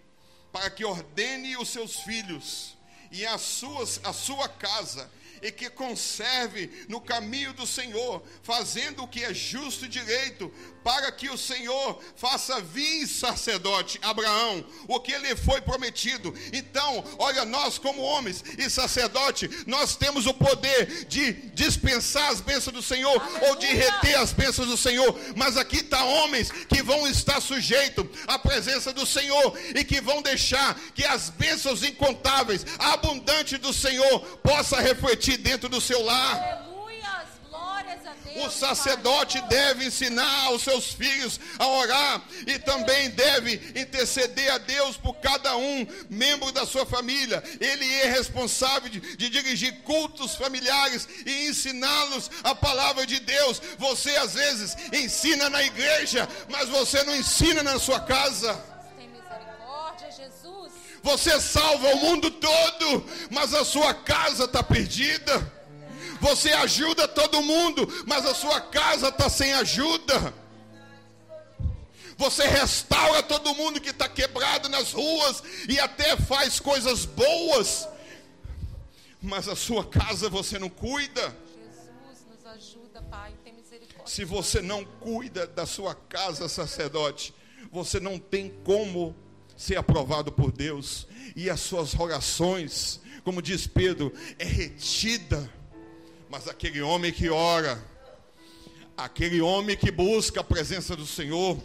para 0.56 0.70
que 0.70 0.86
ordene 0.86 1.58
os 1.58 1.68
seus 1.68 1.98
filhos 1.98 2.78
e 3.12 3.26
a, 3.26 3.38
suas, 3.38 4.00
a 4.06 4.14
sua 4.14 4.48
casa 4.48 5.12
e 5.42 5.52
que 5.52 5.70
conserve 5.70 6.86
no 6.88 7.02
caminho 7.02 7.52
do 7.52 7.68
Senhor, 7.68 8.24
fazendo 8.42 9.04
o 9.04 9.08
que 9.08 9.22
é 9.22 9.34
justo 9.34 9.84
e 9.84 9.90
direito, 9.90 10.50
para 10.86 11.12
que 11.12 11.32
o 11.32 11.38
Senhor 11.38 12.00
faça 12.16 12.62
vir 12.62 13.08
sacerdote 13.08 13.98
Abraão, 14.04 14.64
o 14.88 15.00
que 15.00 15.18
lhe 15.18 15.36
foi 15.36 15.60
prometido. 15.60 16.32
Então, 16.54 17.04
olha, 17.18 17.44
nós 17.44 17.80
como 17.80 18.04
homens 18.04 18.44
e 18.56 18.70
sacerdote, 18.70 19.50
nós 19.66 19.96
temos 19.96 20.28
o 20.28 20.34
poder 20.36 21.06
de 21.06 21.34
dispensar 21.56 22.30
as 22.30 22.40
bênçãos 22.40 22.76
do 22.76 22.84
Senhor 22.84 23.20
Aleluia. 23.20 23.50
ou 23.50 23.56
de 23.56 23.66
reter 23.66 24.16
as 24.20 24.32
bênçãos 24.32 24.68
do 24.68 24.78
Senhor. 24.78 25.20
Mas 25.36 25.58
aqui 25.58 25.78
está 25.78 26.04
homens 26.04 26.52
que 26.52 26.84
vão 26.84 27.08
estar 27.08 27.42
sujeitos 27.42 28.06
à 28.28 28.38
presença 28.38 28.94
do 28.94 29.08
Senhor 29.08 29.58
e 29.74 29.84
que 29.84 30.00
vão 30.00 30.22
deixar 30.22 30.80
que 30.94 31.04
as 31.04 31.32
bênçãos 31.32 31.82
incontáveis, 31.82 32.64
abundantes 32.78 33.58
do 33.58 33.74
Senhor, 33.74 34.20
possa 34.44 34.80
refletir 34.80 35.38
dentro 35.38 35.68
do 35.68 35.82
seu 35.82 36.04
lar. 36.04 36.65
O 38.36 38.50
sacerdote 38.50 39.42
deve 39.48 39.86
ensinar 39.86 40.46
aos 40.46 40.64
seus 40.64 40.92
filhos 40.92 41.40
a 41.58 41.68
orar 41.68 42.22
e 42.46 42.60
também 42.60 43.10
deve 43.12 43.54
interceder 43.80 44.52
a 44.52 44.58
Deus 44.58 44.98
por 44.98 45.14
cada 45.16 45.56
um 45.56 45.88
membro 46.10 46.52
da 46.52 46.66
sua 46.66 46.86
família. 46.86 47.42
Ele 47.62 47.86
é 48.02 48.10
responsável 48.10 48.90
de, 48.90 49.00
de 49.00 49.30
dirigir 49.30 49.74
cultos 49.84 50.36
familiares 50.36 51.08
e 51.26 51.48
ensiná-los 51.48 52.30
a 52.44 52.54
palavra 52.54 53.06
de 53.06 53.22
Deus. 53.22 53.62
Você 53.78 54.14
às 54.18 54.34
vezes 54.34 54.76
ensina 54.92 55.50
na 55.50 55.64
igreja, 55.64 56.28
mas 56.50 56.68
você 56.68 57.04
não 57.04 57.16
ensina 57.16 57.64
na 57.64 57.80
sua 57.80 58.02
casa. 58.02 58.62
Você 61.02 61.40
salva 61.40 61.88
o 61.90 61.98
mundo 61.98 62.32
todo, 62.32 63.06
mas 63.30 63.54
a 63.54 63.64
sua 63.64 63.94
casa 63.94 64.46
está 64.46 64.64
perdida. 64.64 65.54
Você 66.20 66.52
ajuda 66.54 67.08
todo 67.08 67.42
mundo, 67.42 67.88
mas 68.08 68.26
a 68.26 68.34
sua 68.34 68.62
casa 68.62 69.10
está 69.10 69.30
sem 69.30 69.54
ajuda. 69.54 70.34
Você 72.18 72.48
restaura 72.48 73.22
todo 73.22 73.54
mundo 73.56 73.82
que 73.82 73.90
está 73.90 74.08
quebrado 74.08 74.70
nas 74.70 74.94
ruas 74.94 75.44
e 75.68 75.80
até 75.80 76.16
faz 76.16 76.60
coisas 76.60 77.04
boas, 77.04 77.88
mas 79.22 79.50
a 79.50 79.56
sua 79.56 79.84
casa 79.84 80.30
você 80.30 80.58
não 80.58 80.70
cuida. 80.70 81.36
Jesus 81.58 82.26
nos 82.30 82.46
ajuda, 82.46 83.02
Pai, 83.02 83.34
tem 83.44 83.54
misericórdia. 83.54 84.08
Se 84.08 84.24
você 84.24 84.62
não 84.62 84.86
cuida 84.86 85.46
da 85.46 85.66
sua 85.66 85.94
casa, 85.94 86.48
sacerdote, 86.48 87.34
você 87.70 88.00
não 88.00 88.18
tem 88.18 88.50
como 88.64 89.14
ser 89.58 89.78
aprovado 89.78 90.32
por 90.32 90.52
Deus 90.52 91.08
e 91.36 91.50
as 91.50 91.60
suas 91.60 91.94
orações, 92.00 93.02
como 93.26 93.42
diz 93.42 93.68
Pedro, 93.68 94.14
é 94.40 94.46
retida 94.46 95.52
mas 96.36 96.50
aquele 96.50 96.82
homem 96.82 97.14
que 97.14 97.30
ora, 97.30 97.82
aquele 98.98 99.40
homem 99.40 99.78
que 99.78 99.90
busca 99.90 100.42
a 100.42 100.44
presença 100.44 100.94
do 100.94 101.08
Senhor, 101.08 101.58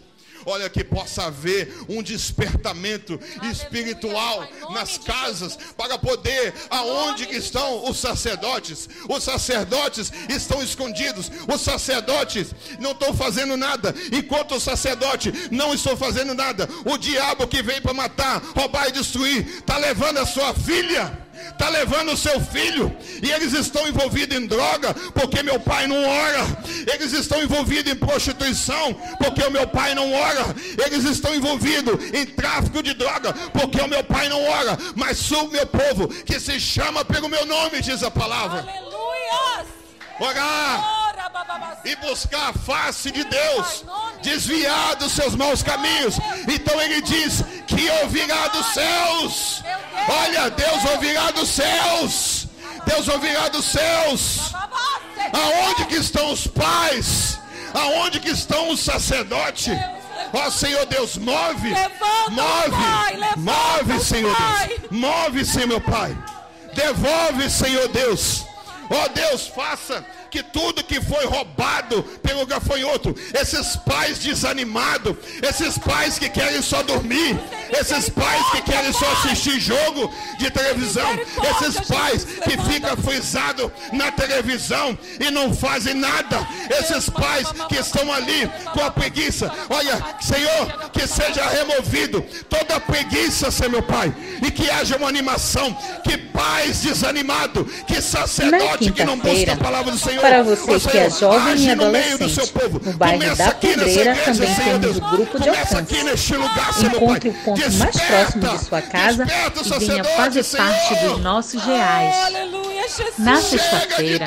Olha, 0.43 0.67
que 0.71 0.83
possa 0.83 1.25
haver 1.25 1.71
um 1.87 2.01
despertamento 2.01 3.19
espiritual 3.51 4.43
nas 4.71 4.97
casas 4.97 5.55
para 5.77 5.99
poder, 5.99 6.51
aonde 6.67 7.27
que 7.27 7.35
estão 7.35 7.87
os 7.87 7.99
sacerdotes? 7.99 8.89
Os 9.07 9.23
sacerdotes 9.23 10.11
estão 10.27 10.63
escondidos. 10.63 11.29
Os 11.47 11.61
sacerdotes 11.61 12.55
não 12.79 12.93
estão 12.93 13.13
fazendo 13.13 13.55
nada. 13.55 13.93
Enquanto 14.11 14.55
o 14.55 14.59
sacerdote 14.59 15.31
não 15.51 15.75
estão 15.75 15.95
fazendo 15.95 16.33
nada, 16.33 16.67
o 16.83 16.97
diabo 16.97 17.47
que 17.47 17.61
vem 17.61 17.79
para 17.79 17.93
matar, 17.93 18.41
roubar 18.55 18.87
e 18.87 18.93
destruir, 18.93 19.47
está 19.47 19.77
levando 19.77 20.17
a 20.17 20.25
sua 20.25 20.55
filha 20.55 21.29
está 21.49 21.69
levando 21.69 22.11
o 22.11 22.17
seu 22.17 22.39
filho 22.39 22.95
e 23.21 23.31
eles 23.31 23.53
estão 23.53 23.87
envolvidos 23.87 24.37
em 24.37 24.47
droga 24.47 24.93
porque 25.13 25.43
meu 25.43 25.59
pai 25.59 25.87
não 25.87 26.03
ora. 26.03 26.45
Eles 26.93 27.13
estão 27.13 27.41
envolvidos 27.41 27.91
em 27.91 27.95
prostituição 27.95 28.93
porque 29.17 29.43
o 29.43 29.51
meu 29.51 29.67
pai 29.67 29.93
não 29.95 30.11
ora. 30.13 30.55
Eles 30.85 31.03
estão 31.05 31.33
envolvidos 31.35 31.93
em 32.13 32.25
tráfico 32.25 32.81
de 32.81 32.93
droga 32.93 33.33
porque 33.53 33.79
o 33.79 33.87
meu 33.87 34.03
pai 34.03 34.29
não 34.29 34.43
ora. 34.43 34.77
Mas 34.95 35.17
sou 35.17 35.45
o 35.45 35.51
meu 35.51 35.65
povo 35.67 36.07
que 36.07 36.39
se 36.39 36.59
chama 36.59 37.05
pelo 37.05 37.29
meu 37.29 37.45
nome, 37.45 37.81
diz 37.81 38.03
a 38.03 38.11
palavra. 38.11 38.59
Aleluia! 38.59 39.65
Orar 40.19 41.00
e 41.83 41.95
buscar 41.97 42.49
a 42.49 42.53
face 42.53 43.11
de 43.11 43.23
Deus, 43.23 43.83
desviar 44.21 44.95
dos 44.95 45.11
seus 45.11 45.35
maus 45.35 45.63
caminhos. 45.63 46.15
Então 46.47 46.79
ele 46.81 47.01
diz 47.01 47.43
que 47.67 47.89
ouvirá 48.03 48.47
dos 48.47 48.65
céus. 48.67 49.63
Olha, 50.07 50.49
Deus 50.49 50.85
ouvirá 50.93 51.31
dos 51.31 51.49
céus. 51.49 52.47
Deus 52.85 53.07
ouvirá 53.07 53.49
dos 53.49 53.65
céus. 53.65 54.53
Aonde 55.33 55.85
que 55.85 55.95
estão 55.95 56.31
os 56.31 56.47
pais? 56.47 57.39
Aonde 57.73 58.19
que 58.19 58.29
estão 58.29 58.69
os 58.69 58.79
sacerdotes? 58.79 59.73
Ó 60.33 60.47
oh, 60.47 60.51
Senhor 60.51 60.85
Deus, 60.85 61.17
move, 61.17 61.69
move, 62.29 63.35
move, 63.37 63.99
Senhor 63.99 64.33
Deus, 64.33 64.89
move, 64.89 65.45
Senhor 65.45 65.67
meu 65.67 65.81
Pai, 65.81 66.17
devolve, 66.73 67.49
Senhor 67.49 67.89
Deus, 67.89 68.45
ó 68.89 69.03
oh, 69.03 69.09
Deus, 69.09 69.47
faça 69.47 70.05
que 70.31 70.41
tudo 70.41 70.83
que 70.83 71.01
foi 71.01 71.25
roubado 71.25 72.01
pelo 72.23 72.45
gafanhoto, 72.45 73.13
esses 73.33 73.75
pais 73.75 74.17
desanimados, 74.19 75.15
esses 75.41 75.77
pais 75.77 76.17
que 76.17 76.29
querem 76.29 76.61
só 76.61 76.81
dormir, 76.81 77.37
esses 77.69 78.09
pais 78.09 78.49
que 78.51 78.61
querem 78.61 78.93
só 78.93 79.11
assistir 79.11 79.59
jogo 79.59 80.11
de 80.39 80.49
televisão, 80.49 81.09
esses 81.51 81.85
pais 81.85 82.23
que 82.23 82.57
ficam 82.71 82.95
frisados 82.97 83.69
na 83.91 84.11
televisão 84.11 84.97
e 85.19 85.29
não 85.29 85.53
fazem 85.53 85.95
nada, 85.95 86.47
esses 86.79 87.09
pais 87.09 87.47
que 87.67 87.75
estão 87.75 88.11
ali 88.11 88.49
com 88.73 88.81
a 88.83 88.89
preguiça, 88.91 89.51
olha, 89.69 90.01
Senhor, 90.21 90.89
que 90.91 91.05
seja 91.05 91.45
removido 91.49 92.21
toda 92.49 92.77
a 92.77 92.79
preguiça, 92.79 93.51
Senhor 93.51 93.71
meu 93.71 93.83
Pai, 93.83 94.13
e 94.45 94.51
que 94.51 94.69
haja 94.69 94.95
uma 94.97 95.07
animação, 95.07 95.73
que 96.03 96.17
pais 96.17 96.81
desanimados, 96.81 97.65
que 97.85 98.01
sacerdote 98.01 98.91
que 98.91 99.03
não 99.03 99.17
busca 99.17 99.53
a 99.53 99.57
palavra 99.57 99.91
do 99.91 99.97
Senhor 99.97 100.20
para 100.21 100.43
você 100.43 100.79
que 100.79 100.97
é 100.97 101.09
jovem 101.09 101.65
e 101.65 101.71
adolescente, 101.71 102.53
no 102.85 102.93
bairro 102.93 103.35
da 103.35 103.51
Pedreira 103.51 104.15
também 104.15 104.55
temos 104.55 104.97
o 104.97 105.01
grupo 105.01 105.39
de 105.39 105.49
alcance. 105.49 105.95
Encontre 106.85 107.29
o 107.29 107.33
ponto 107.33 107.71
mais 107.73 107.99
próximo 107.99 108.47
de 108.47 108.65
sua 108.65 108.81
casa 108.81 109.25
e 109.25 109.85
venha 109.85 110.03
fazer 110.03 110.43
parte 110.45 110.95
dos 110.95 111.19
nossos 111.21 111.63
reais. 111.63 112.15
Na 113.17 113.41
sexta-feira, 113.41 114.25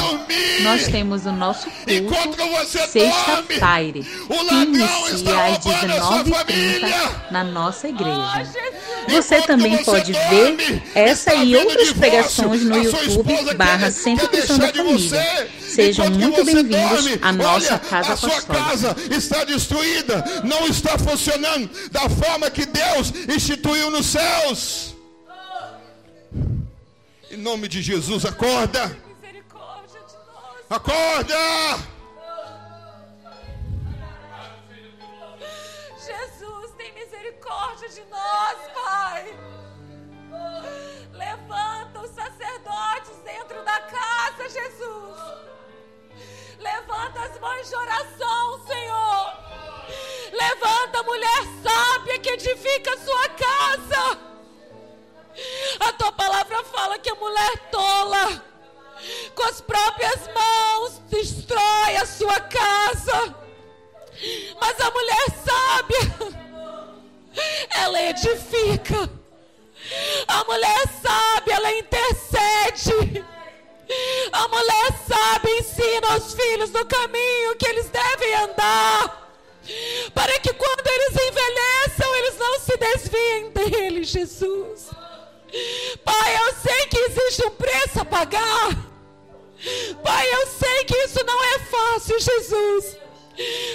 nós 0.62 0.86
temos 0.86 1.26
o 1.26 1.32
nosso 1.32 1.68
culto 1.70 2.44
Sexta 2.88 3.42
Fire, 3.48 4.02
que 4.02 4.54
inicia 4.54 5.46
às 5.46 5.58
19h30 5.58 7.30
na 7.30 7.44
nossa 7.44 7.88
igreja. 7.88 8.48
Você 9.08 9.42
também 9.42 9.82
pode 9.84 10.12
ver 10.12 10.82
essa 10.94 11.34
e 11.34 11.56
outras 11.56 11.92
pregações 11.92 12.62
no 12.62 12.76
YouTube 12.76 13.54
barra 13.54 13.90
Centro 13.90 14.28
Cristão 14.28 14.58
da 14.58 14.72
Família. 14.72 15.48
Sejam 15.60 16.08
muito 16.10 16.44
bem-vindos 16.44 17.18
à 17.20 17.32
nossa 17.32 17.78
casa 17.78 18.12
apostólica. 18.12 18.52
A 18.52 18.76
sua 18.76 18.92
casa 18.92 18.96
está 19.10 19.44
destruída, 19.44 20.24
não 20.44 20.66
está 20.68 20.96
funcionando 20.98 21.68
da 21.90 22.08
forma 22.08 22.50
que 22.50 22.64
Deus 22.64 23.12
instituiu 23.28 23.90
nos 23.90 24.06
céus. 24.06 24.93
Em 27.34 27.36
nome 27.36 27.66
de 27.66 27.82
Jesus, 27.82 28.24
acorda. 28.24 28.96
Acorda. 30.70 31.34
Jesus, 35.98 36.70
tem 36.76 36.94
misericórdia 36.94 37.88
de 37.88 38.04
nós, 38.04 38.56
Pai. 38.72 39.36
Levanta 41.12 42.02
os 42.02 42.10
sacerdotes 42.10 43.16
dentro 43.24 43.64
da 43.64 43.80
casa, 43.80 44.48
Jesus. 44.48 45.18
Levanta 46.60 47.20
as 47.20 47.40
mães 47.40 47.68
de 47.68 47.74
oração, 47.74 48.64
Senhor. 48.64 49.32
Levanta 50.32 51.00
a 51.00 51.02
mulher 51.02 51.42
sábia 51.64 52.16
que 52.20 52.30
edifica 52.30 52.94
a 52.94 52.98
sua 52.98 53.28
casa. 53.30 54.33
A 55.80 55.92
tua 55.92 56.12
palavra 56.12 56.62
fala 56.64 56.98
que 56.98 57.10
a 57.10 57.14
mulher 57.14 57.70
tola, 57.70 58.44
com 59.34 59.42
as 59.44 59.60
próprias 59.60 60.28
mãos, 60.32 61.00
destrói 61.10 61.96
a 61.96 62.06
sua 62.06 62.40
casa. 62.40 63.34
Mas 64.60 64.80
a 64.80 64.90
mulher 64.90 65.26
sábia, 65.44 66.34
ela 67.70 68.02
edifica. 68.02 69.10
A 70.28 70.44
mulher 70.44 70.82
sábia, 71.02 71.54
ela 71.54 71.72
intercede. 71.72 73.24
A 74.32 74.48
mulher 74.48 74.98
sabe, 75.06 75.50
ensina 75.58 76.16
os 76.16 76.32
filhos 76.34 76.70
no 76.70 76.84
caminho 76.86 77.56
que 77.56 77.66
eles 77.66 77.90
devem 77.90 78.34
andar. 78.36 79.30
Para 80.14 80.38
que 80.40 80.52
quando 80.52 80.86
eles 80.86 81.10
envelheçam, 81.10 82.14
eles 82.16 82.38
não 82.38 82.60
se 82.60 82.76
desviem 82.76 83.50
dele, 83.50 84.04
Jesus. 84.04 84.90
Pai, 86.04 86.36
eu 86.36 86.54
sei 86.54 86.86
que 86.86 86.98
existe 86.98 87.46
um 87.46 87.50
preço 87.50 88.00
a 88.00 88.04
pagar. 88.04 88.70
Pai, 90.02 90.34
eu 90.34 90.46
sei 90.48 90.84
que 90.84 90.96
isso 90.96 91.24
não 91.24 91.44
é 91.44 91.58
fácil, 91.60 92.18
Jesus. 92.20 92.96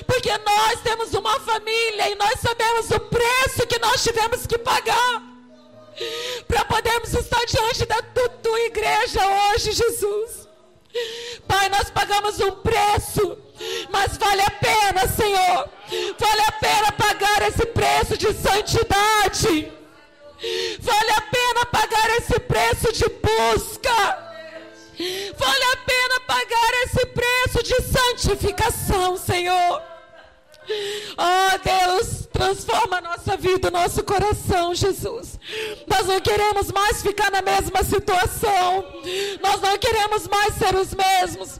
Porque 0.05 0.29
nós 0.37 0.81
temos 0.81 1.13
uma 1.13 1.39
família 1.39 2.09
e 2.09 2.15
nós 2.15 2.39
sabemos 2.39 2.89
o 2.91 2.99
preço 2.99 3.67
que 3.67 3.79
nós 3.79 4.03
tivemos 4.03 4.45
que 4.45 4.57
pagar 4.57 5.23
para 6.47 6.63
podermos 6.65 7.13
estar 7.13 7.45
diante 7.45 7.85
da 7.85 8.01
tua 8.01 8.59
igreja 8.61 9.19
hoje, 9.27 9.71
Jesus. 9.71 10.47
Pai, 11.47 11.69
nós 11.69 11.89
pagamos 11.89 12.39
um 12.39 12.51
preço, 12.51 13.37
mas 13.89 14.17
vale 14.17 14.41
a 14.41 14.51
pena, 14.51 15.07
Senhor. 15.07 15.69
Vale 16.17 16.41
a 16.47 16.51
pena 16.53 16.91
pagar 16.91 17.47
esse 17.47 17.65
preço 17.65 18.17
de 18.17 18.33
santidade. 18.33 19.78
Vale 20.79 21.11
a 21.11 21.21
pena 21.21 21.65
pagar 21.65 22.09
esse 22.17 22.39
preço 22.39 22.93
de 22.93 23.09
busca. 23.09 24.29
Vale 25.37 25.63
a 25.63 25.77
pena 25.77 26.19
pagar 26.27 26.73
esse 26.85 27.05
preço 27.07 27.63
de 27.63 27.81
santificação, 27.81 29.17
Senhor. 29.17 29.81
Oh 31.17 31.57
Deus, 31.63 32.27
transforma 32.31 32.97
a 32.97 33.01
nossa 33.01 33.35
vida, 33.35 33.67
o 33.69 33.71
nosso 33.71 34.03
coração, 34.03 34.73
Jesus. 34.75 35.39
Nós 35.87 36.05
não 36.05 36.21
queremos 36.21 36.71
mais 36.71 37.01
ficar 37.01 37.31
na 37.31 37.41
mesma 37.41 37.83
situação. 37.83 38.85
Nós 39.41 39.61
não 39.61 39.77
queremos 39.77 40.27
mais 40.27 40.53
ser 40.55 40.75
os 40.75 40.93
mesmos. 40.93 41.59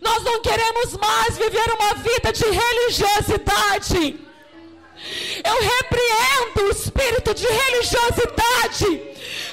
Nós 0.00 0.22
não 0.22 0.40
queremos 0.40 0.96
mais 0.96 1.36
viver 1.36 1.72
uma 1.72 1.94
vida 1.94 2.32
de 2.32 2.44
religiosidade. 2.44 4.27
Eu 5.44 5.62
repreendo 5.62 6.62
o 6.64 6.70
espírito 6.70 7.34
de 7.34 7.46
religiosidade 7.46 8.86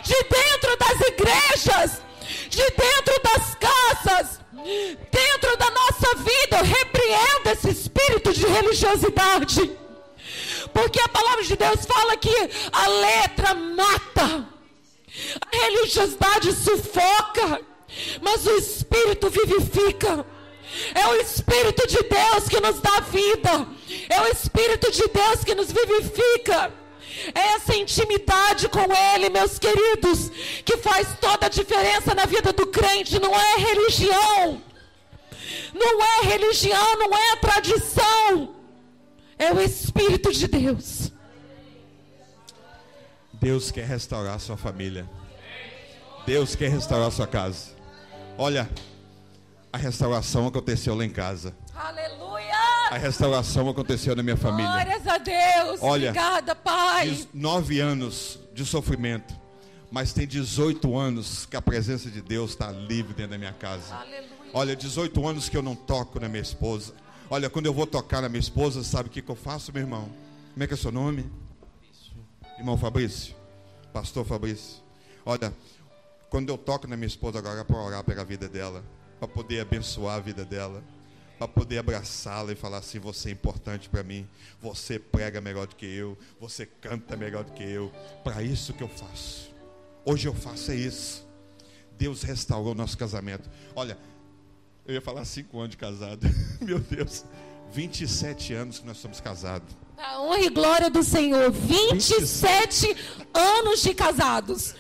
de 0.04 0.24
dentro 0.24 0.78
das 0.78 1.02
igrejas, 1.08 2.02
de 2.50 2.64
dentro 2.72 3.22
das 3.24 3.56
casas, 3.56 4.40
dentro 5.12 5.58
da 5.58 5.72
nossa 5.72 6.16
vida. 6.18 6.58
Eu 6.58 6.64
repreendo 6.64 7.50
esse 7.50 7.70
espírito 7.70 8.34
de 8.34 8.46
religiosidade. 8.46 9.72
Porque 10.74 11.00
a 11.00 11.10
palavra 11.10 11.44
de 11.44 11.56
Deus 11.56 11.86
fala 11.86 12.18
que 12.18 12.36
a 12.72 12.88
letra 12.88 13.54
mata, 13.54 14.48
a 15.42 15.58
religiosidade 15.58 16.52
sufoca, 16.54 17.62
mas 18.22 18.46
o 18.46 18.58
espírito 18.58 19.30
vivifica. 19.30 20.26
É 20.94 21.08
o 21.08 21.16
Espírito 21.16 21.88
de 21.88 22.04
Deus 22.04 22.50
que 22.50 22.60
nos 22.60 22.82
dá 22.82 23.00
vida. 23.00 23.68
É 24.10 24.22
o 24.22 24.28
Espírito 24.28 24.92
de 24.92 25.08
Deus 25.08 25.44
que 25.44 25.56
nos 25.56 25.72
vivifica. 25.72 26.74
É 27.34 27.40
essa 27.56 27.76
intimidade 27.76 28.68
com 28.68 28.92
Ele, 29.14 29.30
meus 29.30 29.58
queridos, 29.58 30.30
que 30.64 30.78
faz 30.78 31.16
toda 31.20 31.46
a 31.46 31.50
diferença 31.50 32.14
na 32.14 32.26
vida 32.26 32.52
do 32.52 32.68
crente. 32.68 33.20
Não 33.20 33.34
é 33.34 33.58
religião, 33.58 34.62
não 35.74 36.04
é 36.04 36.22
religião, 36.26 36.98
não 36.98 37.18
é 37.18 37.36
tradição. 37.38 38.56
É 39.38 39.54
o 39.54 39.62
Espírito 39.62 40.32
de 40.32 40.48
Deus. 40.48 41.12
Deus 43.34 43.72
quer 43.72 43.86
restaurar 43.86 44.36
a 44.36 44.40
sua 44.40 44.58
família. 44.58 45.08
Deus 46.26 46.56
quer 46.56 46.70
restaurar 46.70 47.08
a 47.08 47.12
sua 47.12 47.28
casa. 47.28 47.76
Olha, 48.38 48.70
a 49.72 49.78
restauração 49.78 50.48
aconteceu 50.48 50.96
lá 50.96 51.06
em 51.06 51.10
casa. 51.10 51.56
Aleluia! 51.76 52.65
A 52.92 52.98
restauração 52.98 53.68
aconteceu 53.70 54.16
na 54.16 54.22
minha 54.22 54.38
família. 54.38 54.72
Glórias 54.72 55.08
a 55.08 55.18
Deus! 55.18 55.80
Olha, 55.82 56.10
Obrigada, 56.10 56.56
Pai! 56.56 57.28
Nove 57.34 57.80
anos 57.80 58.40
de 58.54 58.66
sofrimento, 58.66 59.34
mas 59.92 60.14
tem 60.14 60.28
18 60.28 60.96
anos 60.98 61.46
que 61.46 61.56
a 61.56 61.62
presença 61.62 62.10
de 62.10 62.22
Deus 62.22 62.52
está 62.52 62.72
livre 62.72 63.14
dentro 63.14 63.32
da 63.32 63.38
minha 63.38 63.54
casa. 63.54 63.96
Aleluia! 63.96 64.36
Olha, 64.54 64.76
18 64.76 65.28
anos 65.28 65.50
que 65.50 65.58
eu 65.58 65.62
não 65.62 65.76
toco 65.76 66.20
na 66.20 66.30
minha 66.30 66.42
esposa. 66.42 66.94
Olha, 67.30 67.50
quando 67.50 67.66
eu 67.66 67.74
vou 67.74 67.88
tocar 67.88 68.22
na 68.22 68.30
minha 68.30 68.40
esposa, 68.40 68.84
sabe 68.84 69.10
o 69.10 69.12
que, 69.12 69.22
que 69.22 69.30
eu 69.30 69.36
faço, 69.36 69.74
meu 69.74 69.82
irmão? 69.82 70.10
Como 70.54 70.64
é 70.64 70.68
que 70.68 70.74
é 70.74 70.78
seu 70.78 70.92
nome? 70.92 71.30
Irmão 72.58 72.78
Fabrício. 72.78 73.36
Pastor 73.92 74.26
Fabrício. 74.26 74.78
Olha, 75.26 75.52
quando 76.30 76.50
eu 76.50 76.58
toco 76.58 76.88
na 76.88 76.96
minha 76.96 77.08
esposa 77.08 77.40
agora 77.40 77.62
é 77.62 77.64
para 77.64 77.78
orar 77.78 78.04
pela 78.04 78.24
vida 78.24 78.48
dela, 78.48 78.84
para 79.20 79.28
poder 79.28 79.60
abençoar 79.60 80.16
a 80.18 80.20
vida 80.20 80.46
dela, 80.46 80.84
para 81.38 81.48
poder 81.48 81.78
abraçá-la 81.78 82.52
e 82.52 82.56
falar 82.56 82.78
assim: 82.78 83.00
você 83.00 83.30
é 83.30 83.32
importante 83.32 83.90
para 83.90 84.04
mim, 84.04 84.28
você 84.60 84.98
prega 85.00 85.42
melhor 85.42 85.68
do 85.68 85.76
que 85.76 85.86
eu, 85.86 86.18
você 86.40 86.66
canta 86.66 87.16
melhor 87.16 87.44
do 87.44 87.52
que 87.52 87.64
eu. 87.64 87.92
Para 88.24 88.42
isso 88.42 88.74
que 88.74 88.84
eu 88.84 88.90
faço. 88.90 89.54
Hoje 90.06 90.28
eu 90.28 90.34
faço 90.34 90.72
é 90.72 90.76
isso. 90.76 91.26
Deus 91.98 92.24
restaurou 92.24 92.74
o 92.74 92.76
nosso 92.76 92.98
casamento. 92.98 93.50
Olha, 93.76 93.98
eu 94.86 94.94
ia 94.94 95.02
falar 95.02 95.26
cinco 95.26 95.58
anos 95.60 95.72
de 95.72 95.78
casado. 95.78 96.28
Meu 96.62 96.80
Deus. 96.80 97.26
27 97.72 98.54
anos 98.54 98.80
que 98.80 98.86
nós 98.86 98.98
somos 98.98 99.20
casados. 99.20 99.74
A 99.98 100.22
honra 100.22 100.42
e 100.42 100.50
glória 100.50 100.90
do 100.90 101.04
Senhor. 101.04 101.52
27 101.52 102.96
anos 103.34 103.82
de 103.82 103.94
casados. 103.94 104.76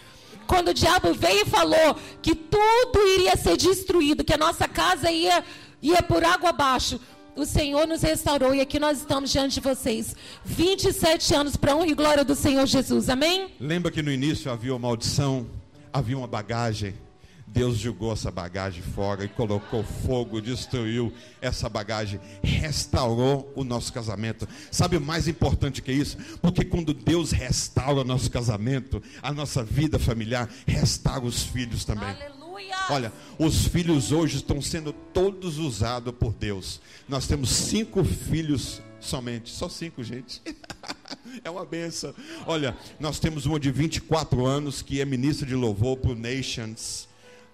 Quando 0.46 0.70
o 0.70 0.74
diabo 0.74 1.14
veio 1.14 1.42
e 1.42 1.50
falou 1.50 1.96
que 2.22 2.36
tudo 2.36 3.08
iria 3.16 3.36
ser 3.36 3.58
destruído, 3.58 4.24
que 4.24 4.34
a 4.34 4.38
nossa 4.38 4.68
casa 4.68 5.10
ia, 5.12 5.44
ia 5.82 6.02
por 6.02 6.24
água 6.24 6.50
abaixo, 6.50 7.00
o 7.36 7.46
Senhor 7.46 7.86
nos 7.86 8.02
restaurou 8.02 8.56
e 8.56 8.62
aqui 8.62 8.80
nós 8.80 9.00
estamos 9.00 9.30
diante 9.30 9.56
de 9.56 9.60
vocês. 9.60 10.16
27 10.46 11.36
anos 11.36 11.58
para 11.58 11.76
honra 11.76 11.88
e 11.88 11.94
glória 11.94 12.24
do 12.24 12.36
Senhor 12.36 12.66
Jesus. 12.66 13.10
Amém? 13.10 13.50
Lembra 13.60 13.92
que 13.92 14.02
no 14.02 14.12
início 14.12 14.50
havia 14.52 14.74
uma 14.74 14.80
maldição, 14.80 15.46
havia 15.92 16.18
uma 16.18 16.28
bagagem. 16.28 16.94
Deus 17.48 17.78
jogou 17.78 18.12
essa 18.12 18.32
bagagem 18.32 18.82
fora 18.82 19.24
e 19.24 19.28
colocou 19.28 19.84
fogo, 19.84 20.42
destruiu 20.42 21.14
essa 21.40 21.70
bagagem, 21.70 22.20
restaurou 22.42 23.52
o 23.56 23.64
nosso 23.64 23.94
casamento. 23.94 24.48
Sabe 24.72 24.98
o 24.98 25.02
mais 25.02 25.28
importante 25.28 25.82
que 25.82 25.92
isso? 25.92 26.18
Porque 26.42 26.66
quando 26.66 26.94
Deus 26.94 27.32
restaura 27.32 28.02
o 28.02 28.04
nosso 28.04 28.32
casamento, 28.32 29.02
a 29.22 29.32
nossa 29.32 29.64
vida 29.64 30.00
familiar, 30.00 30.50
restaura 30.66 31.26
os 31.26 31.44
filhos 31.44 31.86
também. 31.86 32.10
Aleluia! 32.10 32.45
Olha, 32.90 33.12
os 33.38 33.68
filhos 33.68 34.12
hoje 34.12 34.38
estão 34.38 34.62
sendo 34.62 34.94
todos 34.94 35.58
usados 35.58 36.14
por 36.14 36.34
Deus. 36.34 36.82
Nós 37.08 37.28
temos 37.28 37.50
cinco 37.50 38.04
filhos 38.04 38.82
somente, 39.00 39.52
só 39.52 39.70
cinco, 39.70 40.04
gente. 40.04 40.42
é 41.44 41.50
uma 41.50 41.66
benção. 41.66 42.14
Olha, 42.46 42.76
nós 43.00 43.20
temos 43.20 43.46
uma 43.46 43.60
de 43.60 43.72
24 43.72 44.46
anos 44.46 44.82
que 44.82 45.00
é 45.00 45.06
ministra 45.06 45.48
de 45.48 45.56
louvor 45.56 45.98
para 45.98 46.12
o 46.12 46.16
Nations. 46.16 47.08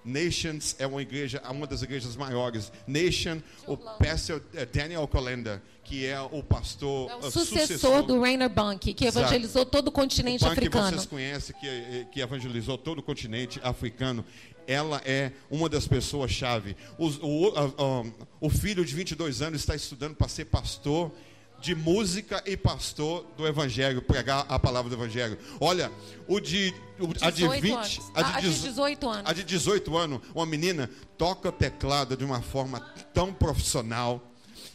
Nations 0.03 0.75
é 0.79 0.87
uma 0.87 1.01
igreja, 1.01 1.41
uma 1.49 1.67
das 1.67 1.81
igrejas 1.81 2.15
maiores. 2.15 2.71
Nation, 2.87 3.39
o 3.67 3.77
pastor 3.77 4.41
eh, 4.53 4.65
Daniel 4.65 5.07
Colenda, 5.07 5.61
que 5.83 6.05
é 6.05 6.19
o 6.19 6.41
pastor 6.41 7.09
É 7.09 7.13
eh, 7.13 7.27
o 7.27 7.31
sucessor 7.31 8.03
do 8.03 8.19
Rainer 8.19 8.49
Bank, 8.49 8.93
que 8.93 9.05
Exato. 9.05 9.25
evangelizou 9.25 9.65
todo 9.65 9.89
o 9.89 9.91
continente 9.91 10.43
o 10.43 10.47
Ban 10.47 10.53
que 10.53 10.59
africano. 10.59 10.89
vocês 10.89 11.05
conhecem, 11.05 11.55
que, 11.59 11.67
eh, 11.67 12.07
que 12.11 12.19
evangelizou 12.19 12.77
todo 12.77 12.99
o 12.99 13.03
continente 13.03 13.59
africano. 13.63 14.25
Ela 14.67 15.01
é 15.05 15.31
uma 15.49 15.67
das 15.69 15.87
pessoas-chave. 15.87 16.75
O, 16.97 17.07
a- 17.55 17.61
a- 17.65 18.03
o 18.39 18.49
filho 18.49 18.83
de 18.85 18.93
22 18.95 19.41
anos 19.41 19.59
está 19.61 19.75
estudando 19.75 20.15
para 20.15 20.27
ser 20.27 20.45
pastor 20.45 21.11
de 21.59 21.75
música 21.75 22.41
e 22.47 22.57
pastor 22.57 23.23
do 23.37 23.45
evangelho, 23.47 24.01
pregar 24.01 24.45
a 24.49 24.57
palavra 24.57 24.89
do 24.89 24.95
evangelho. 24.95 25.37
Olha, 25.59 25.91
o 26.27 26.39
de, 26.39 26.73
o- 26.99 27.05
a 27.21 27.29
de 27.29 27.43
18 27.43 27.61
20, 27.61 27.73
anos. 27.75 27.99
a 28.15 28.19
A 28.19 28.23
de, 28.23 28.41
de 28.41 28.49
dezo- 28.49 28.67
18 28.67 29.09
anos. 29.09 29.29
a 29.29 29.33
de 29.33 29.43
18 29.43 29.95
anos, 29.97 30.21
uma 30.33 30.45
menina 30.45 30.89
toca 31.19 31.51
teclado 31.51 32.17
de 32.17 32.23
uma 32.25 32.41
forma 32.41 32.79
tão 33.13 33.31
profissional. 33.31 34.27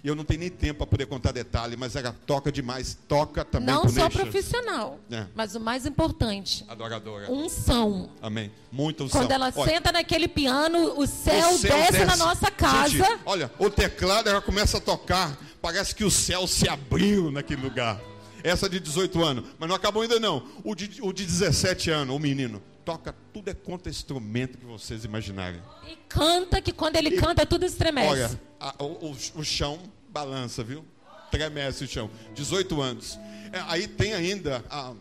E 0.06 0.08
eu 0.08 0.14
não 0.14 0.22
tenho 0.22 0.38
nem 0.38 0.48
tempo 0.50 0.78
para 0.78 0.86
poder 0.86 1.06
contar 1.06 1.32
detalhe, 1.32 1.76
mas 1.76 1.96
ela 1.96 2.14
toca 2.24 2.52
demais, 2.52 2.96
toca 3.08 3.44
também 3.44 3.74
Não 3.74 3.88
só 3.88 4.04
Nations. 4.04 4.22
profissional, 4.22 5.00
É. 5.10 5.26
mas 5.34 5.56
o 5.56 5.60
mais 5.60 5.84
importante, 5.84 6.64
Adoradora. 6.68 7.28
unção. 7.28 8.08
Amém. 8.22 8.52
Muita 8.70 9.02
unção. 9.02 9.20
Quando 9.22 9.32
ela 9.32 9.52
Olha, 9.56 9.68
senta 9.68 9.90
naquele 9.90 10.28
piano, 10.28 10.96
o 10.96 11.08
céu, 11.08 11.50
o 11.54 11.58
céu 11.58 11.76
desce, 11.76 12.04
na 12.04 12.16
nossa 12.16 12.48
casa. 12.52 12.88
Gente, 12.90 13.20
olha, 13.26 13.50
o 13.58 13.68
teclado 13.68 14.28
ela 14.28 14.40
começa 14.40 14.78
a 14.78 14.80
tocar. 14.80 15.36
Parece 15.60 15.92
que 15.92 16.04
o 16.04 16.10
céu 16.10 16.46
se 16.46 16.68
abriu 16.68 17.32
naquele 17.32 17.62
lugar. 17.62 18.00
Essa 18.44 18.68
de 18.68 18.78
18 18.78 19.24
anos. 19.24 19.44
Mas 19.58 19.68
não 19.68 19.74
acabou 19.74 20.02
ainda 20.02 20.20
não. 20.20 20.46
O 20.62 20.76
de, 20.76 21.02
o 21.02 21.12
de 21.12 21.26
17 21.26 21.90
anos, 21.90 22.14
o 22.14 22.18
menino, 22.20 22.62
toca 22.84 23.12
tudo 23.32 23.48
é 23.50 23.54
quanto 23.54 23.88
instrumento 23.88 24.56
que 24.56 24.64
vocês 24.66 25.04
imaginarem. 25.04 25.60
E 25.88 25.96
canta, 26.08 26.60
que 26.62 26.70
quando 26.70 26.94
ele 26.94 27.10
canta, 27.20 27.44
tudo 27.44 27.64
estremece. 27.66 28.08
Olha, 28.08 28.40
a- 28.60 28.74
o, 28.84 29.10
o- 29.10 29.16
o 29.40 29.44
chão 29.44 29.80
balança, 30.20 30.64
viu? 30.64 30.82
Tremece 31.30 31.84
o 31.84 31.88
chão. 31.88 32.10
18 32.34 32.80
anos. 32.80 33.18
É, 33.52 33.60
aí 33.68 33.86
tem 33.86 34.14
ainda. 34.14 34.64
a- 34.70 34.94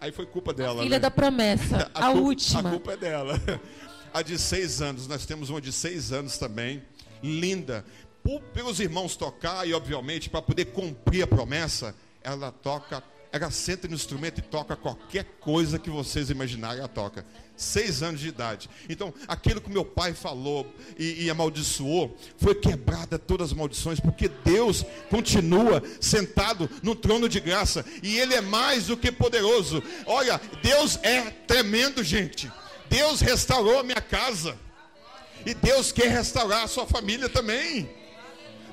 aí 0.00 0.10
foi 0.12 0.24
culpa 0.24 0.54
dela. 0.54 0.82
Filha 0.82 0.96
né? 0.96 0.98
da 0.98 1.10
promessa, 1.10 1.90
a, 1.94 2.06
culpa- 2.06 2.18
última. 2.20 2.60
A 2.60 2.72
culpa 2.72 2.92
é 2.92 2.96
dela. 2.96 3.34
A 4.14 4.22
de 4.22 4.38
seis 4.38 4.80
anos, 4.80 5.06
nós 5.06 5.26
temos 5.26 5.50
uma 5.50 5.60
de 5.60 5.70
seis 5.70 6.10
anos 6.10 6.38
também, 6.38 6.82
linda. 7.22 7.84
Por- 8.22 8.40
pelos 8.54 8.80
irmãos 8.80 9.14
tocar 9.14 9.68
e, 9.68 9.74
obviamente, 9.74 10.30
para 10.30 10.40
poder 10.40 10.66
cumprir 10.66 11.22
a 11.22 11.26
promessa, 11.26 11.94
ela 12.24 12.50
toca, 12.50 13.02
ela 13.30 13.50
senta 13.50 13.86
no 13.86 13.94
instrumento 13.94 14.38
e 14.38 14.42
toca 14.42 14.74
qualquer 14.74 15.24
coisa 15.38 15.78
que 15.78 15.90
vocês 15.90 16.30
imaginarem, 16.30 16.78
ela 16.78 16.88
toca. 16.88 17.26
Seis 17.56 18.02
anos 18.02 18.20
de 18.20 18.28
idade. 18.28 18.68
Então, 18.88 19.14
aquilo 19.26 19.60
que 19.60 19.70
meu 19.70 19.84
pai 19.84 20.12
falou 20.12 20.70
e, 20.98 21.24
e 21.24 21.30
amaldiçoou, 21.30 22.16
foi 22.36 22.54
quebrada 22.54 23.18
todas 23.18 23.50
as 23.50 23.56
maldições, 23.56 23.98
porque 23.98 24.28
Deus 24.28 24.84
continua 25.08 25.82
sentado 26.00 26.68
no 26.82 26.94
trono 26.94 27.28
de 27.28 27.40
graça 27.40 27.84
e 28.02 28.18
Ele 28.18 28.34
é 28.34 28.40
mais 28.40 28.86
do 28.86 28.96
que 28.96 29.10
poderoso. 29.10 29.82
Olha, 30.04 30.40
Deus 30.62 30.98
é 31.02 31.22
tremendo, 31.46 32.04
gente. 32.04 32.50
Deus 32.88 33.20
restaurou 33.20 33.78
a 33.78 33.82
minha 33.82 34.00
casa. 34.00 34.56
E 35.44 35.54
Deus 35.54 35.92
quer 35.92 36.08
restaurar 36.08 36.64
a 36.64 36.68
sua 36.68 36.86
família 36.86 37.28
também. 37.28 37.88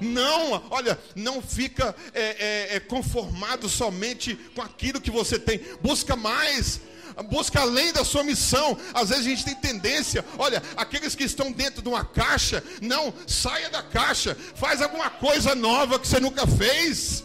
Não, 0.02 0.64
olha, 0.72 1.00
não 1.16 1.42
fica 1.42 1.96
é, 2.14 2.22
é, 2.22 2.76
é, 2.76 2.80
conformado 2.80 3.70
somente 3.70 4.36
com 4.56 4.62
aquilo 4.62 5.00
que 5.00 5.12
você 5.12 5.38
tem. 5.38 5.60
Busca 5.82 6.16
mais. 6.16 6.82
Busca 7.30 7.61
além 7.61 7.93
da 7.93 8.03
sua 8.03 8.24
missão. 8.24 8.78
Às 8.93 9.09
vezes 9.09 9.26
a 9.26 9.30
gente 9.30 9.45
tem 9.45 9.55
tendência, 9.55 10.26
olha, 10.38 10.61
aqueles 10.76 11.16
que 11.16 11.24
estão 11.24 11.51
dentro 11.51 11.82
de 11.82 11.89
uma 11.89 12.03
caixa, 12.03 12.64
não, 12.82 13.14
saia 13.28 13.70
da 13.70 13.82
caixa, 13.82 14.38
faz 14.55 14.82
alguma 14.82 15.09
coisa 15.09 15.55
nova 15.55 15.99
que 15.99 16.07
você 16.07 16.20
nunca 16.20 16.45
fez. 16.47 17.24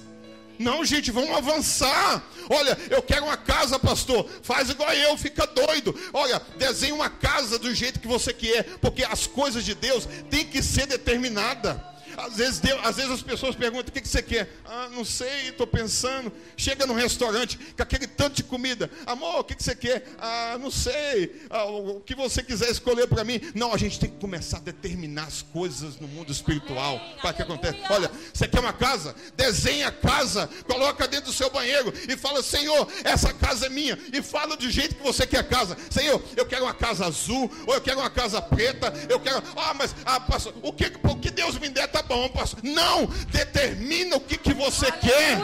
Não, 0.59 0.85
gente, 0.85 1.11
vamos 1.11 1.37
avançar. 1.37 2.23
Olha, 2.51 2.77
eu 2.91 3.01
quero 3.01 3.27
uma 3.27 3.37
casa, 3.37 3.79
pastor. 3.79 4.29
Faz 4.43 4.69
igual 4.69 4.93
eu, 4.93 5.17
fica 5.17 5.47
doido. 5.47 5.95
Olha, 6.13 6.43
desenha 6.57 6.95
uma 6.95 7.09
casa 7.09 7.59
do 7.59 7.73
jeito 7.73 8.01
que 8.01 8.09
você 8.09 8.33
quer, 8.33 8.65
porque 8.81 9.05
as 9.05 9.27
coisas 9.27 9.65
de 9.65 9.75
Deus 9.75 10.09
têm 10.29 10.45
que 10.45 10.63
ser 10.63 10.87
determinadas. 10.87 11.77
Às 12.19 12.37
vezes, 12.37 12.61
Deus- 12.61 12.81
às 12.85 12.97
vezes 12.97 13.11
as 13.11 13.23
pessoas 13.23 13.55
perguntam: 13.55 13.89
o 13.89 13.93
que, 13.93 14.01
que 14.01 14.09
você 14.09 14.23
quer? 14.23 14.51
Ah, 14.65 14.89
não 14.91 15.05
sei, 15.05 15.49
estou 15.49 15.67
pensando. 15.67 16.33
Chega 16.57 16.87
no 16.87 16.95
restaurante 16.95 17.57
com 17.57 17.83
aquele 17.83 18.07
tanto 18.07 18.37
de 18.37 18.43
comida. 18.43 18.91
Amor, 19.07 19.41
o 19.41 19.45
que, 19.45 19.55
que 19.55 19.63
você 19.63 19.75
quer? 19.75 20.05
Ah, 20.19 20.57
não 20.61 20.71
sei. 20.71 21.43
Ah, 21.51 21.65
o 21.65 21.99
o 21.99 22.01
que 22.01 22.15
você 22.15 22.43
quiser 22.43 22.71
escolher 22.71 23.07
para 23.07 23.25
mim. 23.25 23.41
Não, 23.55 23.73
a 23.73 23.77
gente 23.77 23.99
tem 23.99 24.11
que 24.11 24.17
começar 24.19 24.59
a 24.59 24.61
determinar 24.61 25.25
as 25.25 25.43
coisas 25.43 25.99
no 25.99 26.07
mundo 26.09 26.31
espiritual. 26.33 27.01
Para 27.21 27.33
que 27.33 27.43
aconteça. 27.43 27.77
Olha, 27.91 28.11
você 28.33 28.47
quer 28.47 28.61
uma 28.61 28.73
casa? 28.73 29.15
Desenha 29.37 29.89
a 29.89 29.93
casa, 29.93 30.49
coloca 30.67 31.07
dentro 31.09 31.27
do 31.27 31.33
seu 31.33 31.51
banheiro 31.51 31.93
e 32.09 32.17
fala: 32.17 32.43
Senhor, 32.43 32.89
essa 33.05 33.33
casa 33.33 33.67
é 33.67 33.69
minha. 33.69 33.99
E 34.13 34.21
fala 34.23 34.57
do 34.57 34.71
jeito 34.71 34.97
que 34.97 35.03
você 35.03 35.27
quer 35.27 35.39
a 35.39 35.45
casa. 35.45 35.77
Senhor, 35.91 36.23
eu 36.37 36.47
quero 36.47 36.65
uma 36.65 36.75
casa 36.75 37.07
azul, 37.07 37.51
ou 37.67 37.75
eu 37.75 37.81
quero 37.81 38.01
uma 38.01 38.11
casa 38.11 38.41
preta, 38.43 38.93
eu 39.09 39.21
quero. 39.21 39.43
Ah, 39.57 39.75
mas 39.75 39.95
ah, 40.05 40.21
pastor, 40.21 40.55
o, 40.63 40.73
que, 40.73 40.93
o 41.05 41.17
que 41.17 41.31
Deus 41.31 41.59
me 41.59 41.69
der 41.69 41.85
está 41.85 42.03
bom, 42.09 42.29
pastor. 42.31 42.61
Não, 42.65 43.07
determina 43.31 44.17
o 44.17 44.21
que, 44.21 44.39
que 44.39 44.55
você 44.55 44.91
quer. 44.91 45.39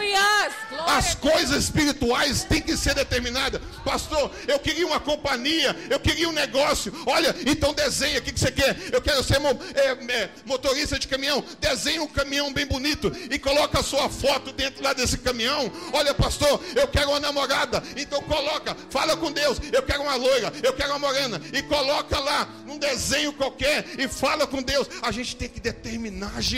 As 0.87 1.15
coisas 1.15 1.65
espirituais 1.65 2.45
têm 2.45 2.62
que 2.62 2.77
ser 2.77 2.95
determinadas. 2.95 3.61
Pastor, 3.85 4.31
eu 4.49 4.59
queria 4.59 4.86
uma 4.86 4.99
companhia, 4.99 5.77
eu 5.91 6.01
queria 6.01 6.28
um 6.28 6.32
negócio. 6.32 6.93
Olha, 7.07 7.36
então 7.47 7.74
desenha 7.74 8.19
o 8.19 8.23
que, 8.23 8.32
que 8.32 8.41
você 8.41 8.51
quer. 8.51 8.77
Eu 8.91 9.03
quero 9.03 9.23
ser 9.23 9.41
é, 9.74 10.12
é, 10.12 10.31
motorista 10.47 10.99
de 10.99 11.07
caminhão. 11.07 11.45
Desenha 11.61 12.03
um 12.03 12.09
caminhão 12.09 12.53
bem 12.53 12.66
bonito 12.66 13.12
e 13.31 13.39
coloca 13.39 13.81
a 13.81 13.82
sua 13.82 14.09
foto 14.09 14.53
dentro 14.53 14.82
lá 14.82 14.95
desse 14.95 15.19
caminhão. 15.19 15.70
Olha, 15.93 16.15
pastor, 16.15 16.61
eu 16.74 16.89
quero 16.89 17.11
uma 17.11 17.20
namorada. 17.20 17.82
Então 17.97 18.23
coloca, 18.23 18.74
fala 18.89 19.16
com 19.16 19.31
Deus. 19.31 19.59
Eu 19.70 19.82
quero 19.82 20.03
uma 20.03 20.15
loira, 20.15 20.53
eu 20.62 20.73
quero 20.73 20.91
uma 20.91 20.99
morena. 20.99 21.41
E 21.53 21.62
coloca 21.62 22.19
lá 22.19 22.49
um 22.66 22.78
desenho 22.78 23.32
qualquer 23.35 23.85
e 23.99 24.09
fala 24.09 24.47
com 24.47 24.62
Deus. 24.62 24.89
A 25.03 25.12
gente 25.12 25.36
tem 25.36 25.49
que 25.49 25.61
determinar, 25.61 26.41
gente. 26.41 26.53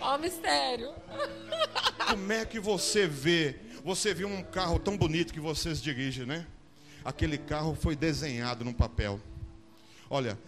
Ó, 0.00 0.14
oh, 0.14 0.18
mistério. 0.18 0.94
Como 2.08 2.32
é 2.32 2.46
que 2.46 2.58
você 2.58 3.06
vê? 3.06 3.56
Você 3.84 4.14
viu 4.14 4.26
um 4.26 4.42
carro 4.42 4.78
tão 4.78 4.96
bonito 4.96 5.34
que 5.34 5.40
vocês 5.40 5.82
dirigem, 5.82 6.24
né? 6.24 6.46
Aquele 7.04 7.36
carro 7.36 7.76
foi 7.78 7.94
desenhado 7.94 8.64
num 8.64 8.72
papel. 8.72 9.20
Olha, 10.08 10.38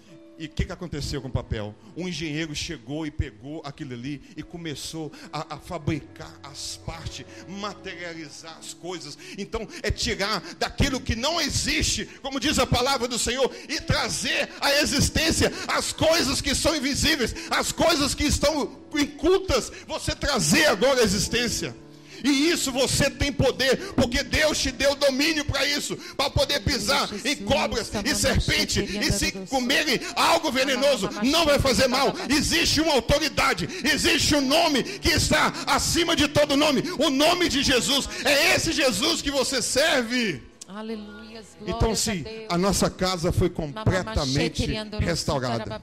e 0.41 0.47
o 0.47 0.49
que, 0.49 0.65
que 0.65 0.73
aconteceu 0.73 1.21
com 1.21 1.29
o 1.29 1.31
papel? 1.31 1.75
Um 1.95 2.09
engenheiro 2.09 2.55
chegou 2.55 3.07
e 3.07 3.11
pegou 3.11 3.61
aquilo 3.63 3.93
ali 3.93 4.23
e 4.35 4.43
começou 4.43 5.13
a, 5.31 5.57
a, 5.57 5.59
fabricar 5.59 6.35
as 6.43 6.79
partes, 6.79 7.27
materializar 7.47 8.57
as 8.59 8.73
coisas. 8.73 9.19
Então, 9.37 9.69
é 9.83 9.91
tirar 9.91 10.41
daquilo 10.59 10.99
que 10.99 11.15
não 11.15 11.39
existe, 11.39 12.07
como 12.23 12.41
diz 12.41 12.59
a 12.59 12.67
palavra 12.67 13.07
do 13.07 13.19
Senhor, 13.19 13.55
e 13.69 13.83
trazer 13.83 14.49
à 14.63 14.81
existência 14.81 15.53
as 15.69 15.93
coisas 15.93 16.41
que 16.41 16.55
são 16.55 16.75
invisíveis, 16.75 17.35
as 17.51 17.71
coisas 17.71 18.15
que 18.15 18.25
estão 18.25 18.81
incultas, 18.95 19.71
você 19.87 20.15
trazer 20.17 20.65
agora 20.67 21.03
à 21.03 21.05
existência. 21.05 21.77
E 22.25 22.51
isso 22.51 22.73
você 22.73 23.11
tem 23.11 23.33
poder, 23.33 23.93
porque 23.95 24.23
Deus 24.23 24.59
te 24.59 24.71
deu 24.71 24.95
domínio 24.95 25.45
para 25.45 25.67
isso, 25.67 25.97
para 26.17 26.31
poder 26.31 26.61
pisar 26.61 27.09
em 27.25 27.37
cobras 27.37 27.91
e 28.05 28.15
serpente 28.15 28.81
e 28.81 29.13
se 29.13 29.33
comerem 29.49 30.01
algo 30.15 30.51
venenoso, 30.51 31.09
não 31.23 31.45
vai 31.45 31.59
fazer 31.59 31.89
mal. 31.89 32.15
Existe 32.29 32.81
uma 32.81 32.93
autoridade, 32.95 33.69
existe 33.85 34.35
um 34.35 34.41
nome 34.41 34.83
que 34.83 35.11
está 35.11 35.53
acima 35.67 36.15
de 36.15 36.29
todo 36.29 36.57
nome, 36.57 36.83
o 36.99 37.11
nome 37.11 37.49
de 37.49 37.63
Jesus. 37.63 38.09
É 38.25 38.55
esse 38.55 38.73
Jesus 38.73 39.23
que 39.23 39.31
você 39.31 39.63
serve. 39.63 40.43
Aleluia. 40.69 41.43
Então, 41.67 41.95
se 41.95 42.25
a, 42.49 42.55
a 42.55 42.59
nossa 42.59 42.89
casa 42.89 43.33
foi 43.33 43.51
completamente 43.51 44.67
restaurada, 45.01 45.81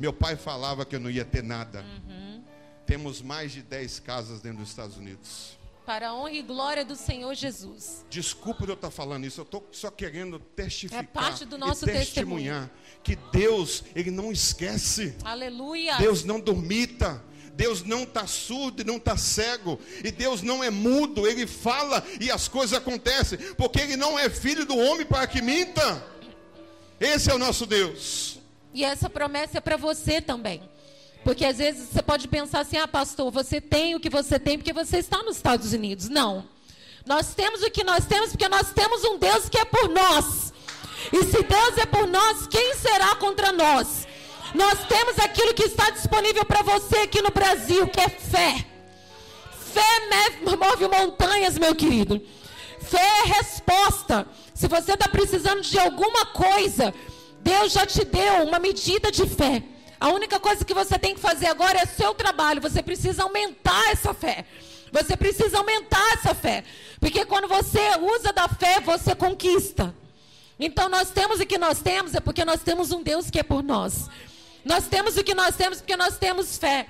meu 0.00 0.12
pai 0.12 0.36
falava 0.36 0.84
que 0.84 0.96
eu 0.96 1.00
não 1.00 1.10
ia 1.10 1.24
ter 1.24 1.42
nada. 1.42 1.84
Uhum. 2.08 2.42
Temos 2.84 3.20
mais 3.20 3.52
de 3.52 3.62
10 3.62 4.00
casas 4.00 4.40
dentro 4.40 4.60
dos 4.60 4.70
Estados 4.70 4.96
Unidos 4.96 5.57
para 5.88 6.10
a 6.10 6.14
honra 6.14 6.32
e 6.32 6.42
glória 6.42 6.84
do 6.84 6.94
Senhor 6.94 7.34
Jesus. 7.34 8.04
Desculpa 8.10 8.62
eu 8.66 8.74
estar 8.74 8.90
falando 8.90 9.24
isso, 9.24 9.40
eu 9.40 9.44
estou 9.44 9.66
só 9.72 9.90
querendo 9.90 10.38
testificar 10.38 11.02
é 11.02 11.06
parte 11.06 11.46
do 11.46 11.56
nosso 11.56 11.88
e 11.88 11.90
testemunhar 11.90 12.68
testemunho. 12.68 13.02
que 13.02 13.16
Deus, 13.32 13.82
Ele 13.94 14.10
não 14.10 14.30
esquece. 14.30 15.16
Aleluia. 15.24 15.96
Deus 15.96 16.24
não 16.24 16.38
dormita. 16.38 17.24
Deus 17.54 17.82
não 17.82 18.02
está 18.02 18.26
surdo 18.26 18.82
e 18.82 18.84
não 18.84 18.98
está 18.98 19.16
cego. 19.16 19.80
E 20.04 20.10
Deus 20.10 20.42
não 20.42 20.62
é 20.62 20.68
mudo. 20.68 21.26
Ele 21.26 21.46
fala 21.46 22.04
e 22.20 22.30
as 22.30 22.48
coisas 22.48 22.76
acontecem. 22.76 23.38
Porque 23.54 23.80
Ele 23.80 23.96
não 23.96 24.18
é 24.18 24.28
filho 24.28 24.66
do 24.66 24.76
homem 24.76 25.06
para 25.06 25.26
que 25.26 25.40
minta. 25.40 26.04
Esse 27.00 27.30
é 27.30 27.34
o 27.34 27.38
nosso 27.38 27.64
Deus. 27.64 28.38
E 28.74 28.84
essa 28.84 29.08
promessa 29.08 29.56
é 29.56 29.60
para 29.62 29.78
você 29.78 30.20
também. 30.20 30.60
Porque 31.24 31.44
às 31.44 31.58
vezes 31.58 31.88
você 31.88 32.02
pode 32.02 32.28
pensar 32.28 32.60
assim: 32.60 32.76
ah, 32.76 32.88
pastor, 32.88 33.30
você 33.30 33.60
tem 33.60 33.94
o 33.94 34.00
que 34.00 34.10
você 34.10 34.38
tem 34.38 34.58
porque 34.58 34.72
você 34.72 34.98
está 34.98 35.22
nos 35.22 35.36
Estados 35.36 35.72
Unidos. 35.72 36.08
Não. 36.08 36.44
Nós 37.06 37.34
temos 37.34 37.62
o 37.62 37.70
que 37.70 37.84
nós 37.84 38.04
temos 38.06 38.30
porque 38.30 38.48
nós 38.48 38.72
temos 38.72 39.04
um 39.04 39.18
Deus 39.18 39.48
que 39.48 39.58
é 39.58 39.64
por 39.64 39.88
nós. 39.88 40.52
E 41.12 41.24
se 41.24 41.42
Deus 41.42 41.78
é 41.78 41.86
por 41.86 42.06
nós, 42.06 42.46
quem 42.46 42.74
será 42.74 43.14
contra 43.14 43.52
nós? 43.52 44.06
Nós 44.54 44.86
temos 44.86 45.18
aquilo 45.18 45.54
que 45.54 45.64
está 45.64 45.90
disponível 45.90 46.44
para 46.44 46.62
você 46.62 46.98
aqui 46.98 47.22
no 47.22 47.30
Brasil, 47.30 47.86
que 47.88 48.00
é 48.00 48.08
fé. 48.08 48.66
Fé 49.72 49.98
move 50.56 50.88
montanhas, 50.88 51.58
meu 51.58 51.74
querido. 51.74 52.20
Fé 52.80 53.00
é 53.24 53.28
resposta. 53.38 54.26
Se 54.54 54.66
você 54.66 54.94
está 54.94 55.08
precisando 55.08 55.60
de 55.60 55.78
alguma 55.78 56.26
coisa, 56.26 56.94
Deus 57.40 57.72
já 57.72 57.86
te 57.86 58.04
deu 58.04 58.44
uma 58.44 58.58
medida 58.58 59.10
de 59.10 59.26
fé. 59.26 59.62
A 60.00 60.10
única 60.10 60.38
coisa 60.38 60.64
que 60.64 60.74
você 60.74 60.98
tem 60.98 61.14
que 61.14 61.20
fazer 61.20 61.46
agora 61.46 61.78
é 61.80 61.86
seu 61.86 62.14
trabalho. 62.14 62.60
Você 62.60 62.82
precisa 62.82 63.24
aumentar 63.24 63.90
essa 63.90 64.14
fé. 64.14 64.44
Você 64.92 65.16
precisa 65.16 65.58
aumentar 65.58 66.12
essa 66.12 66.34
fé. 66.34 66.64
Porque 67.00 67.24
quando 67.24 67.48
você 67.48 67.80
usa 68.00 68.32
da 68.32 68.48
fé, 68.48 68.80
você 68.80 69.14
conquista. 69.14 69.94
Então 70.58 70.88
nós 70.88 71.10
temos 71.10 71.40
o 71.40 71.46
que 71.46 71.58
nós 71.58 71.80
temos 71.80 72.14
é 72.14 72.20
porque 72.20 72.44
nós 72.44 72.62
temos 72.62 72.90
um 72.92 73.02
Deus 73.02 73.30
que 73.30 73.40
é 73.40 73.42
por 73.42 73.62
nós. 73.62 74.08
Nós 74.64 74.86
temos 74.86 75.16
o 75.16 75.24
que 75.24 75.34
nós 75.34 75.56
temos 75.56 75.78
porque 75.78 75.96
nós 75.96 76.16
temos 76.16 76.56
fé. 76.58 76.86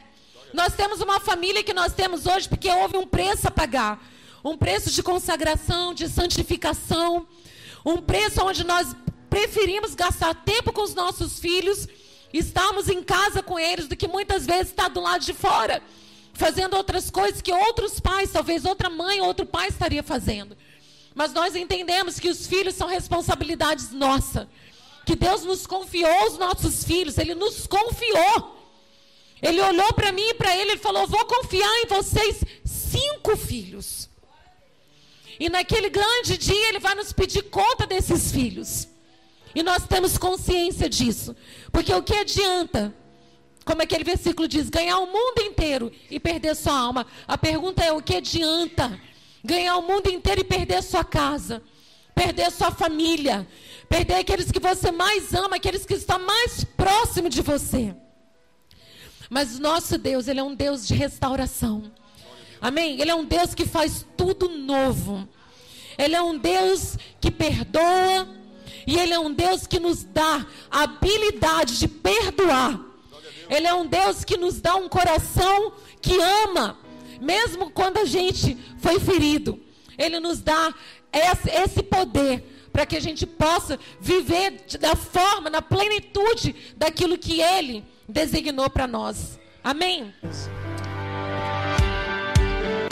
Nós 0.52 0.74
temos 0.74 1.00
uma 1.00 1.20
família 1.20 1.62
que 1.62 1.74
nós 1.74 1.92
temos 1.92 2.26
hoje 2.26 2.48
porque 2.48 2.68
houve 2.70 2.96
um 2.96 3.06
preço 3.06 3.48
a 3.48 3.50
pagar. 3.50 4.02
Um 4.44 4.56
preço 4.56 4.90
de 4.90 5.02
consagração, 5.02 5.94
de 5.94 6.08
santificação. 6.08 7.26
Um 7.84 7.98
preço 7.98 8.42
onde 8.42 8.64
nós 8.64 8.94
preferimos 9.30 9.94
gastar 9.94 10.34
tempo 10.34 10.72
com 10.72 10.82
os 10.82 10.94
nossos 10.94 11.38
filhos 11.38 11.86
Estamos 12.32 12.88
em 12.88 13.02
casa 13.02 13.42
com 13.42 13.58
eles 13.58 13.88
do 13.88 13.96
que 13.96 14.06
muitas 14.06 14.44
vezes 14.44 14.68
está 14.68 14.88
do 14.88 15.00
lado 15.00 15.24
de 15.24 15.32
fora, 15.32 15.82
fazendo 16.34 16.76
outras 16.76 17.10
coisas 17.10 17.40
que 17.40 17.52
outros 17.52 17.98
pais, 18.00 18.30
talvez 18.30 18.64
outra 18.64 18.90
mãe, 18.90 19.20
outro 19.20 19.46
pai 19.46 19.68
estaria 19.68 20.02
fazendo. 20.02 20.56
Mas 21.14 21.32
nós 21.32 21.56
entendemos 21.56 22.20
que 22.20 22.28
os 22.28 22.46
filhos 22.46 22.74
são 22.74 22.86
responsabilidades 22.86 23.90
nossa. 23.90 24.48
Que 25.04 25.16
Deus 25.16 25.42
nos 25.42 25.66
confiou 25.66 26.26
os 26.26 26.38
nossos 26.38 26.84
filhos, 26.84 27.16
ele 27.16 27.34
nos 27.34 27.66
confiou. 27.66 28.56
Ele 29.40 29.60
olhou 29.60 29.92
para 29.94 30.12
mim 30.12 30.28
e 30.28 30.34
para 30.34 30.54
ele 30.56 30.72
e 30.72 30.78
falou: 30.78 31.06
"Vou 31.06 31.24
confiar 31.24 31.72
em 31.82 31.86
vocês 31.86 32.40
cinco 32.64 33.36
filhos". 33.36 34.08
E 35.40 35.48
naquele 35.48 35.88
grande 35.88 36.36
dia 36.36 36.68
ele 36.68 36.80
vai 36.80 36.94
nos 36.94 37.12
pedir 37.12 37.42
conta 37.44 37.86
desses 37.86 38.32
filhos. 38.32 38.88
E 39.58 39.62
nós 39.64 39.84
temos 39.88 40.16
consciência 40.16 40.88
disso. 40.88 41.34
Porque 41.72 41.92
o 41.92 42.00
que 42.00 42.14
adianta, 42.14 42.94
como 43.64 43.82
aquele 43.82 44.04
versículo 44.04 44.46
diz, 44.46 44.70
ganhar 44.70 45.00
o 45.00 45.06
mundo 45.06 45.40
inteiro 45.40 45.90
e 46.08 46.20
perder 46.20 46.54
sua 46.54 46.78
alma? 46.78 47.04
A 47.26 47.36
pergunta 47.36 47.82
é: 47.82 47.90
o 47.92 48.00
que 48.00 48.14
adianta 48.14 48.96
ganhar 49.42 49.76
o 49.76 49.82
mundo 49.82 50.08
inteiro 50.08 50.42
e 50.42 50.44
perder 50.44 50.80
sua 50.80 51.02
casa? 51.02 51.60
Perder 52.14 52.52
sua 52.52 52.70
família? 52.70 53.48
Perder 53.88 54.14
aqueles 54.14 54.52
que 54.52 54.60
você 54.60 54.92
mais 54.92 55.34
ama, 55.34 55.56
aqueles 55.56 55.84
que 55.84 55.94
estão 55.94 56.20
mais 56.20 56.62
próximo 56.62 57.28
de 57.28 57.42
você? 57.42 57.96
Mas 59.28 59.56
o 59.56 59.60
nosso 59.60 59.98
Deus, 59.98 60.28
Ele 60.28 60.38
é 60.38 60.44
um 60.44 60.54
Deus 60.54 60.86
de 60.86 60.94
restauração. 60.94 61.90
Amém? 62.60 63.00
Ele 63.00 63.10
é 63.10 63.14
um 63.16 63.24
Deus 63.24 63.56
que 63.56 63.66
faz 63.66 64.06
tudo 64.16 64.48
novo. 64.48 65.28
Ele 65.98 66.14
é 66.14 66.22
um 66.22 66.38
Deus 66.38 66.96
que 67.20 67.28
perdoa, 67.28 68.37
e 68.88 68.98
Ele 68.98 69.12
é 69.12 69.18
um 69.18 69.30
Deus 69.30 69.66
que 69.66 69.78
nos 69.78 70.02
dá 70.02 70.46
a 70.70 70.84
habilidade 70.84 71.78
de 71.78 71.86
perdoar. 71.86 72.80
Ele 73.50 73.66
é 73.66 73.74
um 73.74 73.86
Deus 73.86 74.24
que 74.24 74.38
nos 74.38 74.62
dá 74.62 74.76
um 74.76 74.88
coração 74.88 75.74
que 76.00 76.18
ama, 76.18 76.78
mesmo 77.20 77.70
quando 77.70 77.98
a 77.98 78.06
gente 78.06 78.56
foi 78.78 78.98
ferido. 78.98 79.60
Ele 79.98 80.18
nos 80.18 80.40
dá 80.40 80.72
esse 81.12 81.82
poder 81.82 82.42
para 82.72 82.86
que 82.86 82.96
a 82.96 83.00
gente 83.00 83.26
possa 83.26 83.78
viver 84.00 84.62
da 84.80 84.96
forma, 84.96 85.50
na 85.50 85.60
plenitude 85.60 86.56
daquilo 86.74 87.18
que 87.18 87.42
Ele 87.42 87.84
designou 88.08 88.70
para 88.70 88.86
nós. 88.86 89.38
Amém? 89.62 90.14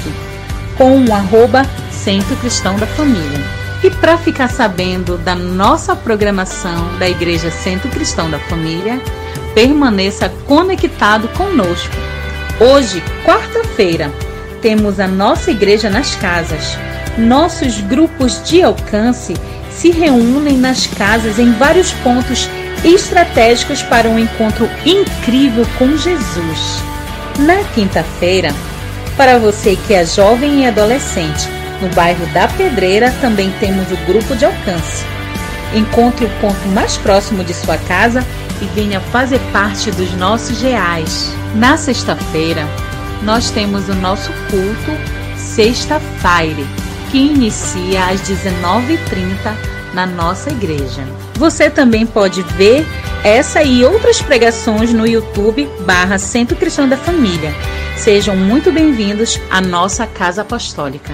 com 0.76 1.06
o 1.06 1.14
arroba 1.14 1.62
Centro 1.92 2.36
Cristão 2.38 2.76
da 2.78 2.88
Família. 2.88 3.60
E 3.84 3.92
para 3.92 4.18
ficar 4.18 4.50
sabendo 4.50 5.20
da 5.20 5.36
nossa 5.36 5.96
programação 5.96 6.98
da 6.98 7.08
Igreja 7.08 7.52
Centro 7.52 7.90
Cristão 7.90 8.28
da 8.30 8.40
Família, 8.40 9.00
permaneça 9.54 10.30
conectado 10.48 11.28
conosco. 11.30 11.96
Hoje, 12.60 13.02
quarta-feira, 13.24 14.12
temos 14.62 15.00
a 15.00 15.08
nossa 15.08 15.52
igreja 15.52 15.90
nas 15.90 16.16
casas. 16.16 16.78
Nossos 17.18 17.82
grupos 17.82 18.42
de 18.44 18.62
alcance 18.62 19.34
se 19.72 19.92
reúnem 19.92 20.58
nas 20.58 20.88
casas 20.88 21.40
em 21.40 21.52
vários 21.54 21.92
pontos 22.04 22.50
estratégicos 22.84 23.82
para 23.84 24.10
um 24.10 24.20
encontro 24.20 24.70
incrível 24.86 25.66
com 25.78 25.98
Jesus. 25.98 26.84
Na 27.40 27.64
quinta-feira, 27.74 28.54
para 29.18 29.38
você 29.38 29.78
que 29.88 29.94
é 29.94 30.06
jovem 30.06 30.64
e 30.64 30.68
adolescente, 30.68 31.48
no 31.82 31.90
bairro 31.90 32.26
da 32.28 32.48
Pedreira 32.48 33.14
também 33.22 33.52
temos 33.60 33.90
o 33.92 33.98
grupo 34.06 34.36
de 34.36 34.46
alcance. 34.46 35.06
Encontre 35.74 36.26
o 36.26 36.30
ponto 36.42 36.68
mais 36.70 36.98
próximo 36.98 37.44
de 37.44 37.54
sua 37.54 37.78
casa 37.78 38.26
e 38.62 38.66
venha 38.76 39.00
fazer 39.00 39.40
parte 39.52 39.92
dos 39.92 40.14
nossos 40.16 40.62
reais. 40.62 41.34
Na 41.56 41.78
sexta-feira, 41.78 42.68
nós 43.24 43.52
temos 43.52 43.88
o 43.90 43.96
nosso 43.96 44.32
culto 44.50 44.92
Sexta 45.38 46.00
Fire, 46.00 46.66
que 47.12 47.18
inicia 47.18 48.06
às 48.06 48.22
19h30 48.22 49.56
na 49.94 50.06
nossa 50.06 50.50
igreja. 50.50 51.04
Você 51.36 51.70
também 51.70 52.06
pode 52.06 52.42
ver 52.42 52.86
essa 53.24 53.64
e 53.64 53.84
outras 53.84 54.22
pregações 54.22 54.94
no 54.94 55.08
YouTube 55.08 55.68
barra 55.86 56.18
Centro 56.18 56.56
Cristão 56.56 56.88
da 56.88 56.98
Família. 56.98 57.54
Sejam 57.98 58.36
muito 58.36 58.72
bem-vindos 58.72 59.40
à 59.50 59.60
nossa 59.60 60.06
Casa 60.08 60.42
Apostólica. 60.42 61.14